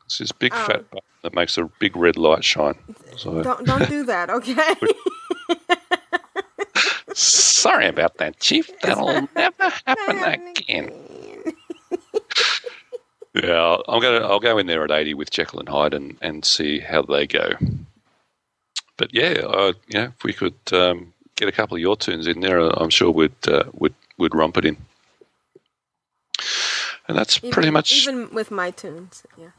[0.05, 0.65] It's this big Oh.
[0.67, 2.77] fat button that makes a big red light shine.
[3.17, 4.75] So Don't don't do that, okay?
[7.57, 8.71] sorry about that, Chief.
[8.83, 10.93] That'll never happen again.
[13.35, 14.27] Yeah, I'm gonna.
[14.27, 17.27] I'll go in there at 80 with Jekyll and Hyde and, and see how they
[17.27, 17.53] go.
[18.97, 22.27] But yeah, uh, you know, if we could um, get a couple of your tunes
[22.27, 24.79] in there, I'm sure we'd uh, would would romp it in.
[27.09, 29.23] And that's Even- pretty much even with my tunes.
[29.37, 29.51] Yeah.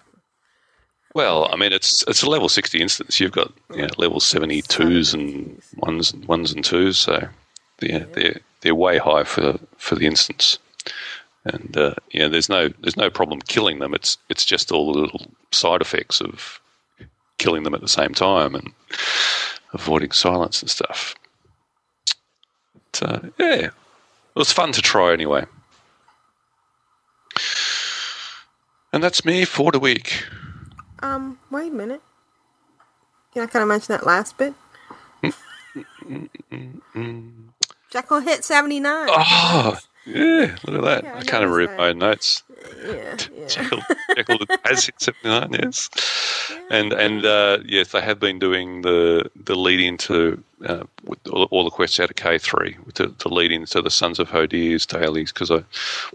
[1.13, 3.19] Well, I mean, it's it's a level sixty instance.
[3.19, 7.27] You've got you know, level seventy twos and ones ones and twos, so
[7.81, 10.59] yeah, they're they're way high for for the instance.
[11.45, 13.93] And uh, know, there's no there's no problem killing them.
[13.93, 16.59] It's it's just all the little side effects of
[17.37, 18.73] killing them at the same time and
[19.73, 21.15] avoiding silence and stuff.
[22.91, 23.73] But, uh, yeah, it
[24.35, 25.45] was fun to try anyway.
[28.91, 30.25] And that's me for the week.
[30.99, 32.01] Um, wait a minute.
[33.33, 34.53] Can I kind of mention that last bit?
[37.89, 39.07] Jekyll hit 79.
[39.09, 41.03] Oh, yeah, look at that.
[41.03, 42.43] Yeah, I I can't even read my own notes.
[42.85, 43.47] Yeah, yeah.
[43.47, 43.81] Jekyll,
[44.15, 45.89] Jekyll has hit 79, yes.
[46.69, 51.43] And, and uh, yes, they have been doing the, the lead into uh, with all,
[51.45, 54.85] all the quests out of K3, with the, the lead into the Sons of Hodir's
[54.85, 55.64] dailies, because I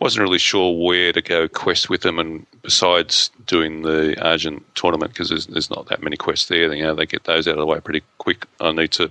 [0.01, 5.13] wasn't really sure where to go quest with them, and besides doing the Argent tournament,
[5.13, 7.61] because there's, there's not that many quests there, you know, they get those out of
[7.61, 8.47] the way pretty quick.
[8.61, 9.11] I need to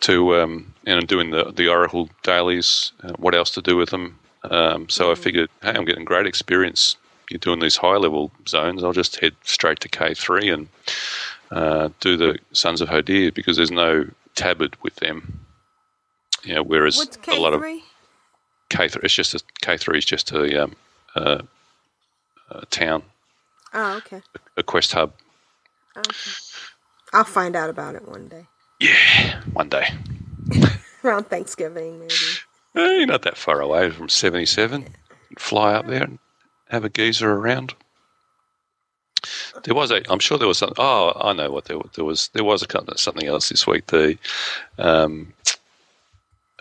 [0.00, 2.92] to um, and doing the the Oracle dailies.
[3.02, 4.18] Uh, what else to do with them?
[4.44, 6.96] Um, so I figured, hey, I'm getting great experience.
[7.30, 8.82] You're doing these high level zones.
[8.82, 10.68] I'll just head straight to K3 and
[11.50, 15.40] uh, do the Sons of Hodir because there's no tabard with them.
[16.42, 17.80] You know, whereas What's a lot of K3?
[18.70, 20.76] K3, it's just a, K3 is just a, um,
[21.14, 21.42] uh,
[22.50, 23.02] a town,
[23.74, 24.22] Oh, okay.
[24.56, 25.12] a quest hub.
[25.96, 26.30] Okay.
[27.12, 28.46] I'll find out about it one day.
[28.80, 29.88] Yeah, one day.
[31.04, 32.14] Around Thanksgiving, maybe.
[32.76, 34.86] Eh, not that far away from 77.
[35.38, 36.18] Fly up there and
[36.68, 37.74] have a geezer around.
[39.64, 40.02] There was a.
[40.10, 40.76] I'm sure there was something.
[40.78, 42.28] Oh, I know what there, wa- there was.
[42.32, 43.86] There was a something else this week.
[43.86, 44.16] The,
[44.78, 45.32] um,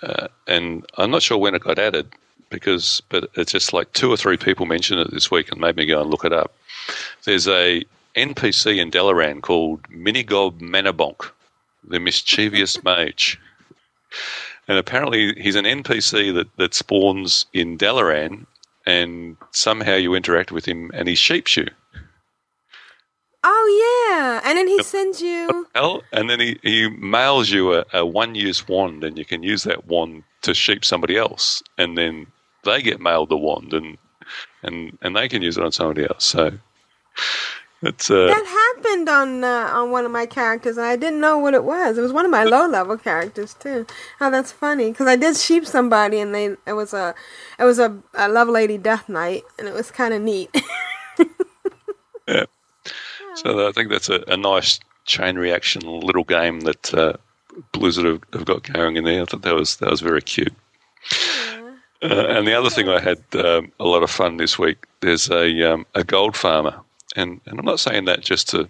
[0.02, 2.08] uh, and I'm not sure when it got added
[2.50, 5.76] because, but it's just like two or three people mentioned it this week and made
[5.78, 6.54] me go and look it up.
[7.24, 7.84] There's a
[8.16, 11.30] NPC in Dalaran called Minigob Manabonk,
[11.84, 13.40] the mischievous mage.
[14.68, 18.46] And apparently, he's an NPC that, that spawns in Dalaran,
[18.86, 21.68] and somehow you interact with him, and he sheeps you.
[23.44, 25.68] Oh yeah, and then he sends you.
[26.12, 29.64] And then he, he mails you a, a one use wand, and you can use
[29.64, 32.28] that wand to sheep somebody else, and then
[32.66, 33.98] they get mailed the wand, and
[34.64, 36.26] and and they can use it on somebody else.
[36.26, 36.52] So
[37.82, 38.46] it's uh, That
[38.76, 41.98] happened on uh, on one of my characters, and I didn't know what it was.
[41.98, 43.86] It was one of my low level characters too.
[44.20, 47.16] Oh, that's funny because I did sheep somebody, and they it was a
[47.58, 50.50] it was a, a love lady death knight, and it was kind of neat.
[52.28, 52.46] yeah.
[53.36, 57.14] So I think that's a, a nice chain reaction little game that uh,
[57.72, 59.22] Blizzard have, have got going in there.
[59.22, 60.54] I thought that was that was very cute.
[62.02, 64.86] Uh, and the other thing I had um, a lot of fun this week.
[65.02, 66.80] There's a um, a gold farmer,
[67.20, 68.70] and, and I'm not saying that just to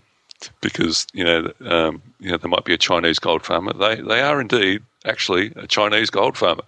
[0.61, 3.73] because you know um, you know there might be a Chinese gold farmer.
[3.73, 6.63] They they are indeed actually a Chinese gold farmer,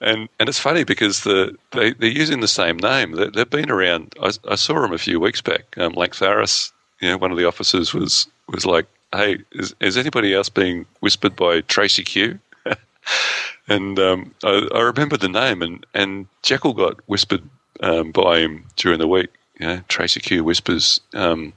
[0.00, 3.12] and and it's funny because the they they're using the same name.
[3.12, 4.14] They, they've been around.
[4.20, 5.76] I, I saw them a few weeks back.
[5.78, 10.34] Um, Tharis, you know, one of the officers was was like, "Hey, is, is anybody
[10.34, 12.38] else being whispered by Tracy Q?"
[13.68, 17.42] and um, I, I remember the name, and and Jekyll got whispered
[17.80, 19.30] um, by him during the week.
[19.58, 21.52] You know, Tracy Q whispers, um,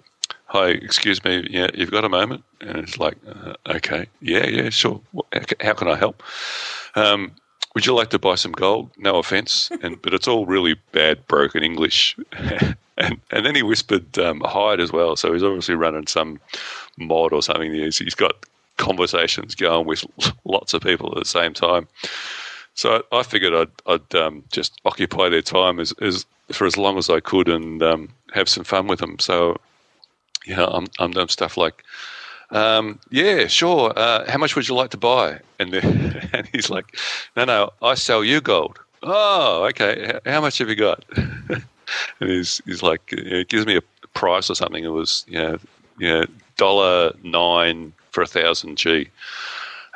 [0.45, 4.69] "Hi, excuse me, yeah, you've got a moment?" And it's like, uh, "Okay, yeah, yeah,
[4.69, 5.01] sure.
[5.61, 6.21] How can I help?"
[6.95, 7.31] Um,
[7.73, 8.89] would you like to buy some gold?
[8.97, 12.17] No offense, and but it's all really bad broken English.
[12.97, 15.15] and and then he whispered um, Hyde as well.
[15.15, 16.39] So he's obviously running some
[16.97, 17.71] mod or something.
[17.71, 18.45] He's, he's got
[18.77, 20.05] conversations going with
[20.45, 21.87] lots of people at the same time.
[22.73, 26.97] So I figured I'd, I'd um, just occupy their time as, as for as long
[26.97, 29.19] as I could and um, have some fun with them.
[29.19, 29.57] So
[30.45, 31.83] yeah, I'm I'm doing stuff like.
[32.49, 33.91] Um, yeah, sure.
[33.97, 35.41] Uh, how much would you like to buy?
[35.59, 36.97] And, then, and he's like,
[37.35, 38.79] no, no, I sell you gold.
[39.03, 40.17] Oh, okay.
[40.25, 41.03] How much have you got?
[41.17, 41.65] and
[42.19, 43.81] he's, he's like, know, gives me a
[44.13, 44.85] price or something.
[44.85, 45.57] It was, you know
[46.57, 49.09] dollar nine for a thousand G.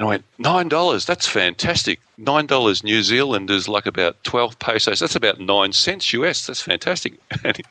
[0.02, 1.99] And I went, nine dollars, that's fantastic.
[2.18, 4.99] Nine dollars New Zealand is like about twelve pesos.
[4.99, 6.48] That's about nine cents US.
[6.48, 7.19] That's fantastic.
[7.44, 7.64] And he,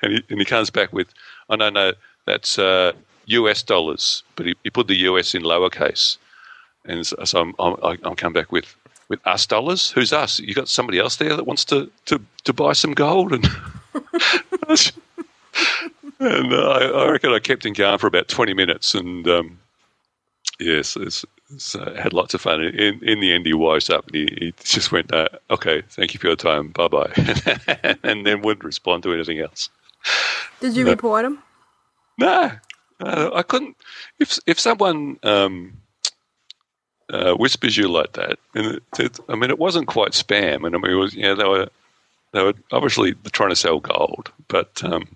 [0.00, 1.08] and he, and he comes back with,
[1.50, 1.92] oh no, no,
[2.24, 2.92] that's uh,
[3.26, 6.16] US dollars, but he, he, put the US in lowercase.
[6.86, 8.74] And so, so I'm, I'm, I'm come back with,
[9.10, 9.90] with us dollars.
[9.90, 10.38] Who's us?
[10.38, 13.34] You got somebody else there that wants to, to, to buy some gold?
[13.34, 13.44] And,
[16.18, 18.94] and uh, I, I, reckon I kept him going for about 20 minutes.
[18.94, 19.58] And um,
[20.58, 21.26] yes, it's,
[21.74, 22.62] uh, had lots of fun.
[22.62, 26.14] In, in the end, he wised up and he, he just went, uh, okay, thank
[26.14, 26.68] you for your time.
[26.68, 27.12] Bye bye.
[28.02, 29.70] and then wouldn't respond to anything else.
[30.60, 30.90] Did you no.
[30.90, 31.42] report him?
[32.18, 32.50] No,
[33.00, 33.76] uh, I couldn't.
[34.18, 35.72] If if someone um,
[37.10, 40.74] uh, whispers you like that, and it, it, I mean, it wasn't quite spam, and
[40.74, 41.68] I mean, it was you know they were
[42.32, 45.06] they were obviously trying to sell gold, but um,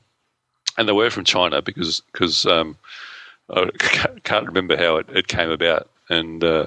[0.79, 2.77] and they were from China because because um,
[3.51, 3.69] I
[4.23, 6.67] can't remember how it, it came about, and uh,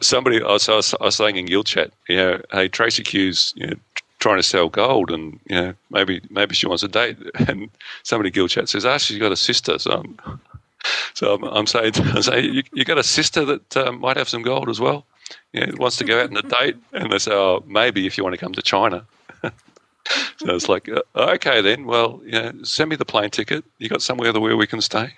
[0.00, 3.02] somebody I was, I was, I was saying in guild chat, you know, hey Tracy
[3.02, 3.76] Q's you know
[4.22, 7.18] trying to sell gold, and you know maybe maybe she wants a date.
[7.48, 7.68] And
[8.04, 10.40] somebody guild chat says, "Ah, she's got a sister." So I'm,
[11.14, 14.28] so I'm, I'm saying, I'm saying you, you got a sister that um, might have
[14.28, 15.04] some gold as well.
[15.52, 18.24] Yeah, wants to go out on a date, and they say, "Oh, maybe if you
[18.24, 19.04] want to come to China."
[19.42, 21.86] so it's like, uh, okay, then.
[21.86, 23.64] Well, you know, send me the plane ticket.
[23.78, 25.10] You got somewhere where we can stay?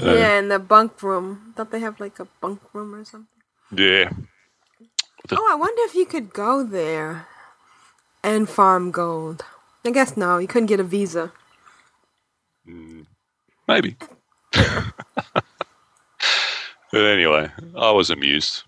[0.00, 1.54] Uh, yeah, in the bunk room.
[1.56, 3.28] Don't they have like a bunk room or something?
[3.72, 4.10] Yeah,
[5.30, 7.26] oh, I wonder if you could go there
[8.22, 9.44] and farm gold.
[9.84, 11.32] I guess no, you couldn't get a visa.
[12.68, 13.06] Mm,
[13.68, 13.96] maybe.
[14.52, 14.94] but
[16.94, 18.64] anyway, I was amused.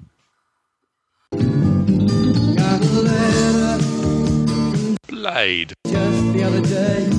[5.09, 5.73] Blade.
[5.87, 7.14] Just the other day.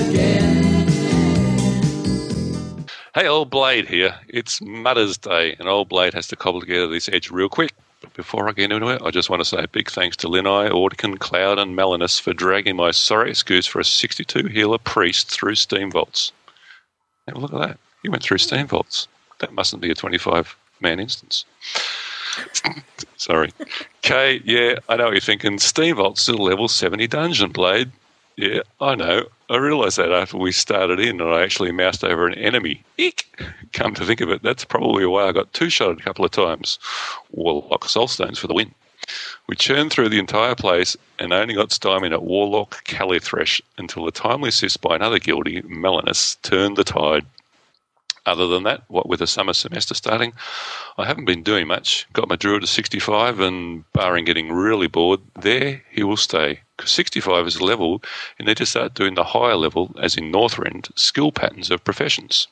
[0.00, 0.88] Again.
[3.14, 4.14] Hey, Old Blade here.
[4.28, 7.72] It's Mother's Day, and Old Blade has to cobble together this edge real quick.
[8.00, 10.26] But before I get into it, I just want to say a big thanks to
[10.26, 15.30] Linai, Ordekin, Cloud, and Melanus for dragging my sorry excuse for a 62 healer priest
[15.30, 16.32] through Steam Vaults.
[17.28, 17.78] Have a look at that.
[18.02, 19.06] He went through Steam Vaults.
[19.38, 21.44] That mustn't be a 25 man instance.
[23.16, 23.52] Sorry.
[24.02, 25.58] Kay, yeah, I know what you're thinking.
[25.58, 27.90] Steam Vault's still level 70 Dungeon Blade.
[28.36, 29.26] Yeah, I know.
[29.48, 32.82] I realised that after we started in and I actually moused over an enemy.
[32.98, 33.28] Eek!
[33.72, 36.32] Come to think of it, that's probably why I got two shotted a couple of
[36.32, 36.78] times.
[37.30, 38.74] Warlock Soulstones for the win.
[39.46, 44.12] We churned through the entire place and only got stymied at Warlord Kalithresh until a
[44.12, 47.26] timely assist by another guildie, Melanus, turned the tide.
[48.26, 50.32] Other than that, what with the summer semester starting,
[50.96, 52.06] I haven't been doing much.
[52.14, 56.60] Got my druid to 65, and barring getting really bored, there he will stay.
[56.76, 58.02] Because 65 is a level,
[58.38, 62.48] you need to start doing the higher level, as in Northrend, skill patterns of professions.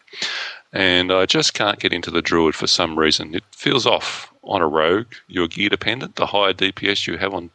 [0.73, 3.35] And I just can't get into the druid for some reason.
[3.35, 5.13] It feels off on a rogue.
[5.27, 6.17] You're gear dependent.
[6.17, 7.51] The higher DPS you have on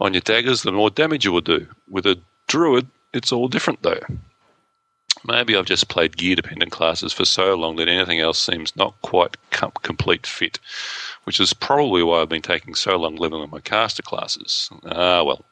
[0.00, 1.66] on your daggers, the more damage you will do.
[1.90, 4.00] With a druid, it's all different though.
[5.24, 9.00] Maybe I've just played gear dependent classes for so long that anything else seems not
[9.02, 10.58] quite com- complete fit,
[11.24, 14.70] which is probably why I've been taking so long leveling my caster classes.
[14.86, 15.44] Ah, well.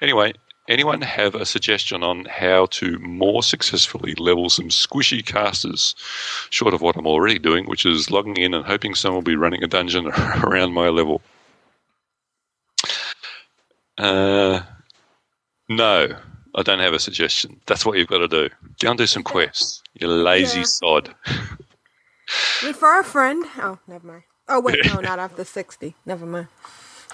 [0.00, 0.32] Anyway,
[0.68, 5.94] anyone have a suggestion on how to more successfully level some squishy casters,
[6.50, 9.36] short of what I'm already doing, which is logging in and hoping someone will be
[9.36, 10.06] running a dungeon
[10.42, 11.20] around my level?
[13.98, 14.62] Uh,
[15.68, 16.16] no,
[16.54, 17.60] I don't have a suggestion.
[17.66, 18.48] That's what you've got to do.
[18.80, 19.82] Go and do some quests.
[19.94, 20.64] You lazy Yeah.
[20.64, 21.14] sod.
[22.62, 23.44] Refer a friend.
[23.58, 24.22] Oh, never mind.
[24.48, 25.94] Oh wait, no, not after sixty.
[26.06, 26.48] Never mind.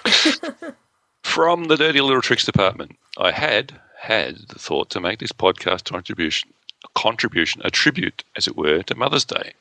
[1.23, 5.85] From the Dirty Little Tricks department, I had had the thought to make this podcast
[5.89, 6.51] contribution,
[6.83, 9.53] a contribution, a tribute, as it were, to Mother's Day,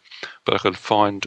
[0.44, 1.26] but I could find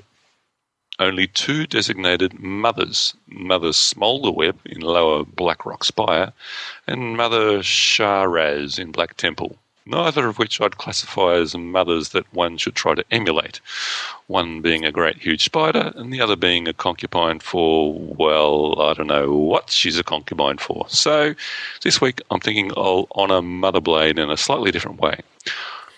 [1.03, 6.33] only two designated mothers: Mother Smolderweb in Lower Blackrock Spire,
[6.87, 9.57] and Mother Shahraz in Black Temple.
[9.85, 13.59] Neither of which I'd classify as mothers that one should try to emulate.
[14.27, 18.93] One being a great huge spider, and the other being a concubine for, well, I
[18.93, 20.85] don't know what she's a concubine for.
[20.87, 21.35] So
[21.83, 25.19] this week I'm thinking I'll honour Mother Blade in a slightly different way.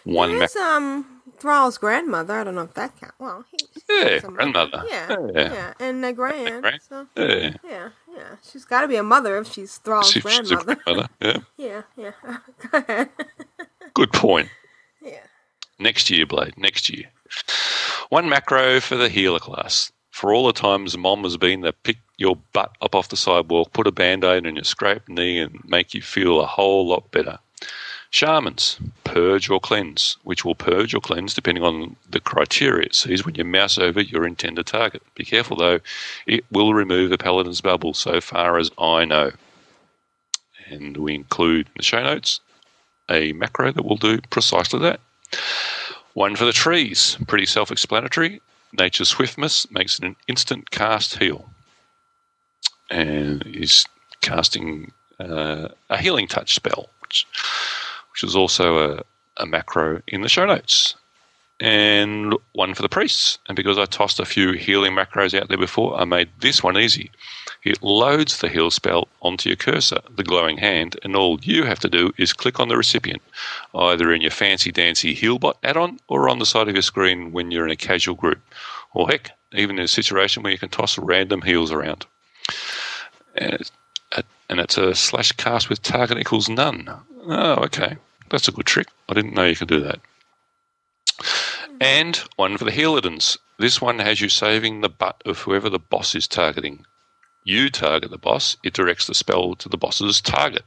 [0.04, 1.15] One ma- um
[1.46, 2.34] Thrall's grandmother.
[2.40, 3.14] I don't know if that counts.
[3.20, 3.58] Well, he,
[3.88, 4.84] Yeah, he's a grandmother.
[4.90, 5.54] Yeah, Yeah.
[5.54, 6.64] yeah, and the grand.
[6.64, 6.82] Grand.
[6.82, 7.54] So, Yeah.
[7.64, 8.36] yeah, yeah.
[8.52, 10.76] She's got to be a mother if she's Thrall's She- she's a grandmother.
[10.84, 11.10] grandmother.
[11.58, 12.38] Yeah, yeah, yeah.
[12.72, 13.10] Go ahead.
[13.94, 14.50] good point.
[15.04, 15.20] Yeah.
[15.78, 16.58] Next year, Blade.
[16.58, 17.06] Next year.
[18.10, 19.92] One macro for the healer class.
[20.10, 23.72] For all the times mom has been to pick your butt up off the sidewalk,
[23.74, 27.12] put a band aid on your scraped knee, and make you feel a whole lot
[27.12, 27.38] better.
[28.10, 33.26] Shamans, purge or cleanse, which will purge or cleanse depending on the criteria it sees
[33.26, 35.02] when you mouse over your intended target.
[35.16, 35.80] Be careful though,
[36.26, 39.32] it will remove the paladin's bubble so far as I know.
[40.68, 42.40] And we include in the show notes
[43.10, 45.00] a macro that will do precisely that.
[46.14, 48.42] One for the trees, pretty self explanatory.
[48.78, 51.50] Nature's Swiftness makes it an instant cast heal.
[52.90, 53.86] And is
[54.22, 57.26] casting uh, a healing touch spell, which,
[58.16, 59.04] which is also a,
[59.36, 60.96] a macro in the show notes.
[61.60, 63.40] And one for the priests.
[63.48, 66.78] And because I tossed a few healing macros out there before, I made this one
[66.78, 67.12] easy.
[67.66, 71.80] It loads the heal spell onto your cursor, the glowing hand, and all you have
[71.80, 73.22] to do is click on the recipient,
[73.74, 77.34] either in your fancy dancy Healbot add on or on the side of your screen
[77.34, 78.40] when you're in a casual group.
[78.94, 82.06] Or heck, even in a situation where you can toss random heals around.
[83.36, 83.72] And it's
[84.14, 86.90] a, and it's a slash cast with target equals none.
[87.28, 87.98] Oh, okay.
[88.30, 88.88] That's a good trick.
[89.10, 90.00] I didn't know you could do that.
[91.80, 93.38] And one for the Healadins.
[93.58, 96.86] This one has you saving the butt of whoever the boss is targeting.
[97.44, 100.64] You target the boss, it directs the spell to the boss's target.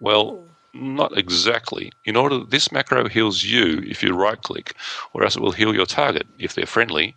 [0.00, 0.44] Well,
[0.74, 1.90] not exactly.
[2.04, 4.74] In order, this macro heals you if you right click,
[5.12, 7.16] or else it will heal your target if they're friendly,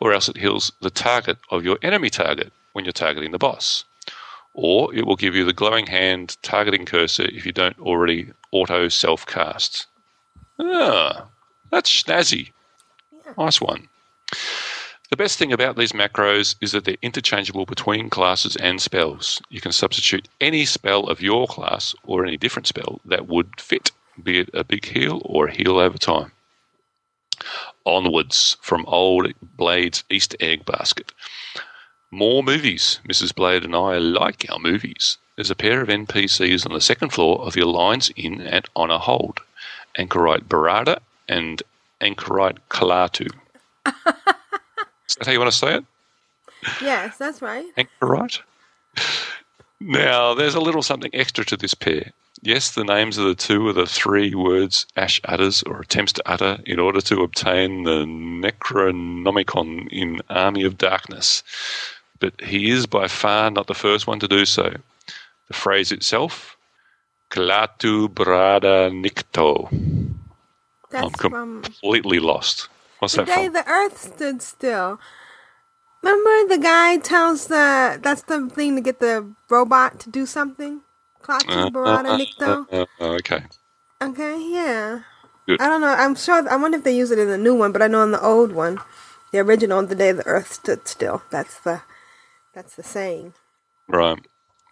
[0.00, 3.84] or else it heals the target of your enemy target when you're targeting the boss.
[4.60, 8.88] Or it will give you the glowing hand targeting cursor if you don't already auto
[8.88, 9.86] self cast.
[10.58, 11.28] Ah,
[11.70, 12.50] that's snazzy.
[13.38, 13.88] Nice one.
[15.10, 19.40] The best thing about these macros is that they're interchangeable between classes and spells.
[19.48, 23.92] You can substitute any spell of your class or any different spell that would fit,
[24.20, 26.32] be it a big heal or a heal over time.
[27.86, 31.12] Onwards from old Blade's Easter egg basket.
[32.10, 33.00] More movies.
[33.08, 33.34] Mrs.
[33.34, 35.18] Blade and I like our movies.
[35.36, 38.98] There's a pair of NPCs on the second floor of the Alliance Inn at Honor
[38.98, 39.40] Hold.
[39.98, 41.62] Anchorite Barada and
[42.00, 43.30] Anchorite Kalatu.
[43.86, 45.84] Is that how you want to say it?
[46.80, 47.66] Yes, that's right.
[47.76, 48.40] Anchorite?
[49.80, 52.12] Now, there's a little something extra to this pair.
[52.42, 56.22] Yes, the names of the two are the three words Ash utters or attempts to
[56.28, 61.42] utter in order to obtain the Necronomicon in Army of Darkness.
[62.20, 64.74] But he is by far not the first one to do so.
[65.48, 66.56] The phrase itself,
[67.30, 69.68] Kalatu Brada Nikto.
[70.90, 72.68] That's I'm com- from completely lost.
[73.00, 73.52] What's the that day from?
[73.52, 75.00] the Earth stood still.
[76.02, 80.82] Remember the guy tells the that's the thing to get the robot to do something.
[81.22, 82.66] Klaatu Uh, Barada uh, Nikto.
[82.72, 83.44] uh, uh, okay.
[84.02, 85.00] Okay, yeah.
[85.46, 85.60] Good.
[85.60, 85.88] I don't know.
[85.88, 86.48] I'm sure.
[86.50, 88.22] I wonder if they use it in the new one, but I know in the
[88.22, 88.80] old one,
[89.32, 91.22] the original, the day the Earth stood still.
[91.30, 91.82] That's the
[92.58, 93.32] that's the saying.
[93.88, 94.18] Right.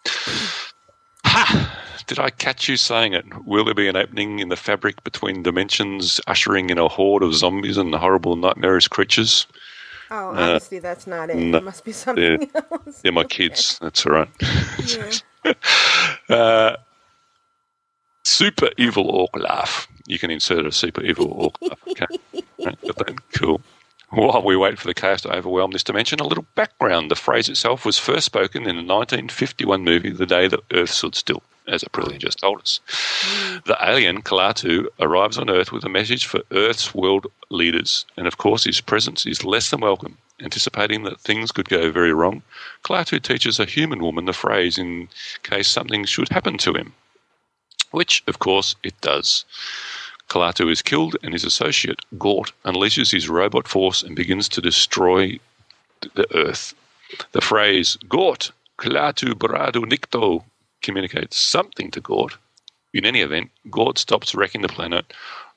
[1.25, 1.73] Ha!
[2.07, 3.25] Did I catch you saying it?
[3.45, 7.33] Will there be an opening in the fabric between dimensions, ushering in a horde of
[7.33, 9.45] zombies and horrible, nightmarish creatures?
[10.09, 11.35] Oh, Uh, that's not it.
[11.35, 13.01] no, it must be something they're, else.
[13.01, 13.77] they're my kids.
[13.81, 14.29] That's all right.
[14.85, 15.11] Yeah.
[16.29, 16.75] Uh,
[18.25, 19.87] super evil orc laugh.
[20.07, 21.79] You can insert a super evil orc laugh.
[21.87, 22.05] Okay.
[22.65, 22.77] Right.
[23.33, 23.61] Cool.
[24.09, 27.11] While we wait for the chaos to overwhelm this dimension, a little background.
[27.11, 31.13] The phrase itself was first spoken in the 1951 movie The Day the Earth Stood
[31.13, 32.79] Still, as Aprillian just told us.
[33.65, 38.37] The alien, Kalatu, arrives on Earth with a message for Earth's world leaders, and of
[38.37, 40.17] course his presence is less than welcome.
[40.39, 42.43] Anticipating that things could go very wrong,
[42.85, 45.09] Kalatu teaches a human woman the phrase in
[45.43, 46.93] case something should happen to him,
[47.91, 49.43] which, of course, it does.
[50.29, 55.39] Klaatu is killed, and his associate, Gort, unleashes his robot force and begins to destroy
[56.15, 56.73] the Earth.
[57.31, 60.43] The phrase, Gort, Klaatu Barada Nikto,
[60.81, 62.35] communicates something to Gort.
[62.93, 65.13] In any event, Gort stops wrecking the planet,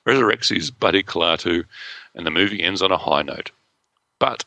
[0.06, 1.64] resurrects his buddy Klaatu,
[2.14, 3.50] and the movie ends on a high note.
[4.18, 4.44] But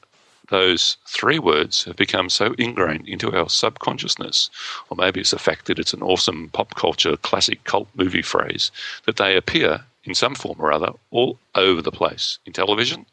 [0.49, 4.49] those three words have become so ingrained into our subconsciousness,
[4.89, 8.71] or maybe it's the fact that it's an awesome pop culture classic cult movie phrase,
[9.05, 13.05] that they appear in some form or other all over the place in television,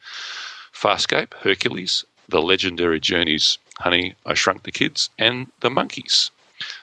[0.73, 6.31] Farscape, Hercules, the legendary journeys Honey, I Shrunk the Kids, and the Monkees.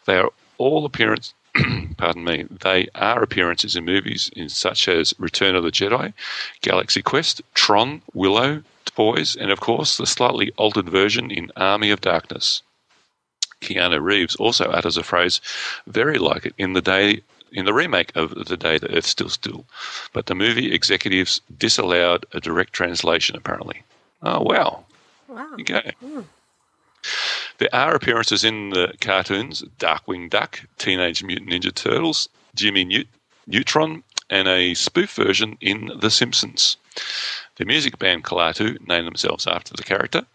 [0.05, 1.35] They are all appearance.
[1.97, 2.45] pardon me.
[2.49, 6.13] They are appearances in movies in such as Return of the Jedi,
[6.61, 12.01] Galaxy Quest, Tron, Willow, Toys, and of course the slightly altered version in Army of
[12.01, 12.63] Darkness.
[13.61, 15.39] Keanu Reeves also utters a phrase
[15.85, 17.21] very like it in the day
[17.51, 19.65] in the remake of The Day the Earth Still Still,
[20.13, 23.83] but the movie executives disallowed a direct translation apparently.
[24.21, 24.85] Oh wow.
[25.27, 25.47] Wow.
[25.49, 25.81] There you go.
[25.99, 26.21] Hmm.
[27.59, 33.07] There are appearances in the cartoons Darkwing Duck, Teenage Mutant Ninja Turtles, Jimmy Neut-
[33.47, 36.77] Neutron, and a spoof version in The Simpsons.
[37.55, 40.25] The music band Klaatu named themselves after the character.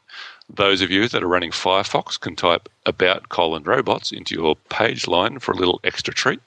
[0.49, 5.07] Those of you that are running Firefox can type about colon robots into your page
[5.07, 6.41] line for a little extra treat.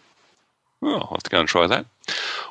[0.94, 1.86] I'll have to go and try that.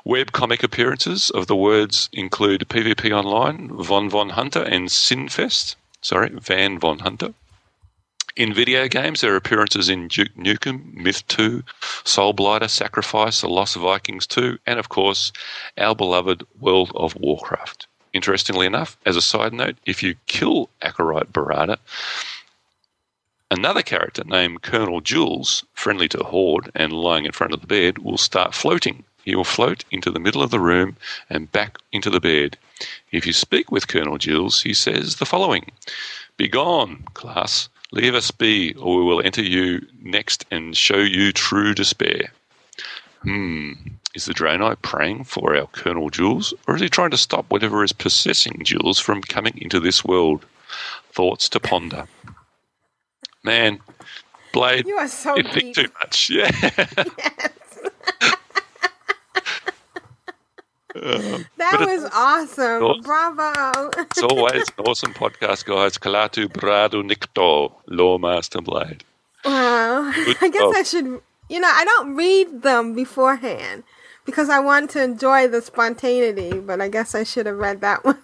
[0.05, 5.77] Web comic appearances of the words include PvP Online, Von Von Hunter, and Sinfest.
[6.01, 7.35] Sorry, Van Von Hunter.
[8.36, 11.62] In video games, there are appearances in Duke Nukem, Myth 2,
[12.02, 15.32] Soul Blighter, Sacrifice, The Lost Vikings 2, and of course,
[15.78, 17.86] our beloved World of Warcraft.
[18.12, 21.78] Interestingly enough, as a side note, if you kill Anchorite Barada,
[23.55, 27.98] another character named Colonel Jules, friendly to Horde and lying in front of the bed,
[27.98, 29.05] will start floating.
[29.24, 30.97] He will float into the middle of the room
[31.31, 32.59] and back into the bed.
[33.12, 35.70] If you speak with Colonel Jules, he says the following
[36.36, 37.68] Begone, class.
[37.93, 42.32] Leave us be, or we will enter you next and show you true despair.
[43.22, 43.72] Hmm.
[44.14, 47.85] Is the Draenei praying for our Colonel Jules, or is he trying to stop whatever
[47.85, 50.44] is possessing Jules from coming into this world?
[51.12, 52.09] Thoughts to ponder.
[53.45, 53.79] Man,
[54.53, 55.53] Blade, You are so you deep.
[55.53, 56.31] think too much.
[56.31, 56.51] Yeah.
[60.97, 62.81] Um, That was awesome.
[62.81, 63.05] Thoughts?
[63.05, 63.91] Bravo.
[63.99, 65.99] It's always an awesome podcast, guys.
[65.99, 69.03] Klaatu Barada Nikto, Lawmaster Blade.
[69.45, 70.12] Wow.
[70.15, 70.75] Good I guess job.
[70.77, 73.83] I should, you know, I don't read them beforehand
[74.25, 78.05] because I want to enjoy the spontaneity, but I guess I should have read that
[78.05, 78.19] one.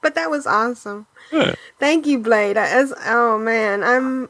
[0.00, 1.06] but that was awesome.
[1.32, 1.56] Yeah.
[1.80, 2.56] Thank you, Blade.
[2.56, 4.28] As, oh man, I'm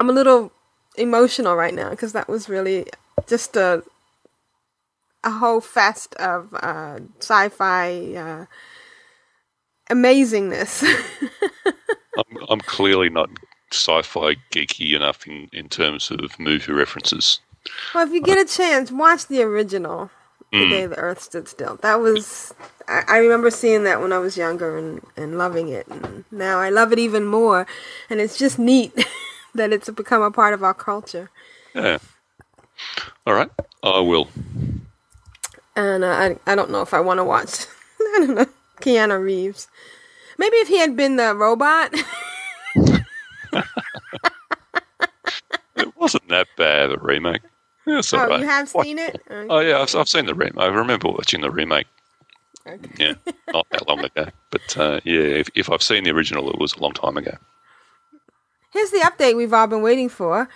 [0.00, 0.52] I'm a little
[0.96, 2.86] emotional right now because that was really
[3.28, 3.84] just a
[5.24, 8.46] a whole fest of uh, sci-fi uh,
[9.90, 10.82] amazingness.
[12.16, 13.30] I'm, I'm clearly not
[13.72, 17.40] sci-fi geeky enough in, in terms of movie references.
[17.94, 20.10] Well, if you get a chance, watch the original,
[20.58, 20.70] The Mm.
[20.70, 21.76] Day the Earth Stood Still.
[21.82, 22.54] That was,
[22.88, 25.86] I, I remember seeing that when I was younger and, and loving it.
[25.88, 27.66] And now I love it even more.
[28.10, 28.92] And it's just neat
[29.54, 31.30] that it's become a part of our culture.
[31.74, 31.98] Yeah.
[33.26, 33.50] All right,
[33.82, 34.28] I will.
[35.76, 37.66] And uh, I, I don't know if I want to watch,
[38.00, 38.46] I don't know,
[38.80, 39.68] Keanu Reeves.
[40.38, 41.94] Maybe if he had been the robot.
[45.76, 47.40] It wasn't that bad a remake.
[47.86, 48.40] Yeah, oh, right.
[48.40, 49.22] you have What- seen it?
[49.30, 50.58] Oh yeah, I've, I've seen the remake.
[50.58, 51.86] I remember watching the remake.
[52.98, 53.14] Yeah,
[53.52, 54.26] not that long ago.
[54.50, 57.36] But uh, yeah, if, if I've seen the original, it was a long time ago.
[58.70, 60.48] Here's the update we've all been waiting for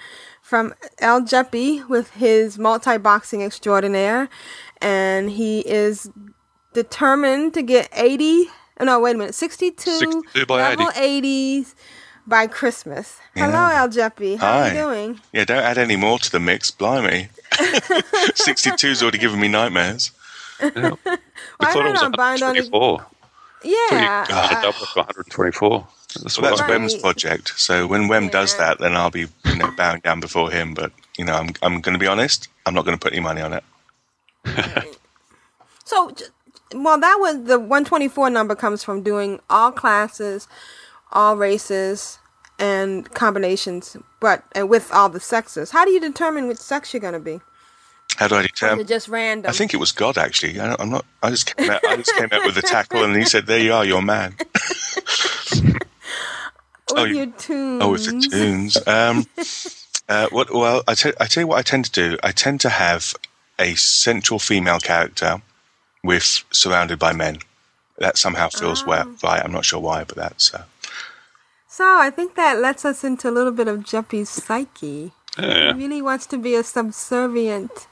[0.42, 4.28] from El Jeppy with his multi boxing extraordinaire.
[4.80, 6.10] And he is
[6.72, 8.46] determined to get 80.
[8.80, 9.34] oh, No, wait a minute.
[9.34, 11.74] 62, 62 by level 80s
[12.26, 13.18] by Christmas.
[13.34, 14.38] Hello, El Jeppy.
[14.38, 15.20] How are you doing?
[15.32, 16.70] Yeah, don't add any more to the mix.
[16.70, 17.28] Blimey.
[17.52, 20.10] 62's already giving me nightmares.
[20.60, 20.98] I Well,
[21.60, 23.06] I thought it was on Bind on the- 124.
[23.64, 24.24] Yeah.
[24.26, 25.86] Thought you uh, doubled to 124.
[26.22, 27.58] That's Well, that's I Wem's project.
[27.58, 30.74] So when Wem does that, then I'll be you know bowing down before him.
[30.74, 32.48] But you know, I'm I'm going to be honest.
[32.66, 33.64] I'm not going to put any money on it.
[35.84, 36.14] So,
[36.74, 40.48] well, that was the 124 number comes from doing all classes,
[41.12, 42.18] all races,
[42.58, 45.70] and combinations, but and with all the sexes.
[45.70, 47.40] How do you determine which sex you're going to be?
[48.16, 48.86] How do I determine?
[48.86, 49.50] just random?
[49.50, 50.58] I think it was God actually.
[50.58, 51.04] I, I'm not.
[51.22, 53.58] I just came out, I just came out with the tackle, and he said, "There
[53.58, 54.36] you are, your man."
[56.93, 57.82] oh, you- your toons.
[57.82, 58.77] Oh, with the toons.
[58.86, 59.27] Um,
[60.09, 60.52] uh, what?
[60.52, 62.19] Well, I tell I tell you what I tend to do.
[62.23, 63.15] I tend to have
[63.59, 65.40] a central female character
[66.02, 67.39] with surrounded by men.
[67.98, 68.86] That somehow feels Ah.
[68.86, 69.43] well right.
[69.44, 70.52] I'm not sure why, but that's.
[70.52, 70.65] Uh,
[71.69, 75.12] So I think that lets us into a little bit of Jeppy's psyche.
[75.39, 75.73] Yeah.
[75.74, 77.89] He really wants to be a subservient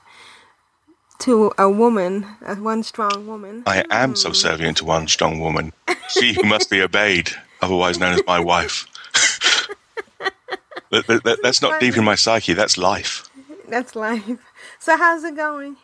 [1.21, 3.63] to a woman, a one strong woman.
[3.67, 5.73] I am subservient to one strong woman.
[6.11, 7.31] She who must be obeyed,
[7.63, 8.87] otherwise known as my wife.
[10.91, 12.53] That- that- that- that's not deep in my psyche.
[12.53, 13.27] That's life.
[13.67, 14.29] That's life.
[14.79, 15.77] So how's it going?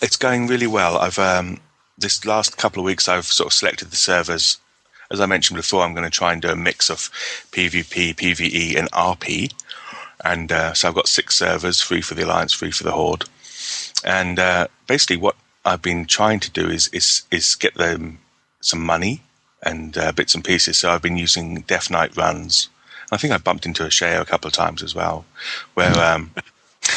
[0.00, 0.96] It's going really well.
[0.96, 1.60] I've um,
[1.98, 4.56] this last couple of weeks I've sort of selected the servers.
[5.10, 7.10] As I mentioned before, I'm going to try and do a mix of
[7.52, 9.52] PvP, PvE, and RP.
[10.24, 13.24] And uh, so I've got six servers, three for the Alliance, three for the Horde.
[14.02, 15.36] And uh, basically, what
[15.66, 18.18] I've been trying to do is is is get them
[18.62, 19.20] some money
[19.64, 20.78] and uh, bits and pieces.
[20.78, 22.68] So I've been using Death Knight runs.
[23.12, 25.24] I think I bumped into Ashayo a couple of times as well,
[25.74, 26.30] where um,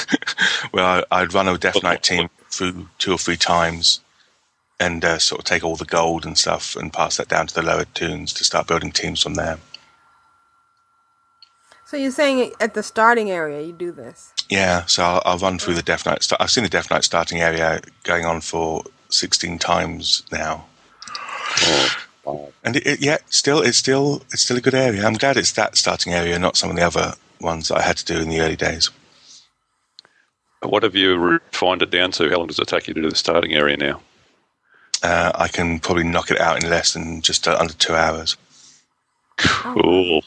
[0.72, 3.99] where I, I'd run a Death Knight team through two or three times
[4.80, 7.53] and uh, sort of take all the gold and stuff and pass that down to
[7.53, 9.57] the lower toons to start building teams from there.
[11.85, 14.34] So you're saying at the starting area you do this?
[14.49, 16.22] Yeah, so I'll, I'll run through the Death Knight.
[16.22, 20.65] sta- I've seen the Death Knight starting area going on for 16 times now.
[22.63, 25.05] And it, it, yeah, still, it's still, it's still a good area.
[25.05, 27.97] I'm glad it's that starting area, not some of the other ones that I had
[27.97, 28.89] to do in the early days.
[30.61, 32.29] What have you refined it down to?
[32.29, 34.01] How long does it take you to do the starting area now?
[35.03, 38.35] Uh, I can probably knock it out in less than just uh, under two hours.
[39.37, 40.23] Cool.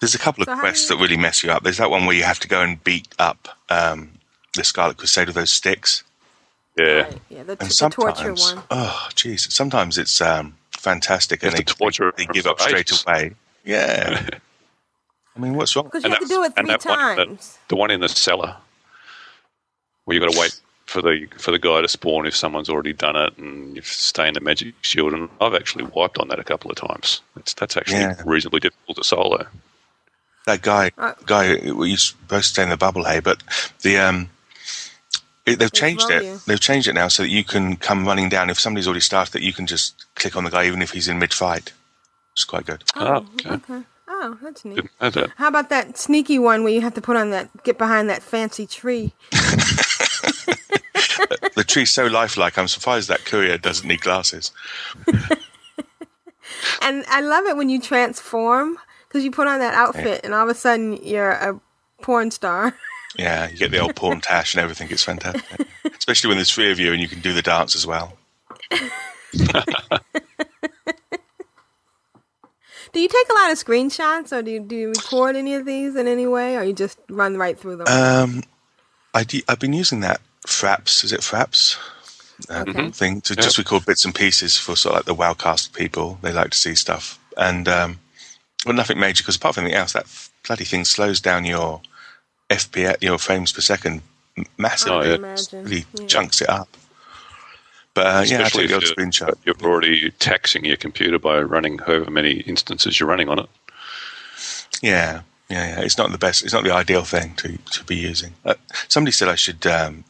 [0.00, 1.62] There's a couple of So how quests you- that really mess you up.
[1.64, 4.12] There's that one where you have to go and beat up um,
[4.54, 6.04] the Scarlet Crusade with those sticks.
[6.76, 7.10] Yeah.
[7.28, 8.64] Yeah, the, And the torture sometimes, one.
[8.70, 12.80] oh, jeez, sometimes it's um, fantastic, and they, to torture they her give up straight
[12.90, 13.04] ages.
[13.06, 13.32] away.
[13.64, 14.28] Yeah.
[15.36, 15.86] I mean, what's wrong?
[15.86, 17.58] Because you And have to do it three that one, that- times.
[17.68, 18.56] the one in the cellar,
[20.04, 22.92] where you've got to wait for the for the guy to spawn if someone's already
[22.92, 25.12] done it, and you stay in the magic shield.
[25.14, 27.20] And I've actually wiped on that a couple of times.
[27.36, 28.20] It's, that's actually Yeah.
[28.26, 29.46] reasonably difficult to solo.
[30.46, 33.42] That guy, Uh, guy, well, you're supposed to stay in the bubble, hey, but
[33.82, 34.28] the um,
[35.46, 36.24] it, they've changed it.
[36.24, 36.40] you.
[36.46, 39.32] They've changed it now so that you can come running down if somebody's already started.
[39.32, 41.72] That you can just click on the guy even if he's in mid-fight.
[42.32, 42.84] It's quite good.
[42.96, 43.50] Oh, ah, okay.
[43.50, 43.82] Okay.
[44.08, 44.86] Oh, that's neat.
[45.00, 45.32] Didn't.
[45.36, 48.22] How about that sneaky one where you have to put on that, get behind that
[48.22, 49.12] fancy tree?
[51.56, 52.56] the tree's so lifelike.
[52.56, 54.52] I'm surprised that courier doesn't need glasses.
[56.80, 58.78] And I love it when you transform
[59.08, 61.60] because you put on that outfit and all of a sudden you're a
[62.02, 62.76] porn star.
[63.18, 64.88] Yeah, you get the old porn tash and everything.
[64.90, 65.66] It's fantastic,
[65.98, 68.16] especially when there's three of you and you can do the dance as well.
[68.70, 68.78] do
[73.00, 75.96] you take a lot of screenshots or do you, do you record any of these
[75.96, 77.86] in any way or you just run right through them?
[77.88, 78.42] Um,
[79.14, 81.04] I do, I've been using that Fraps.
[81.04, 81.76] Is it Fraps?
[82.48, 82.90] Uh, Okay.
[82.90, 86.18] Thing to just record bits and pieces for sort of like the Wowcast people.
[86.22, 88.00] They like to see stuff, and um,
[88.66, 90.06] well, nothing major because apart from anything else, that
[90.44, 91.80] bloody thing slows down your
[92.56, 94.02] FPS, your frames per second,
[94.36, 95.10] m- massively.
[95.10, 95.60] Oh, yeah.
[95.62, 96.06] Really Yeah.
[96.06, 96.68] chunks it up.
[97.94, 99.34] But uh, yeah, I Especially took the if screenshot.
[99.44, 103.48] you're, you're already taxing your computer by running however many instances you're running on it.
[104.80, 105.80] Yeah, yeah, yeah.
[105.80, 106.42] It's not the best.
[106.42, 108.32] It's not the ideal thing to to be using.
[108.44, 108.54] Uh,
[108.88, 110.04] somebody said I should um,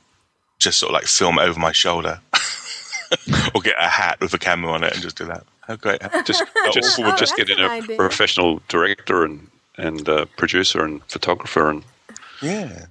[0.61, 2.21] just sort of like film over my shoulder,
[3.55, 5.45] or get a hat with a camera on it and just do that.
[5.67, 6.01] How great!
[6.25, 7.97] Just just, Oh, just get in a idea.
[7.97, 11.83] professional director and and uh, producer and photographer and
[12.43, 12.87] Yeah,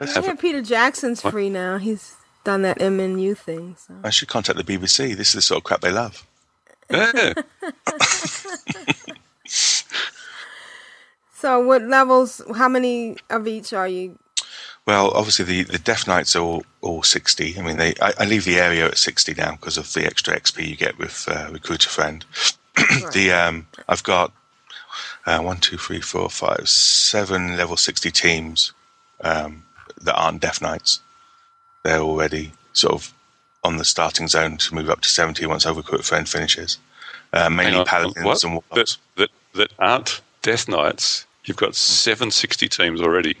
[0.00, 1.78] I hear Peter Jackson's free now.
[1.78, 3.76] He's done that MNU thing.
[3.78, 3.94] So.
[4.02, 5.16] I should contact the BBC.
[5.16, 6.26] This is the sort of crap they love.
[6.90, 7.34] Yeah.
[11.42, 12.40] So, what levels?
[12.54, 14.16] How many of each are you?
[14.86, 17.58] Well, obviously the, the Death Knights are all, all 60.
[17.58, 20.38] I mean, they I, I leave the area at 60 now because of the extra
[20.38, 22.24] XP you get with uh, Recruiter Friend.
[23.12, 24.32] the um, I've got
[25.26, 28.72] uh, one, two, three, four, five, seven level 60 teams
[29.22, 29.64] um,
[30.02, 31.00] that aren't Death Knights.
[31.84, 33.12] They're already sort of
[33.64, 36.78] on the starting zone to move up to 70 once Recruiter Friend finishes.
[37.32, 38.44] Uh, mainly on, Paladins what?
[38.44, 38.98] and Warlocks.
[39.16, 41.26] that, that that aren't Death Knights.
[41.44, 43.36] You've got seven sixty teams already.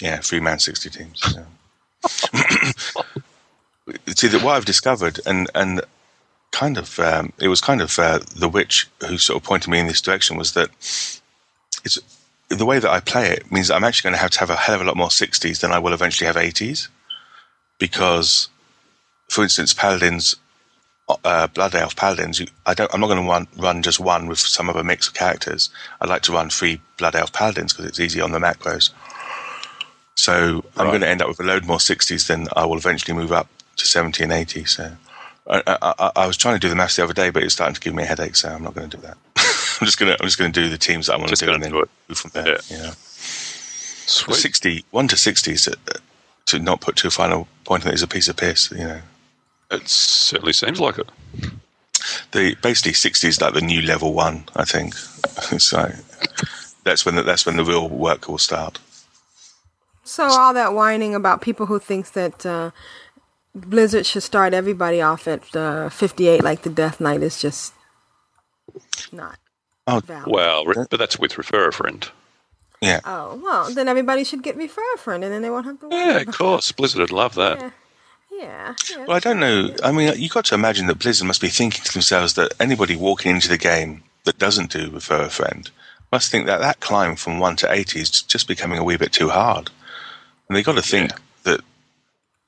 [0.00, 1.36] Yeah, three man, 60 teams.
[1.36, 1.44] Yeah.
[4.08, 5.82] See, that what I've discovered, and, and
[6.50, 9.78] kind of, um, it was kind of uh, the witch who sort of pointed me
[9.78, 10.70] in this direction, was that
[11.84, 11.98] it's
[12.48, 14.50] the way that I play it means that I'm actually going to have to have
[14.50, 16.88] a hell of a lot more 60s than I will eventually have 80s.
[17.78, 18.48] Because,
[19.28, 20.36] for instance, Paladins,
[21.24, 24.38] uh, Blood Elf Paladins, I don't, I'm not going to run, run just one with
[24.38, 25.70] some other mix of characters.
[26.00, 28.90] I like to run three Blood Elf Paladins because it's easy on the macros.
[30.14, 33.16] So I'm going to end up with a load more 60s than I will eventually
[33.16, 34.64] move up to 70 and 80.
[34.66, 34.92] So
[35.48, 37.54] I, I, I, I was trying to do the maths the other day, but it's
[37.54, 38.36] starting to give me a headache.
[38.36, 39.16] So I'm not going to do that.
[39.80, 41.40] I'm just going to I'm just going to do the teams that I want Just
[41.40, 41.90] to do and gonna then do it.
[42.08, 42.46] move from there.
[42.48, 42.58] Yeah.
[42.70, 42.90] Yeah.
[44.06, 44.36] Sweet.
[44.36, 45.98] 60 one to 60s uh,
[46.46, 48.70] to not put to a final point on it is a piece of piss.
[48.70, 49.00] You know,
[49.70, 51.08] It certainly seems like it.
[52.32, 54.44] the basically 60 is like the new level one.
[54.56, 54.94] I think
[55.58, 55.90] so.
[56.84, 58.78] That's when the, that's when the real work will start.
[60.04, 62.72] So all that whining about people who thinks that uh,
[63.54, 67.72] Blizzard should start everybody off at uh, 58 like the Death Knight is just
[69.12, 69.38] not
[69.86, 70.32] Oh, valid.
[70.32, 72.08] Well, re- but that's with refer a friend.
[72.80, 73.00] yeah.
[73.04, 75.88] Oh well, then everybody should get refer a friend, and then they won't have to.
[75.88, 76.72] worry Yeah, of course.
[76.72, 77.58] Blizzard would love that.
[77.60, 77.70] Yeah,
[78.30, 78.74] yeah.
[78.90, 79.04] yeah.
[79.04, 79.74] Well, I don't know.
[79.82, 82.96] I mean, you got to imagine that Blizzard must be thinking to themselves that anybody
[82.96, 85.70] walking into the game that doesn't do refer a friend
[86.10, 89.12] must think that that climb from one to eighty is just becoming a wee bit
[89.12, 89.70] too hard,
[90.48, 91.12] and they got to think
[91.42, 91.60] that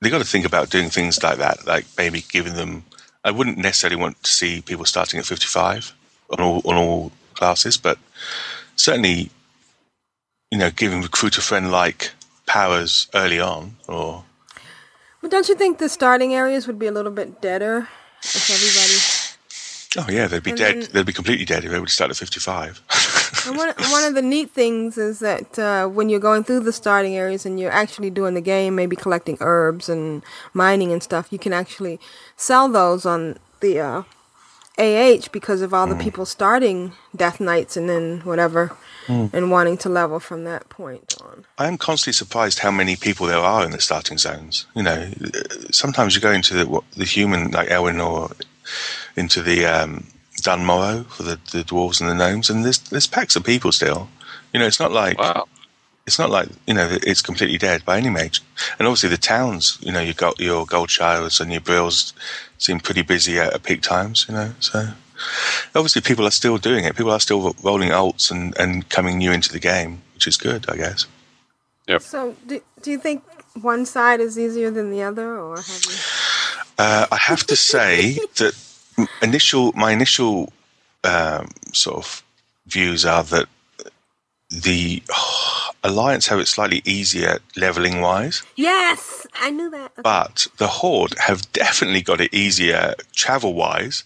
[0.01, 2.85] they got to think about doing things like that, like maybe giving them.
[3.25, 5.93] I wouldn't necessarily want to see people starting at fifty-five
[6.31, 7.99] on all on all classes, but
[8.77, 9.31] certainly,
[10.51, 12.13] you know, giving recruiter friend like
[12.47, 14.25] powers early on, or
[15.23, 17.89] But don't you think the starting areas would be a little bit deader
[18.23, 18.99] if everybody?
[19.99, 20.75] Oh yeah, they'd be And dead.
[20.83, 22.83] then- they'd be completely dead if they would start at fifty-five.
[23.47, 27.17] One, one of the neat things is that uh, when you're going through the starting
[27.17, 30.23] areas and you're actually doing the game, maybe collecting herbs and
[30.53, 31.99] mining and stuff, you can actually
[32.37, 34.03] sell those on the uh,
[34.79, 38.77] AH because of all the people starting Death Knights and then whatever
[39.09, 41.45] and wanting to level from that point on.
[41.59, 44.67] I am constantly surprised how many people there are in the starting zones.
[44.75, 45.11] You know,
[45.71, 48.33] sometimes you go into the, what, the human, like Elwynn, or
[49.17, 50.09] into the um,
[50.43, 53.71] Dun Morogh for the, the dwarves and the gnomes, and there's there's packs of people
[53.73, 54.09] still.
[54.53, 55.47] You know, it's not like Wow.
[56.07, 58.41] it's not like you know it's completely dead by any means.
[58.79, 62.13] And obviously the towns, you know, you got your Goldshires and your Brills
[62.59, 64.27] seem pretty busy at, at peak times.
[64.29, 64.89] You know, so
[65.75, 66.97] obviously people are still doing it.
[66.97, 70.69] People are still rolling alts and and coming new into the game, which is good,
[70.69, 71.07] I guess.
[71.89, 72.03] Yep.
[72.03, 73.23] So, do, do you think
[73.63, 75.97] one side is easier than the other, or have you?
[76.79, 78.55] Uh, I have to say that
[79.23, 80.53] initial my initial
[81.05, 82.23] um, sort of
[82.67, 83.47] views are that
[84.51, 85.03] the
[85.85, 89.93] alliance have it slightly easier leveling wise, Yes, I knew that.
[89.93, 90.03] Okay.
[90.03, 94.05] but the horde have definitely got it easier travel wise.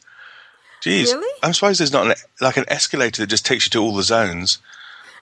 [0.83, 1.29] Jeez, Really?
[1.43, 4.03] I'm surprised there's not an, like an escalator that just takes you to all the
[4.03, 4.59] zones.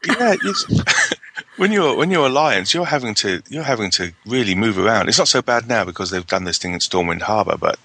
[0.06, 0.64] Yeah, it's,
[1.56, 5.08] when you're when you're alliance, you're having to you're having to really move around.
[5.08, 7.78] It's not so bad now because they've done this thing in Stormwind Harbour, but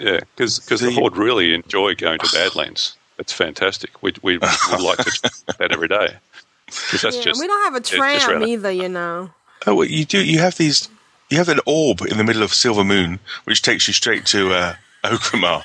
[0.00, 2.96] Yeah, because the The- Horde really enjoy going to Badlands.
[3.18, 4.02] It's fantastic.
[4.02, 4.42] We we would
[4.80, 6.16] like to that every day.
[6.66, 9.30] that's yeah, just we don't have a tram either, you know.
[9.66, 10.24] Oh, well, you do.
[10.24, 10.88] You have these.
[11.30, 14.74] You have an orb in the middle of Silvermoon, which takes you straight to uh,
[15.04, 15.62] Orgrimmar.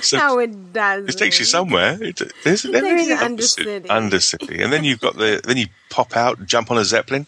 [0.02, 1.08] so no, it does.
[1.08, 1.96] it takes you somewhere.
[2.02, 3.86] It, there's, you there's- Undercity.
[3.86, 5.40] Undercity, and then you've got the.
[5.44, 7.26] Then you pop out, jump on a zeppelin.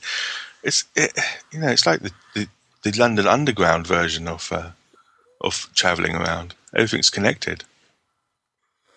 [0.62, 1.12] It's it,
[1.52, 2.48] you know, it's like the, the,
[2.82, 4.70] the London Underground version of uh,
[5.40, 6.54] of traveling around.
[6.74, 7.62] Everything's connected.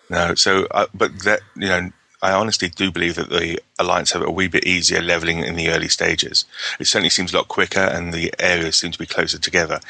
[0.08, 1.90] No, so uh, but that you know,
[2.22, 5.70] I honestly do believe that the alliance have a wee bit easier leveling in the
[5.70, 6.44] early stages.
[6.78, 9.80] It certainly seems a lot quicker, and the areas seem to be closer together.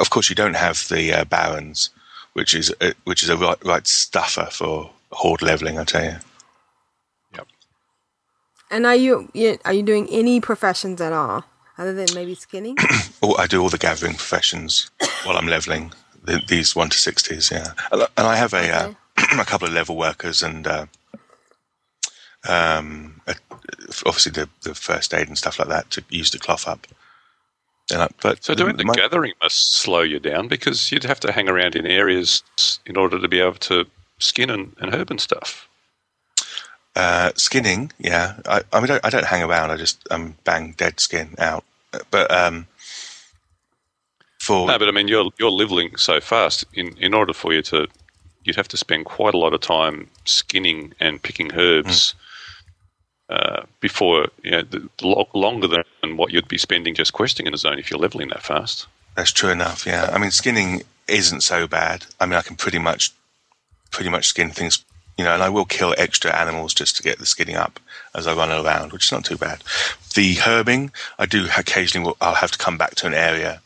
[0.00, 1.90] Of course, you don't have the uh, Barrens,
[2.32, 5.78] which is uh, which is a right, right stuffer for horde leveling.
[5.78, 6.16] I tell you.
[7.34, 7.46] Yep.
[8.70, 11.44] And are you you- are you doing any professions at all?
[11.76, 12.76] Other than maybe skinning?
[13.22, 14.90] Oh, I do all the gathering professions
[15.24, 15.92] while I'm leveling
[16.24, 17.50] the, these one to sixties.
[17.50, 18.94] Yeah, and and I have a uh,
[19.38, 20.86] a couple of level workers and uh,
[22.48, 23.20] um,
[24.06, 26.86] obviously the the first aid and stuff like that to use the cloth up.
[27.92, 31.20] And I, but So doing the my- gathering must slow you down because you'd have
[31.20, 32.42] to hang around in areas
[32.86, 33.84] in order to be able to
[34.18, 35.68] skin and, and herb and stuff.
[36.96, 38.34] Uh, skinning, yeah.
[38.46, 39.70] I, I mean, I, I don't hang around.
[39.70, 41.64] I just um, bang dead skin out.
[42.10, 42.66] But um,
[44.38, 46.64] for No, but I mean, you're you're leveling so fast.
[46.74, 47.86] In in order for you to,
[48.44, 52.14] you'd have to spend quite a lot of time skinning and picking herbs
[53.30, 54.88] uh, before you know the,
[55.34, 58.42] longer than what you'd be spending just questing in a zone if you're leveling that
[58.42, 58.86] fast.
[59.16, 59.86] that's true enough.
[59.86, 62.06] Yeah, I mean, skinning isn't so bad.
[62.20, 63.12] I mean, I can pretty much
[63.90, 64.84] pretty much skin things,
[65.18, 67.80] you know, and I will kill extra animals just to get the skinning up
[68.14, 69.62] as I run around, which is not too bad.
[70.14, 72.06] The herbing, I do occasionally.
[72.06, 73.60] will- I'll have to come back to an area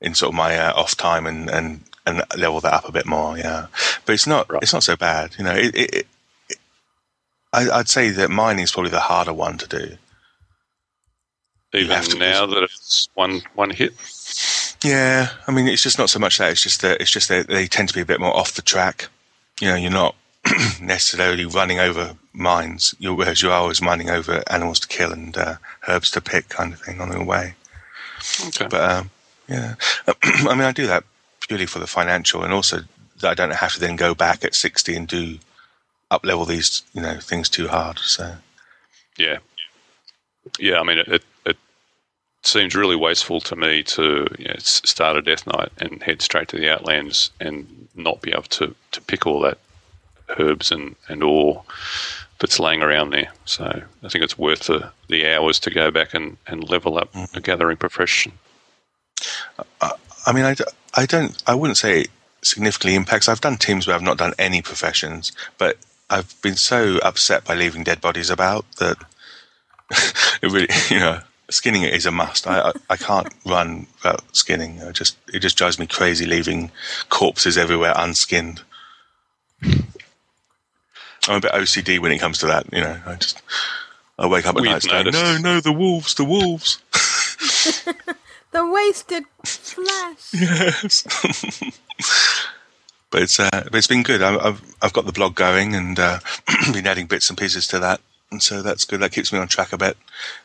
[0.00, 3.04] in sort of my uh, off time and, and and level that up a bit
[3.06, 3.36] more.
[3.36, 3.66] Yeah,
[4.06, 5.34] but it's not it's not so bad.
[5.38, 6.06] You know, it, it,
[7.52, 9.96] I, I'd say that mining is probably the harder one to do.
[11.74, 13.92] Even have to- now that it's one one hit.
[14.84, 16.52] Yeah, I mean, it's just not so much that.
[16.52, 18.62] It's just that it's just that they tend to be a bit more off the
[18.62, 19.08] track.
[19.60, 20.14] You know, you're not
[20.80, 25.36] necessarily running over mines, you're, whereas you are always mining over animals to kill and
[25.36, 25.56] uh,
[25.88, 27.54] herbs to pick, kind of thing, on the way.
[28.46, 28.68] Okay.
[28.70, 29.10] But um,
[29.48, 29.74] yeah,
[30.22, 31.04] I mean, I do that
[31.40, 32.80] purely for the financial, and also
[33.20, 35.38] that I don't have to then go back at sixty and do
[36.10, 37.98] up level these, you know, things too hard.
[37.98, 38.36] So
[39.18, 39.38] Yeah,
[40.58, 40.80] yeah.
[40.80, 41.56] I mean, it, it, it
[42.42, 46.48] seems really wasteful to me to you know, start a death knight and head straight
[46.48, 49.58] to the outlands and not be able to, to pick all that
[50.38, 51.62] herbs and, and ore
[52.38, 53.32] that's laying around there.
[53.44, 57.12] So I think it's worth the, the hours to go back and, and level up
[57.12, 57.36] mm-hmm.
[57.36, 58.32] a gathering profession.
[59.80, 60.54] I mean, I,
[60.94, 62.10] I don't, I wouldn't say it
[62.42, 63.28] significantly impacts.
[63.28, 65.78] I've done teams where I've not done any professions, but
[66.10, 68.96] I've been so upset by leaving dead bodies about that
[70.42, 71.20] it really, you know,
[71.50, 72.46] skinning it is a must.
[72.46, 74.82] I, I, I can't run without skinning.
[74.82, 76.70] I just, it just drives me crazy leaving
[77.08, 78.62] corpses everywhere unskinned.
[79.62, 83.00] I'm a bit OCD when it comes to that, you know.
[83.06, 83.42] I just,
[84.18, 86.82] I wake up at We've night saying, no, no, the wolves, the wolves.
[88.50, 90.32] The wasted flesh.
[90.32, 91.04] Yes.
[93.10, 94.22] But it's uh, but it's been good.
[94.22, 96.18] I, I've I've got the blog going and uh,
[96.72, 99.00] been adding bits and pieces to that, and so that's good.
[99.00, 99.96] That keeps me on track a bit.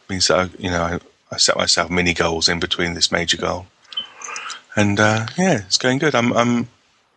[0.10, 1.00] means that I, you know I,
[1.32, 3.68] I set myself mini goals in between this major goal,
[4.76, 6.16] and uh, yeah, it's going good.
[6.16, 6.68] I'm I'm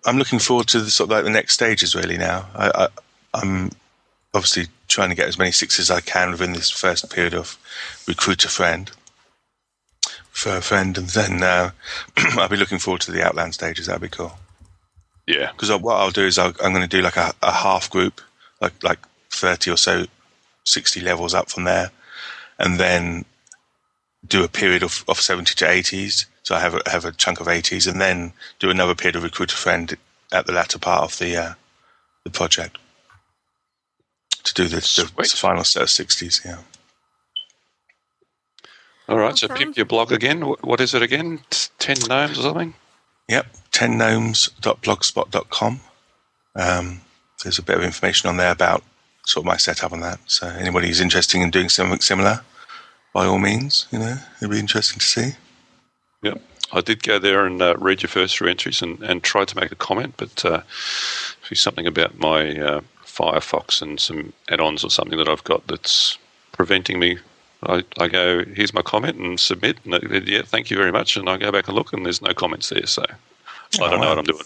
[0.05, 2.48] I'm looking forward to the sort of like the next stages really now.
[2.55, 2.89] I, I
[3.35, 3.70] I'm
[4.35, 7.59] obviously trying to get as many sixes as I can within this first period of
[8.06, 8.90] recruit a friend
[10.31, 11.70] for a friend, and then uh,
[12.16, 13.86] I'll be looking forward to the Outland stages.
[13.86, 14.39] That'd be cool.
[15.27, 15.51] Yeah.
[15.53, 18.20] Because what I'll do is I'll, I'm going to do like a, a half group,
[18.61, 18.98] like like
[19.31, 20.07] thirty or so,
[20.65, 21.90] sixty levels up from there,
[22.59, 23.24] and then
[24.27, 26.27] do a period of, of seventy to eighties.
[26.43, 29.24] So I have a, have a chunk of eighties, and then do another period of
[29.24, 29.97] recruit a friend
[30.32, 31.55] at the latter part of the uh,
[32.24, 32.78] the project
[34.44, 35.27] to do the, the, Sweet.
[35.28, 36.40] final set of sixties.
[36.44, 36.59] Yeah.
[39.09, 39.36] All right.
[39.36, 40.43] So pimp your blog again.
[40.43, 41.40] What is it again?
[41.78, 42.74] Ten gnomes or something?
[43.28, 43.47] Yep,
[43.77, 45.81] 10gnomes.blogspot.com.
[46.55, 47.01] Um,
[47.43, 48.82] there's a bit of information on there about
[49.27, 50.19] sort of my setup on that.
[50.27, 52.40] So anybody who's interested in doing something similar,
[53.12, 55.32] by all means, you know, it'd be interesting to see.
[56.23, 56.40] Yep.
[56.73, 59.61] I did go there and uh, read your first three entries and, and tried to
[59.61, 60.62] make a comment, but uh,
[61.53, 66.16] something about my uh, Firefox and some add-ons or something that I've got that's
[66.53, 67.19] preventing me.
[67.62, 71.16] I, I go, here's my comment and submit, and it, yeah, thank you very much.
[71.16, 73.05] And I go back and look, and there's no comments there, so
[73.75, 74.43] I don't know what I'm doing.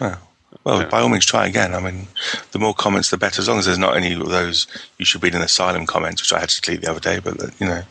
[0.00, 0.18] Well,
[0.64, 0.88] well Yeah.
[0.88, 1.74] by all means, try again.
[1.74, 2.08] I mean,
[2.52, 3.40] the more comments, the better.
[3.40, 4.66] As long as there's not any of those
[4.98, 7.18] you should be in an asylum comments, which I had to delete the other day.
[7.20, 7.82] But uh, you know,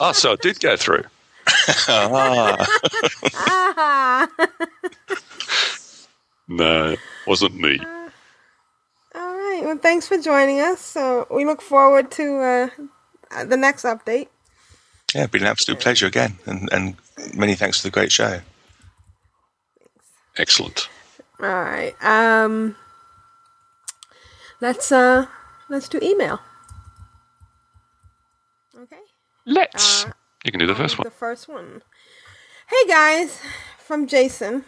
[0.00, 1.04] oh, so it did go through.
[1.88, 2.66] ah,
[3.36, 4.28] Ah.
[6.50, 6.96] No,
[7.26, 7.78] wasn't me.
[9.14, 9.60] All right.
[9.64, 10.80] Well, thanks for joining us.
[10.80, 14.28] So we look forward to uh, the next update.
[15.14, 16.96] Yeah, it's been an absolute pleasure again, and and
[17.34, 18.40] many thanks for the great show.
[20.36, 20.88] Excellent.
[21.40, 21.94] All right.
[22.02, 22.76] Um.
[24.60, 25.26] Let's uh.
[25.68, 26.40] Let's do email.
[28.76, 28.96] Okay.
[29.46, 30.04] Let's.
[30.04, 30.12] Uh,
[30.44, 31.04] you can do the first one.
[31.04, 31.82] The first one.
[32.68, 33.40] Hey guys,
[33.78, 34.64] from Jason.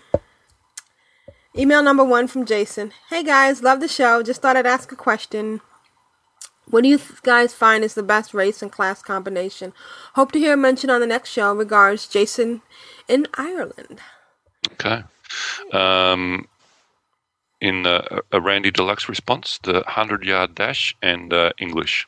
[1.56, 2.92] Email number one from Jason.
[3.08, 4.22] Hey guys, love the show.
[4.22, 5.60] Just thought I'd ask a question.
[6.70, 9.72] What do you guys find is the best race and class combination?
[10.14, 11.52] Hope to hear a mention on the next show.
[11.54, 12.62] Regards, Jason
[13.08, 14.00] in Ireland.
[14.72, 15.02] Okay.
[15.72, 16.46] Um,
[17.60, 22.06] in uh, a Randy Deluxe response, the 100 yard dash and uh, English.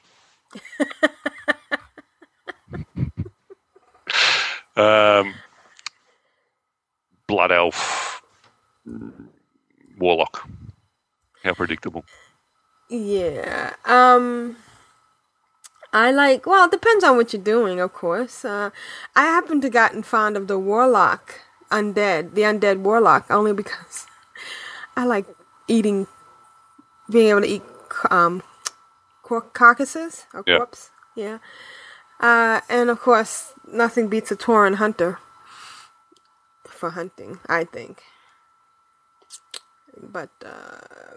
[4.77, 5.35] um,
[7.27, 8.23] Blood Elf,
[9.99, 10.49] Warlock.
[11.43, 12.05] How predictable.
[12.93, 13.73] Yeah.
[13.87, 14.57] Um
[15.95, 18.45] I like well, it depends on what you're doing, of course.
[18.45, 18.69] Uh
[19.17, 21.41] I happen to gotten fond of the warlock
[21.71, 24.07] undead, the undead warlock only because
[24.97, 25.25] I like
[25.69, 26.07] eating
[27.11, 27.63] being able to eat
[28.11, 28.43] um
[29.55, 30.59] carcasses or Yeah.
[30.59, 30.91] corpse.
[31.17, 31.39] Yeah.
[32.21, 35.19] Uh and of course, nothing beats a Tauren hunter
[36.69, 38.03] for hunting, I think.
[39.97, 41.17] But uh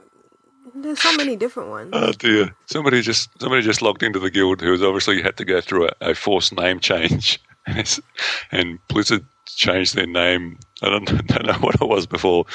[0.73, 1.91] there's so many different ones.
[1.93, 2.55] Oh dear!
[2.65, 5.87] Somebody just somebody just logged into the guild who has obviously had to go through
[5.87, 7.39] a, a forced name change,
[8.51, 10.57] and Blizzard changed their name.
[10.81, 12.45] I don't, don't know what it was before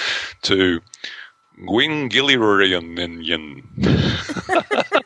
[0.42, 0.80] to
[1.60, 2.82] Gwingillian.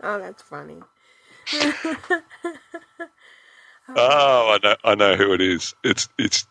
[0.00, 0.80] Oh, that's funny.
[3.96, 5.74] Oh, I know, I know who it is.
[5.82, 6.46] It's it's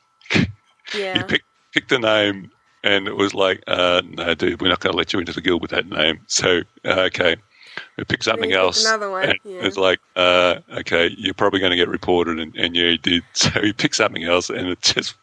[0.93, 1.19] Yeah.
[1.19, 2.51] you pick picked a name,
[2.87, 5.41] and it was like, uh, no, dude, we're not going to let you into the
[5.41, 6.19] guild with that name.
[6.27, 7.35] So, uh, okay,
[7.97, 8.81] we pick something else.
[8.85, 9.61] another one, yeah.
[9.65, 13.23] It's like, uh, okay, you're probably going to get reported, and, and yeah, he did.
[13.33, 15.15] So he picked something else, and it just,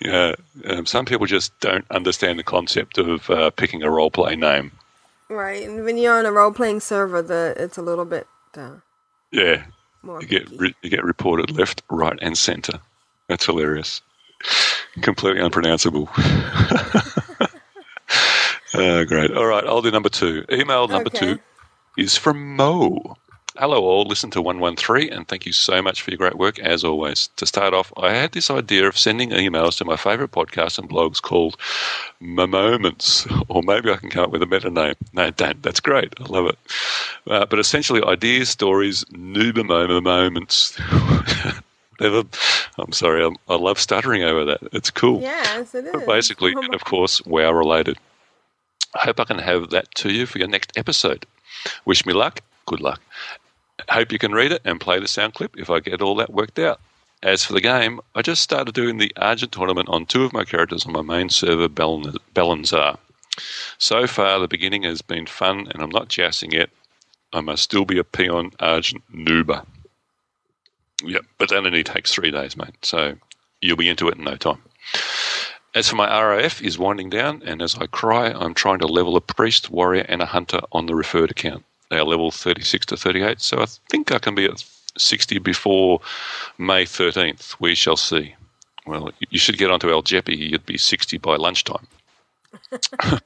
[0.00, 0.34] you know,
[0.66, 4.72] um, some people just don't understand the concept of uh, picking a role play name.
[5.28, 8.26] Right, and when you're on a role playing server, the it's a little bit
[8.56, 8.76] uh,
[9.30, 9.64] Yeah,
[10.02, 10.20] more.
[10.20, 12.80] you get re- you get reported left, right, and centre.
[13.28, 14.00] That's hilarious.
[15.02, 16.08] Completely unpronounceable.
[18.74, 19.30] oh, great.
[19.32, 20.44] All right, I'll do number two.
[20.50, 21.34] Email number Okay.
[21.34, 21.38] two
[21.96, 23.16] is from Mo.
[23.58, 24.04] Hello, all.
[24.04, 27.28] Listen to 113, and thank you so much for your great work, as always.
[27.36, 30.88] To start off, I had this idea of sending emails to my favourite podcasts and
[30.88, 31.56] blogs called
[32.20, 34.94] My Moments, or maybe I can come up with a better name.
[35.12, 35.62] No, don't.
[35.62, 36.14] That's great.
[36.20, 36.58] I love it.
[37.26, 40.78] Uh, but essentially, ideas, stories, noob moments.
[42.00, 42.22] Never,
[42.78, 44.60] I'm sorry, I'm, I love stuttering over that.
[44.72, 45.20] It's cool.
[45.20, 46.06] Yes, it is.
[46.06, 47.98] Basically, and of course, WoW related.
[48.94, 51.26] I hope I can have that to you for your next episode.
[51.84, 52.40] Wish me luck.
[52.66, 53.00] Good luck.
[53.88, 56.32] Hope you can read it and play the sound clip if I get all that
[56.32, 56.80] worked out.
[57.22, 60.44] As for the game, I just started doing the Argent tournament on two of my
[60.44, 62.98] characters on my main server, Balnazzar.
[63.78, 66.70] So far, the beginning has been fun, and I'm not jousting yet.
[67.32, 69.66] I must still be a peon Argent noober.
[71.02, 72.74] Yep, but that only takes three days, mate.
[72.82, 73.16] So
[73.60, 74.62] you'll be into it in no time.
[75.74, 79.16] As for my RAF is winding down, and as I cry, I'm trying to level
[79.16, 81.64] a priest, warrior, and a hunter on the referred account.
[81.90, 84.64] They are level 36 to 38, so I think I can be at
[84.98, 86.00] 60 before
[86.58, 87.56] May 13th.
[87.60, 88.34] We shall see.
[88.86, 90.36] Well, you should get onto El Jeppy.
[90.36, 91.86] You'd be 60 by lunchtime.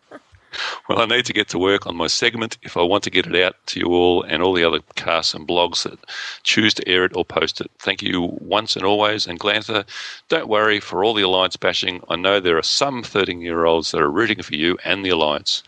[0.88, 3.26] Well, I need to get to work on my segment if I want to get
[3.26, 5.98] it out to you all and all the other casts and blogs that
[6.42, 7.70] choose to air it or post it.
[7.78, 9.26] Thank you once and always.
[9.26, 9.84] And Glanthur,
[10.28, 12.02] don't worry for all the Alliance bashing.
[12.08, 15.10] I know there are some 13 year olds that are rooting for you and the
[15.10, 15.62] Alliance.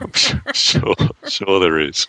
[0.00, 0.12] I'm
[0.52, 0.94] sure,
[1.26, 2.06] sure, there is.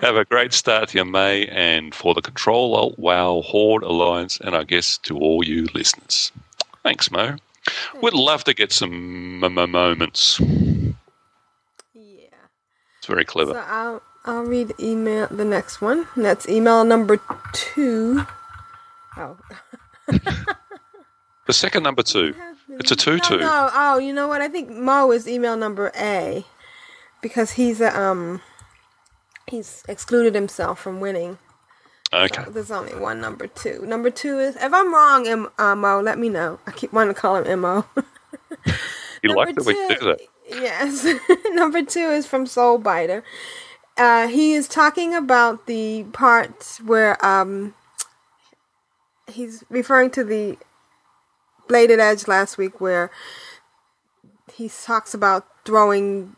[0.00, 4.40] Have a great start to your May and for the Control Alt Wow Horde Alliance,
[4.40, 6.32] and I guess to all you listeners.
[6.82, 7.36] Thanks, Mo.
[8.02, 10.38] Would love to get some m- m- moments.
[11.94, 12.28] Yeah.
[12.98, 13.52] It's very clever.
[13.52, 16.06] So I'll I'll read email the next one.
[16.16, 17.20] That's email number
[17.52, 18.26] two.
[19.16, 19.36] Oh.
[21.46, 22.34] The second number two.
[22.70, 23.36] It's a two No, two.
[23.38, 23.68] no.
[23.74, 24.40] Oh, you know what?
[24.40, 26.42] I think Mo is email number A
[27.20, 28.40] because he's a, um
[29.46, 31.36] he's excluded himself from winning.
[32.14, 32.44] Okay.
[32.50, 33.84] There's only one number two.
[33.86, 36.60] Number two is if I'm wrong, M- uh, Mo, let me know.
[36.66, 37.84] I keep wanting to call him Mo.
[39.22, 40.20] You like that we do that?
[40.48, 41.06] Yes.
[41.52, 43.22] Number two is from Soulbiter.
[43.96, 47.74] Uh, he is talking about the part where um,
[49.26, 50.58] he's referring to the
[51.68, 53.10] Bladed Edge last week where
[54.52, 56.36] he talks about throwing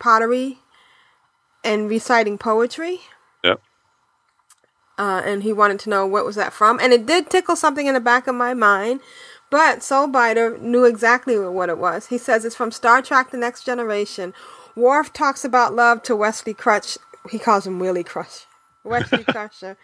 [0.00, 0.58] pottery
[1.62, 3.00] and reciting poetry.
[4.96, 6.78] Uh, and he wanted to know what was that from.
[6.80, 9.00] And it did tickle something in the back of my mind.
[9.50, 12.06] But Soulbiter knew exactly what it was.
[12.06, 14.34] He says it's from Star Trek The Next Generation.
[14.76, 16.98] Worf talks about love to Wesley Crutch.
[17.30, 18.46] He calls him Willie Crush.
[18.82, 19.76] Wesley Crusher.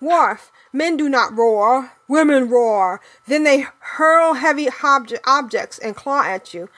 [0.00, 3.00] Worf, men do not roar, women roar.
[3.26, 6.68] Then they hurl heavy obje- objects and claw at you.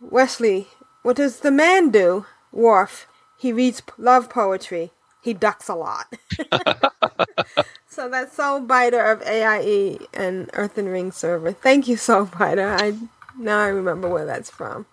[0.00, 0.68] Wesley,
[1.02, 2.26] what does the man do?
[2.52, 3.06] Worf.
[3.36, 4.92] He reads love poetry.
[5.24, 6.14] He ducks a lot.
[7.88, 11.50] so that's Soul Biter of AIE and Earthen Ring server.
[11.50, 12.76] Thank you, Soul Biter.
[12.78, 12.98] I
[13.38, 14.84] now I remember where that's from.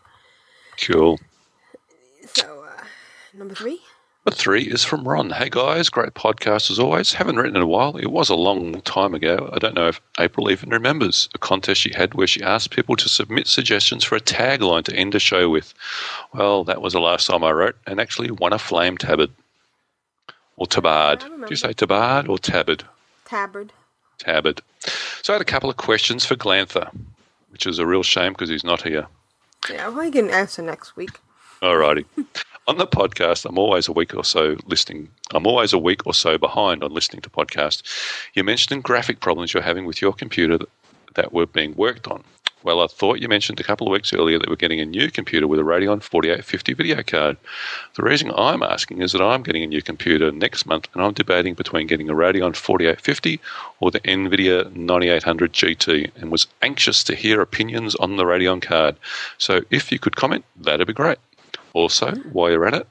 [0.81, 1.19] Cool.
[2.33, 2.83] So uh,
[3.33, 3.81] number three.
[4.25, 5.31] Number three is from Ron.
[5.31, 7.11] Hey guys, great podcast as always.
[7.11, 7.97] Haven't written in a while.
[7.97, 9.49] It was a long time ago.
[9.51, 12.95] I don't know if April even remembers a contest she had where she asked people
[12.95, 15.73] to submit suggestions for a tagline to end a show with.
[16.33, 19.31] Well, that was the last time I wrote, and actually won a flame tabard.
[20.61, 21.21] Or tabard.
[21.21, 22.83] Do you say tabard or tabard?
[23.25, 23.73] Tabard.
[24.19, 24.61] Tabard.
[25.23, 26.88] So I had a couple of questions for Glanthur,
[27.49, 29.07] which is a real shame because he's not here.
[29.71, 31.19] Yeah, well, you can answer next week.
[31.63, 32.05] Alrighty.
[32.67, 35.09] on the podcast, I'm always a week or so listening.
[35.31, 37.81] I'm always a week or so behind on listening to podcasts.
[38.35, 40.69] You mentioned graphic problems you're having with your computer that,
[41.15, 42.23] that were being worked on.
[42.63, 45.09] Well, I thought you mentioned a couple of weeks earlier that we're getting a new
[45.09, 47.38] computer with a Radeon 4850 video card.
[47.95, 51.13] The reason I'm asking is that I'm getting a new computer next month and I'm
[51.13, 53.39] debating between getting a Radeon 4850
[53.79, 58.95] or the NVIDIA 9800 GT and was anxious to hear opinions on the Radeon card.
[59.39, 61.17] So if you could comment, that'd be great.
[61.73, 62.88] Also, while you're at it,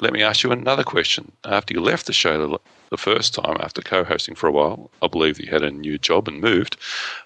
[0.00, 1.32] let me ask you another question.
[1.44, 5.06] After you left the show the, first time, after co hosting for a while, I
[5.08, 6.76] believe that you had a new job and moved.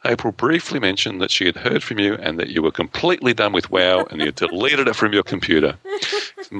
[0.05, 3.53] April briefly mentioned that she had heard from you and that you were completely done
[3.53, 5.77] with WoW and you had deleted it from your computer.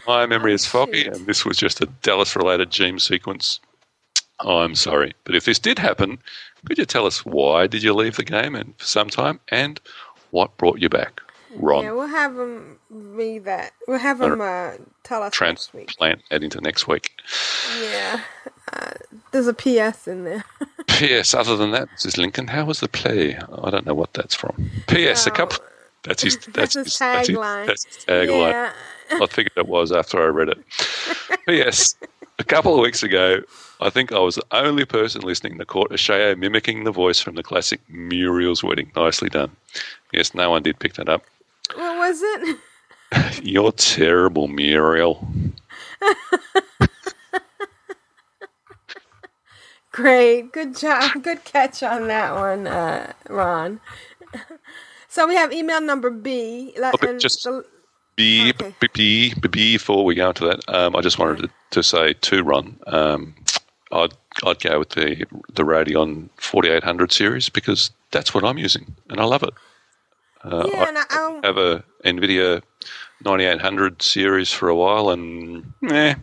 [0.07, 3.61] My memory is foggy, and this was just a Dallas related gene sequence.
[4.41, 5.15] I'm sorry.
[5.25, 6.19] But if this did happen,
[6.67, 9.81] could you tell us why did you leave the game and for some time and
[10.31, 11.21] what brought you back?
[11.57, 11.85] Ron.
[11.85, 13.73] Yeah, we'll have him read that.
[13.87, 14.73] We'll have him uh,
[15.05, 15.89] tell us next week.
[15.89, 17.11] transplant that into next week.
[17.81, 18.21] Yeah.
[18.73, 18.91] Uh,
[19.33, 20.45] there's a PS in there.
[20.87, 21.35] P.S.
[21.35, 22.17] Other than that, Mrs.
[22.17, 23.37] Lincoln, how was the play?
[23.37, 24.71] I don't know what that's from.
[24.89, 25.27] P.S.
[25.27, 25.59] A couple.
[26.05, 26.37] That's his.
[26.53, 27.67] That's, That's his his, that's his, tagline.
[27.67, 28.51] that's his tagline.
[28.51, 28.73] Yeah.
[29.21, 30.59] I figured it was after I read it.
[31.47, 31.95] P.S.
[32.39, 33.43] A couple of weeks ago,
[33.81, 37.35] I think I was the only person listening that caught Ashayo mimicking the voice from
[37.37, 38.91] the classic Muriel's Wedding.
[38.97, 39.51] Nicely done.
[40.13, 41.25] Yes, no one did pick that up.
[41.75, 42.59] What was it?
[43.45, 45.29] You're terrible, Muriel.
[49.93, 50.53] Great.
[50.53, 51.11] Good job.
[51.23, 53.81] Good catch on that one, uh, Ron.
[55.09, 56.73] So we have email number B.
[56.79, 57.47] Oh, but just
[58.17, 58.65] be, be,
[58.95, 62.43] be, be- before we go into that, um, I just wanted to, to say to
[62.43, 63.35] Ron, um,
[63.93, 69.21] I'd I'd go with the the Radeon 4800 series because that's what I'm using and
[69.21, 69.53] I love it.
[70.43, 72.63] Uh, Yeah, and I, I, I have a Nvidia
[73.23, 76.15] 9800 series for a while, and eh,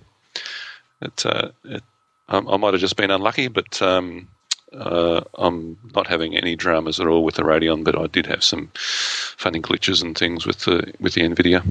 [1.02, 1.84] it, uh, it
[2.30, 4.30] um, I might have just been unlucky, but um,
[4.74, 7.84] uh, I'm not having any dramas at all with the Radeon.
[7.84, 11.64] But I did have some funny glitches and things with the with the Nvidia.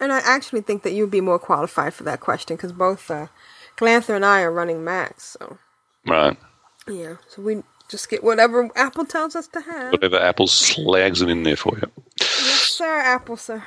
[0.00, 3.26] and I actually think that you'd be more qualified for that question because both uh,
[3.76, 5.36] Glanthur and I are running Macs.
[5.38, 5.58] So
[6.06, 6.36] Right.
[6.88, 9.92] yeah, so we just get whatever Apple tells us to have.
[9.92, 11.90] Whatever Apple slags it in there for you.
[12.20, 13.62] Yes, sir, Apple, sir.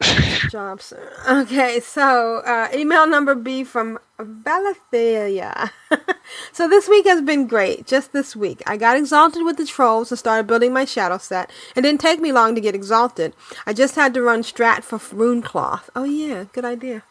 [0.00, 1.12] Good job, sir.
[1.28, 5.70] Okay, so uh, email number B from Valathelia.
[6.52, 7.86] so this week has been great.
[7.86, 11.50] Just this week, I got exalted with the trolls and started building my shadow set.
[11.76, 13.34] It didn't take me long to get exalted.
[13.66, 15.90] I just had to run Strat for Rune Cloth.
[15.96, 17.02] Oh yeah, good idea.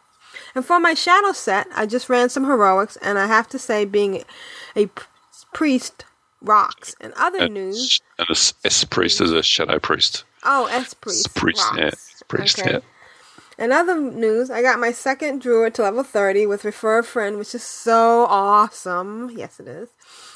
[0.56, 3.86] And for my shadow set, I just ran some heroics, and I have to say,
[3.86, 4.24] being
[4.76, 5.04] a p-
[5.54, 6.06] priest
[6.42, 6.96] rocks.
[7.00, 8.00] And other And, news.
[8.18, 8.32] and a
[8.66, 10.24] S, priest is a shadow priest.
[10.44, 11.34] Oh, S priest.
[11.36, 11.92] Priest, yeah,
[12.28, 12.72] priest, Okay.
[12.72, 12.80] yeah.
[13.58, 17.38] In other news, I got my second druid to level 30 with Refer a Friend,
[17.38, 19.30] which is so awesome.
[19.36, 19.90] Yes, it is.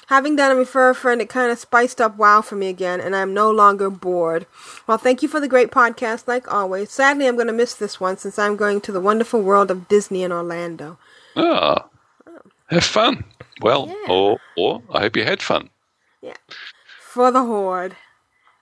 [0.06, 3.02] Having done a Refer a Friend, it kind of spiced up WoW for me again,
[3.02, 4.46] and I'm no longer bored.
[4.86, 6.92] Well, thank you for the great podcast, like always.
[6.92, 9.88] Sadly, I'm going to miss this one since I'm going to the wonderful world of
[9.88, 11.00] Disney in Orlando.
[11.36, 11.88] Ah,
[12.68, 13.24] have fun.
[13.62, 15.72] Well, or or I hope you had fun.
[16.22, 16.38] Yeah.
[17.02, 17.96] For the Horde.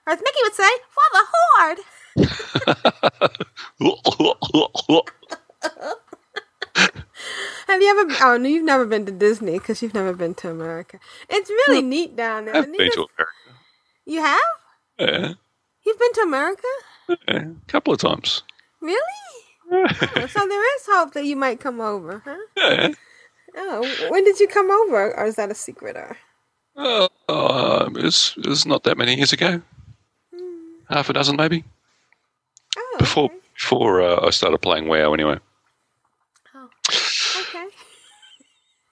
[0.06, 1.78] As Mickey would say, for the Horde.
[7.66, 8.14] Have you ever?
[8.22, 10.98] Oh no, you've never been to Disney because you've never been to America.
[11.28, 12.56] It's really neat down there.
[12.56, 13.32] I've been to America.
[14.04, 14.40] You have?
[14.98, 15.32] Yeah,
[15.84, 16.62] You've been to America?
[17.08, 17.16] yeah,
[17.48, 18.42] a couple of times.
[18.80, 19.00] Really?
[19.70, 19.86] Oh,
[20.28, 22.36] so there is hope that you might come over, huh?
[22.56, 22.88] Yeah.
[23.56, 25.96] Oh, when did you come over, or is that a secret?
[25.96, 26.16] Or
[26.76, 29.60] Uh, uh, it, was, it was not that many years ago.
[30.88, 31.64] Half a dozen, maybe.
[32.96, 35.38] Oh, Before before uh, I started playing WoW, anyway.
[36.54, 37.66] okay.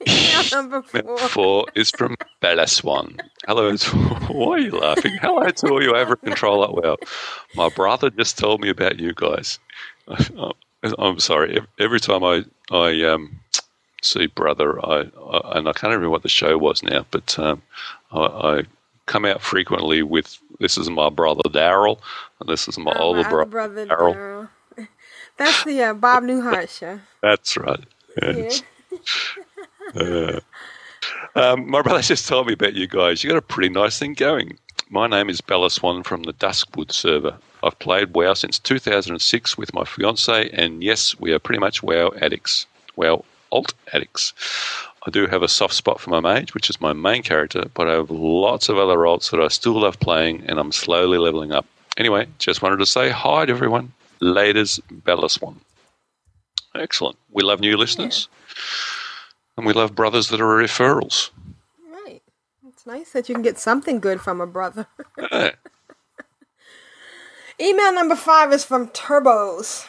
[0.06, 1.28] Email number Number four.
[1.28, 3.16] four is from Bella Swan.
[3.46, 3.96] Hello, to-
[4.32, 5.16] why are you laughing?
[5.20, 6.96] Hello to all you over control at WoW.
[7.54, 9.58] My brother just told me about you guys.
[10.36, 10.52] Uh,
[10.98, 11.58] I'm sorry.
[11.78, 13.40] Every time I I um,
[14.02, 17.62] see brother, I, I and I can't remember what the show was now, but um,
[18.12, 18.62] I, I
[19.06, 21.98] come out frequently with this is my brother Daryl,
[22.40, 23.86] and this is my Oh, older my bro- other brother.
[23.86, 24.48] Daryl.
[25.36, 27.00] That's the uh, Bob Newhart show.
[27.22, 27.84] That's right.
[28.22, 28.50] Yeah.
[29.94, 30.40] Uh,
[31.36, 33.22] um, my brother just told me about you guys.
[33.22, 34.58] You got a pretty nice thing going.
[34.88, 37.36] My name is Bella Swan from the Duskwood server.
[37.62, 42.12] I've played WoW since 2006 with my fiance, and yes, we are pretty much WoW
[42.20, 42.66] addicts.
[42.96, 44.32] WoW alt addicts.
[45.06, 47.88] I do have a soft spot for my mage, which is my main character, but
[47.88, 51.52] I have lots of other roles that I still love playing, and I'm slowly leveling
[51.52, 51.66] up.
[51.98, 53.92] Anyway, just wanted to say hi to everyone.
[54.22, 55.60] Laters, Bella Swan.
[56.74, 57.18] Excellent.
[57.30, 58.28] We love new listeners.
[59.56, 61.30] And we love brothers that are referrals.
[62.04, 62.22] Right.
[62.66, 64.86] It's nice that you can get something good from a brother.
[65.18, 65.50] Yeah.
[67.60, 69.86] Email number five is from Turbos.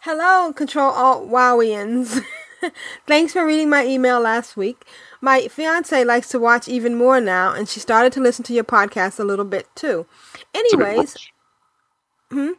[0.00, 2.22] Hello, Control Alt Wowians.
[3.06, 4.84] Thanks for reading my email last week.
[5.20, 8.64] My fiance likes to watch even more now, and she started to listen to your
[8.64, 10.06] podcast a little bit too.
[10.54, 11.16] It's a bit Anyways,
[12.30, 12.50] hmm?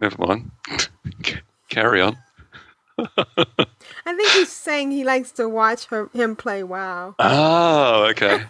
[0.00, 0.50] Never mind.
[1.68, 2.18] Carry on.
[2.98, 7.14] I think he's saying he likes to watch her him play WoW.
[7.18, 8.44] Oh, okay.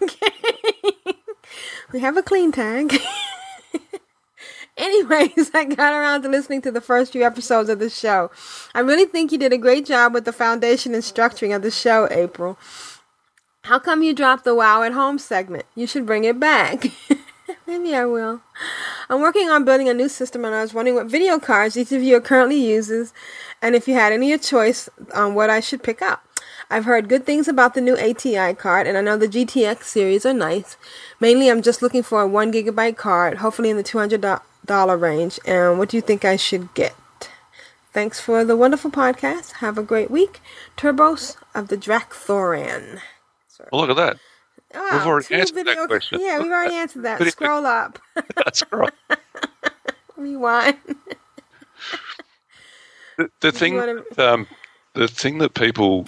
[1.92, 3.00] We have a clean tag.
[4.80, 8.30] Anyways, I got around to listening to the first few episodes of the show.
[8.74, 11.70] I really think you did a great job with the foundation and structuring of the
[11.70, 12.58] show, April.
[13.64, 15.66] How come you dropped the WoW at Home segment?
[15.74, 16.86] You should bring it back.
[17.66, 18.40] Maybe I will.
[19.10, 21.92] I'm working on building a new system and I was wondering what video cards each
[21.92, 23.12] of you currently uses
[23.60, 26.24] and if you had any choice on what I should pick up.
[26.70, 30.24] I've heard good things about the new ATI card and I know the GTX series
[30.24, 30.76] are nice.
[31.20, 34.40] Mainly I'm just looking for a 1 gigabyte card, hopefully in the $200
[34.74, 35.38] range.
[35.44, 36.94] And what do you think I should get?
[37.92, 39.52] Thanks for the wonderful podcast.
[39.54, 40.40] Have a great week.
[40.76, 43.00] Turbos of the Drakthoran.
[43.72, 44.16] Well, look at that.
[44.72, 46.20] Wow, We've already answered that question.
[46.22, 47.18] Yeah, we've already answered that.
[47.18, 47.98] Video- Scroll up.
[48.36, 48.92] That's right.
[50.16, 50.76] Rewind.
[53.18, 54.46] The, the thing, wanna- um,
[54.94, 56.06] the thing that people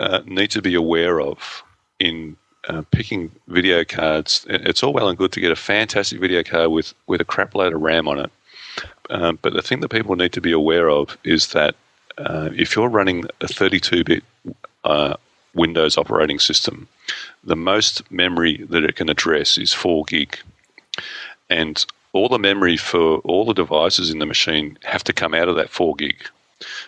[0.00, 1.62] uh, need to be aware of
[2.00, 2.36] in
[2.68, 6.70] uh, picking video cards, it's all well and good to get a fantastic video card
[6.70, 8.30] with, with a crap load of RAM on it.
[9.10, 11.74] Um, but the thing that people need to be aware of is that
[12.18, 14.24] uh, if you're running a 32-bit
[14.84, 15.14] uh,
[15.54, 16.88] Windows operating system,
[17.44, 20.38] the most memory that it can address is 4 gig.
[21.48, 25.48] And all the memory for all the devices in the machine have to come out
[25.48, 26.16] of that 4 gig.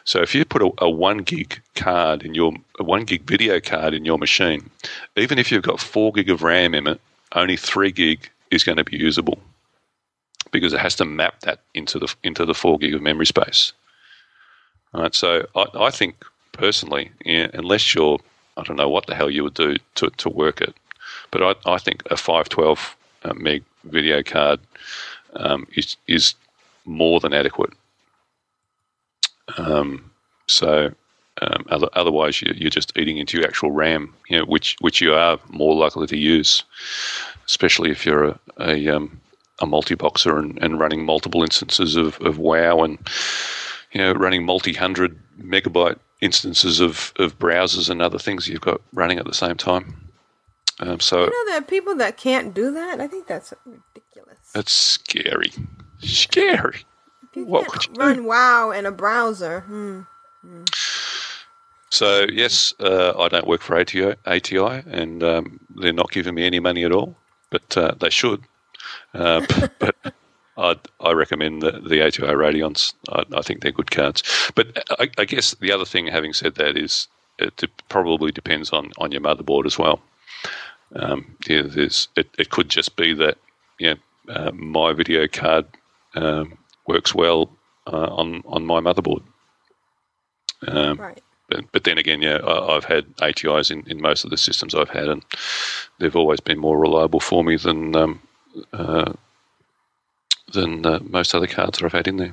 [0.04, 3.60] So if you put a, a 1 gig card in your a 1 gig video
[3.60, 4.70] card in your machine,
[5.16, 7.00] even if you've got 4 gig of RAM in it,
[7.34, 9.38] only 3 gig is going to be usable
[10.50, 13.72] because it has to map that into the into the 4 gig of memory space.
[14.94, 18.18] All right, so I, I think personally, yeah, unless you're
[18.56, 20.74] I don't know what the hell you would do to, to work it,
[21.30, 24.60] but I, I think a 512 uh, meg video card
[25.34, 26.34] um, is is
[26.84, 27.72] more than adequate.
[29.56, 30.10] Um,
[30.46, 30.92] so
[31.42, 35.00] um, other, otherwise, you, you're just eating into your actual RAM, you know, which which
[35.00, 36.64] you are more likely to use,
[37.46, 39.20] especially if you're a a, um,
[39.60, 42.98] a multi boxer and, and running multiple instances of, of WoW and
[43.92, 48.80] you know running multi hundred megabyte instances of, of browsers and other things you've got
[48.92, 50.08] running at the same time.
[50.80, 53.00] Um, so You know there are people that can't do that?
[53.00, 54.38] I think that's ridiculous.
[54.52, 55.52] That's scary,
[56.00, 56.84] scary.
[57.38, 59.60] You What can't would you run WoW in a browser.
[59.60, 60.00] Hmm.
[61.90, 66.44] So yes, uh, I don't work for ATI, ATI and um, they're not giving me
[66.46, 67.16] any money at all,
[67.50, 68.42] but uh, they should.
[69.14, 69.44] Uh,
[69.78, 69.96] but
[70.56, 72.94] I, I recommend the, the ATI Radeons.
[73.10, 74.22] I, I think they're good cards.
[74.54, 77.08] But I, I guess the other thing, having said that, is
[77.38, 80.00] it de- probably depends on, on your motherboard as well.
[80.94, 83.38] Um, yeah, there's it, it could just be that
[83.78, 83.94] yeah,
[84.28, 85.66] uh, my video card
[86.14, 86.58] um,
[86.88, 87.50] works well
[87.86, 89.22] uh, on on my motherboard.
[90.66, 91.22] Um, Right.
[91.48, 94.74] but, but then again, yeah, I, I've had ATIs in, in most of the systems
[94.74, 95.22] I've had, and
[96.00, 98.20] they've always been more reliable for me than um,
[98.72, 99.12] uh,
[100.52, 102.32] than uh, most other cards that I've had in there.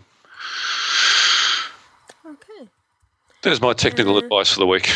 [2.26, 2.70] Okay.
[3.44, 4.90] There's my technical advice for the week.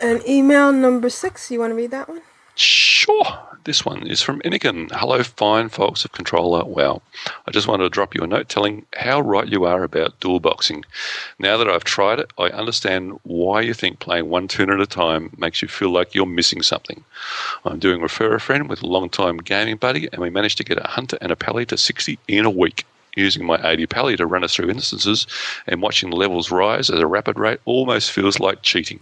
[0.00, 1.50] And email number six.
[1.50, 2.20] You want to read that one?
[2.58, 3.38] Sure.
[3.64, 4.90] This one is from Inikin.
[4.90, 6.64] Hello, fine folks of Controller.
[6.64, 7.02] Wow.
[7.46, 10.40] I just wanted to drop you a note telling how right you are about dual
[10.40, 10.82] boxing.
[11.38, 14.86] Now that I've tried it, I understand why you think playing one toon at a
[14.86, 17.04] time makes you feel like you're missing something.
[17.66, 20.78] I'm doing Refer a Friend with a long-time gaming buddy, and we managed to get
[20.78, 22.86] a Hunter and a Pally to 60 in a week.
[23.16, 25.26] using my 80 pally to run us through instances
[25.66, 29.00] and watching levels rise at a rapid rate almost feels like cheating.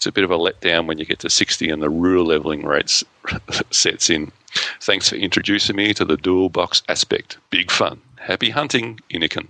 [0.00, 2.64] It's a bit of a letdown when you get to 60 and the real leveling
[2.64, 3.04] rates
[3.70, 4.32] sets in.
[4.80, 7.36] Thanks for introducing me to the dual box aspect.
[7.50, 8.00] Big fun.
[8.18, 9.48] Happy hunting, Inikin.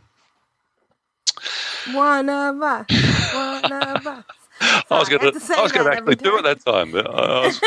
[1.93, 3.33] One of us.
[3.33, 4.25] One of us.
[4.61, 7.47] I was going to, I was going to actually do it that time, but I
[7.47, 7.61] was,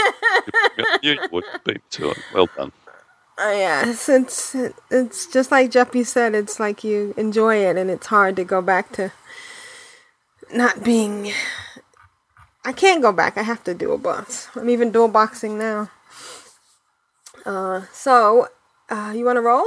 [1.01, 2.17] you would beat to it.
[2.33, 2.73] Well done.
[3.37, 4.55] Uh, yes, it's
[4.91, 6.35] it's just like Jeffy said.
[6.35, 9.13] It's like you enjoy it, and it's hard to go back to
[10.53, 11.31] not being.
[12.65, 13.37] I can't go back.
[13.37, 14.49] I have to dual box.
[14.55, 15.89] I'm even dual boxing now.
[17.45, 18.47] Uh, so,
[18.89, 19.65] uh, you want to roll?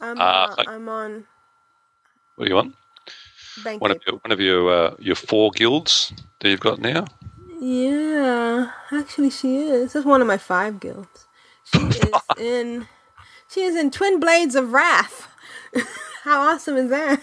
[0.00, 1.26] I'm, Uh, uh, I- I'm on
[2.36, 2.74] What do you want?
[3.56, 3.82] bank.
[3.82, 7.06] One of your, one of your, uh, your four guilds that you've got now?
[7.60, 9.92] Yeah, actually, she is.
[9.94, 11.26] That's one of my five guilds.
[11.64, 12.88] She is in.
[13.48, 15.28] She is in Twin Blades of Wrath.
[16.24, 17.22] How awesome is that?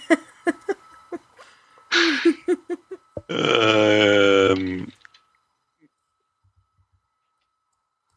[3.29, 4.91] Um,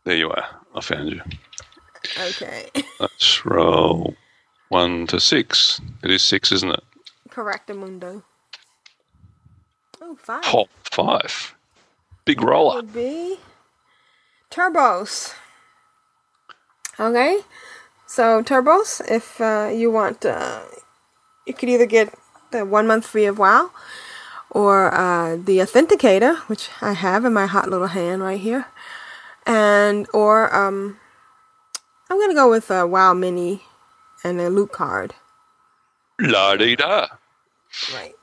[0.05, 0.47] there you are.
[0.75, 1.23] I found you.
[2.21, 2.69] okay,
[3.01, 4.15] Let's roll
[4.69, 5.81] one to six.
[6.03, 6.85] It is six, isn't it?
[7.31, 8.23] Correctamundo.
[10.01, 10.43] Oh, five.
[10.43, 11.55] Top five.
[12.25, 12.77] Big roller.
[12.77, 13.39] Would be
[14.51, 15.35] turbos.
[16.99, 17.41] Okay,
[18.07, 19.03] so turbos.
[19.11, 20.63] If uh, you want, uh,
[21.47, 22.15] you could either get
[22.51, 23.71] the one month free of WoW,
[24.51, 28.67] or uh, the authenticator, which I have in my hot little hand right here,
[29.47, 30.99] and or um,
[32.09, 33.63] I'm gonna go with a WoW mini
[34.25, 35.15] and a loot card.
[36.21, 37.09] La di da.
[37.93, 38.15] Right.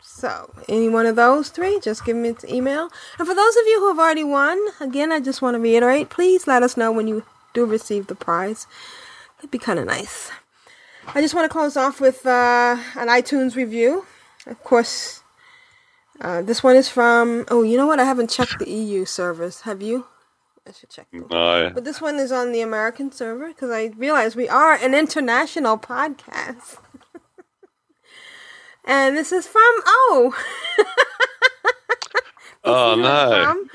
[0.00, 2.88] So, any one of those three, just give me an email.
[3.18, 6.08] And for those of you who have already won, again, I just want to reiterate,
[6.08, 8.66] please let us know when you do receive the prize.
[9.36, 10.30] That'd be kind of nice.
[11.14, 14.06] I just want to close off with uh, an iTunes review.
[14.46, 15.23] Of course,
[16.20, 17.44] uh, this one is from.
[17.50, 18.00] Oh, you know what?
[18.00, 19.62] I haven't checked the EU servers.
[19.62, 20.06] Have you?
[20.66, 21.10] I should check.
[21.10, 21.26] them.
[21.30, 21.70] No.
[21.74, 25.76] But this one is on the American server because I realize we are an international
[25.78, 26.78] podcast.
[28.84, 30.34] and this is from oh.
[32.66, 33.66] Oh no.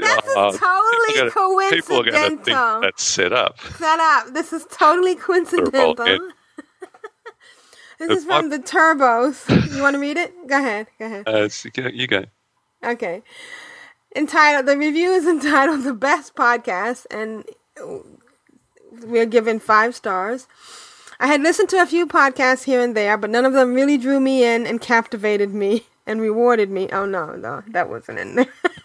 [0.00, 2.80] That's Oh, totally gonna- People are going to think coincidental.
[2.82, 3.58] that's set up.
[3.76, 4.32] Set up.
[4.34, 5.96] This is totally coincidental.
[7.98, 9.74] This is from the Turbos.
[9.74, 10.46] You want to read it?
[10.46, 10.86] Go ahead.
[10.98, 11.28] Go ahead.
[11.28, 11.48] Uh,
[11.92, 12.26] you go-.
[12.84, 13.22] Okay.
[14.14, 17.44] Entitled the review is entitled The Best Podcast and
[19.04, 20.46] we're given 5 stars.
[21.18, 23.96] I had listened to a few podcasts here and there, but none of them really
[23.96, 26.88] drew me in and captivated me and rewarded me.
[26.92, 28.52] Oh no, no, that wasn't in there.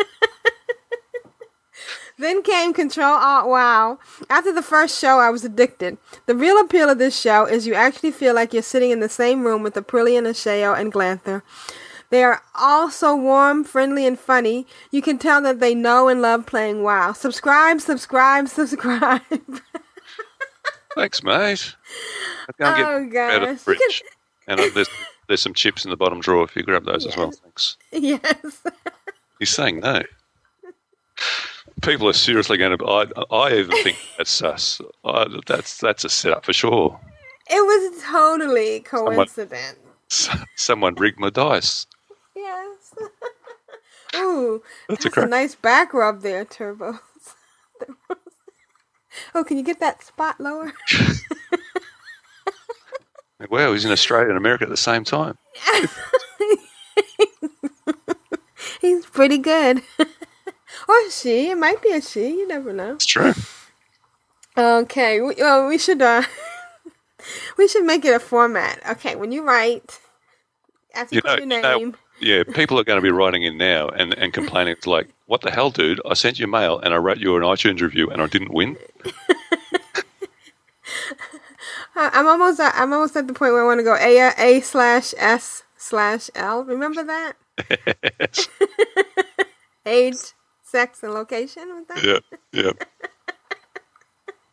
[2.17, 3.99] Then came Control Alt Wow.
[4.29, 5.97] After the first show, I was addicted.
[6.27, 9.09] The real appeal of this show is you actually feel like you're sitting in the
[9.09, 11.41] same room with Aprillian, Ashayo, and Glanthur.
[12.09, 14.67] They are all so warm, friendly, and funny.
[14.91, 17.13] You can tell that they know and love playing WoW.
[17.13, 19.21] Subscribe, subscribe, subscribe.
[20.95, 21.75] Thanks, mate.
[22.59, 23.59] Go and get Oh, out of the gosh.
[23.61, 24.03] fridge.
[24.47, 24.89] And uh, there's,
[25.29, 27.31] there's some chips in the bottom drawer if you grab those as well.
[27.31, 27.77] Thanks.
[27.93, 28.61] yes.
[29.39, 30.01] He's saying no.
[31.82, 32.86] People are seriously going to.
[32.86, 34.82] I, I even think that's sus.
[35.03, 36.99] I, that's that's a setup for sure.
[37.49, 39.80] It was totally coincidence.
[40.12, 41.88] S- Someone rigged my dice.
[42.36, 42.94] Yes.
[44.16, 46.99] Ooh, That's that's, a a, nice back rub there, Turbos.
[49.36, 50.74] oh, can you get that spot lower?
[53.49, 55.38] Wow, he's in Australia and America at the same time.
[58.82, 59.82] He's pretty good.
[60.88, 61.49] Or she.
[61.52, 62.30] It might be a she.
[62.30, 62.95] You never know.
[62.95, 63.34] It's true.
[64.58, 65.22] Okay.
[65.22, 66.02] We, well, we should.
[66.02, 66.24] Uh,
[67.58, 68.80] we should make it a format.
[68.91, 69.16] Okay.
[69.16, 69.99] When you write,
[70.94, 71.98] after You you know, your you know, name.
[72.20, 74.74] yeah, people are going to be writing in now and, and complaining.
[74.74, 76.02] It's like, what the hell, dude?
[76.10, 78.78] I sent you mail and I wrote you an iTunes review and I didn't win.
[81.95, 82.60] I'm almost.
[82.60, 85.64] At, I'm almost at the point where I want to go a a slash s
[85.78, 86.64] slash l.
[86.64, 87.34] Remember that?
[89.86, 90.34] Age,
[90.72, 92.03] sex, and location with that.
[92.03, 92.72] Yeah, yeah.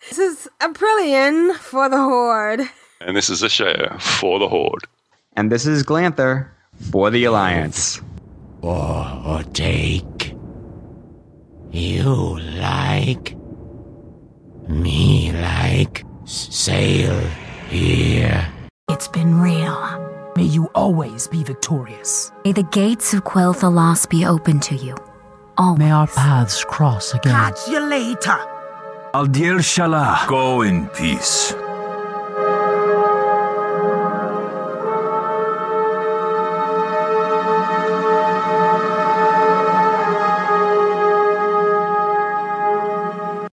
[0.09, 2.62] This is Aprillian for the Horde.
[3.03, 4.86] And this is Ashayo for the Horde.
[5.36, 6.51] And this is Glanthur
[6.90, 8.01] for the Alliance.
[8.62, 10.35] Or, or take.
[11.70, 13.36] You like.
[14.66, 16.05] Me like.
[16.24, 17.20] Sail
[17.69, 18.49] here.
[18.89, 20.32] It's been real.
[20.36, 22.32] May you always be victorious.
[22.47, 24.97] May the gates of Quel'Thalas be open to you.
[25.59, 27.35] All May our paths cross again.
[27.35, 28.39] Catch you later.
[29.12, 30.24] Al diel shala.
[30.28, 31.52] Go in peace.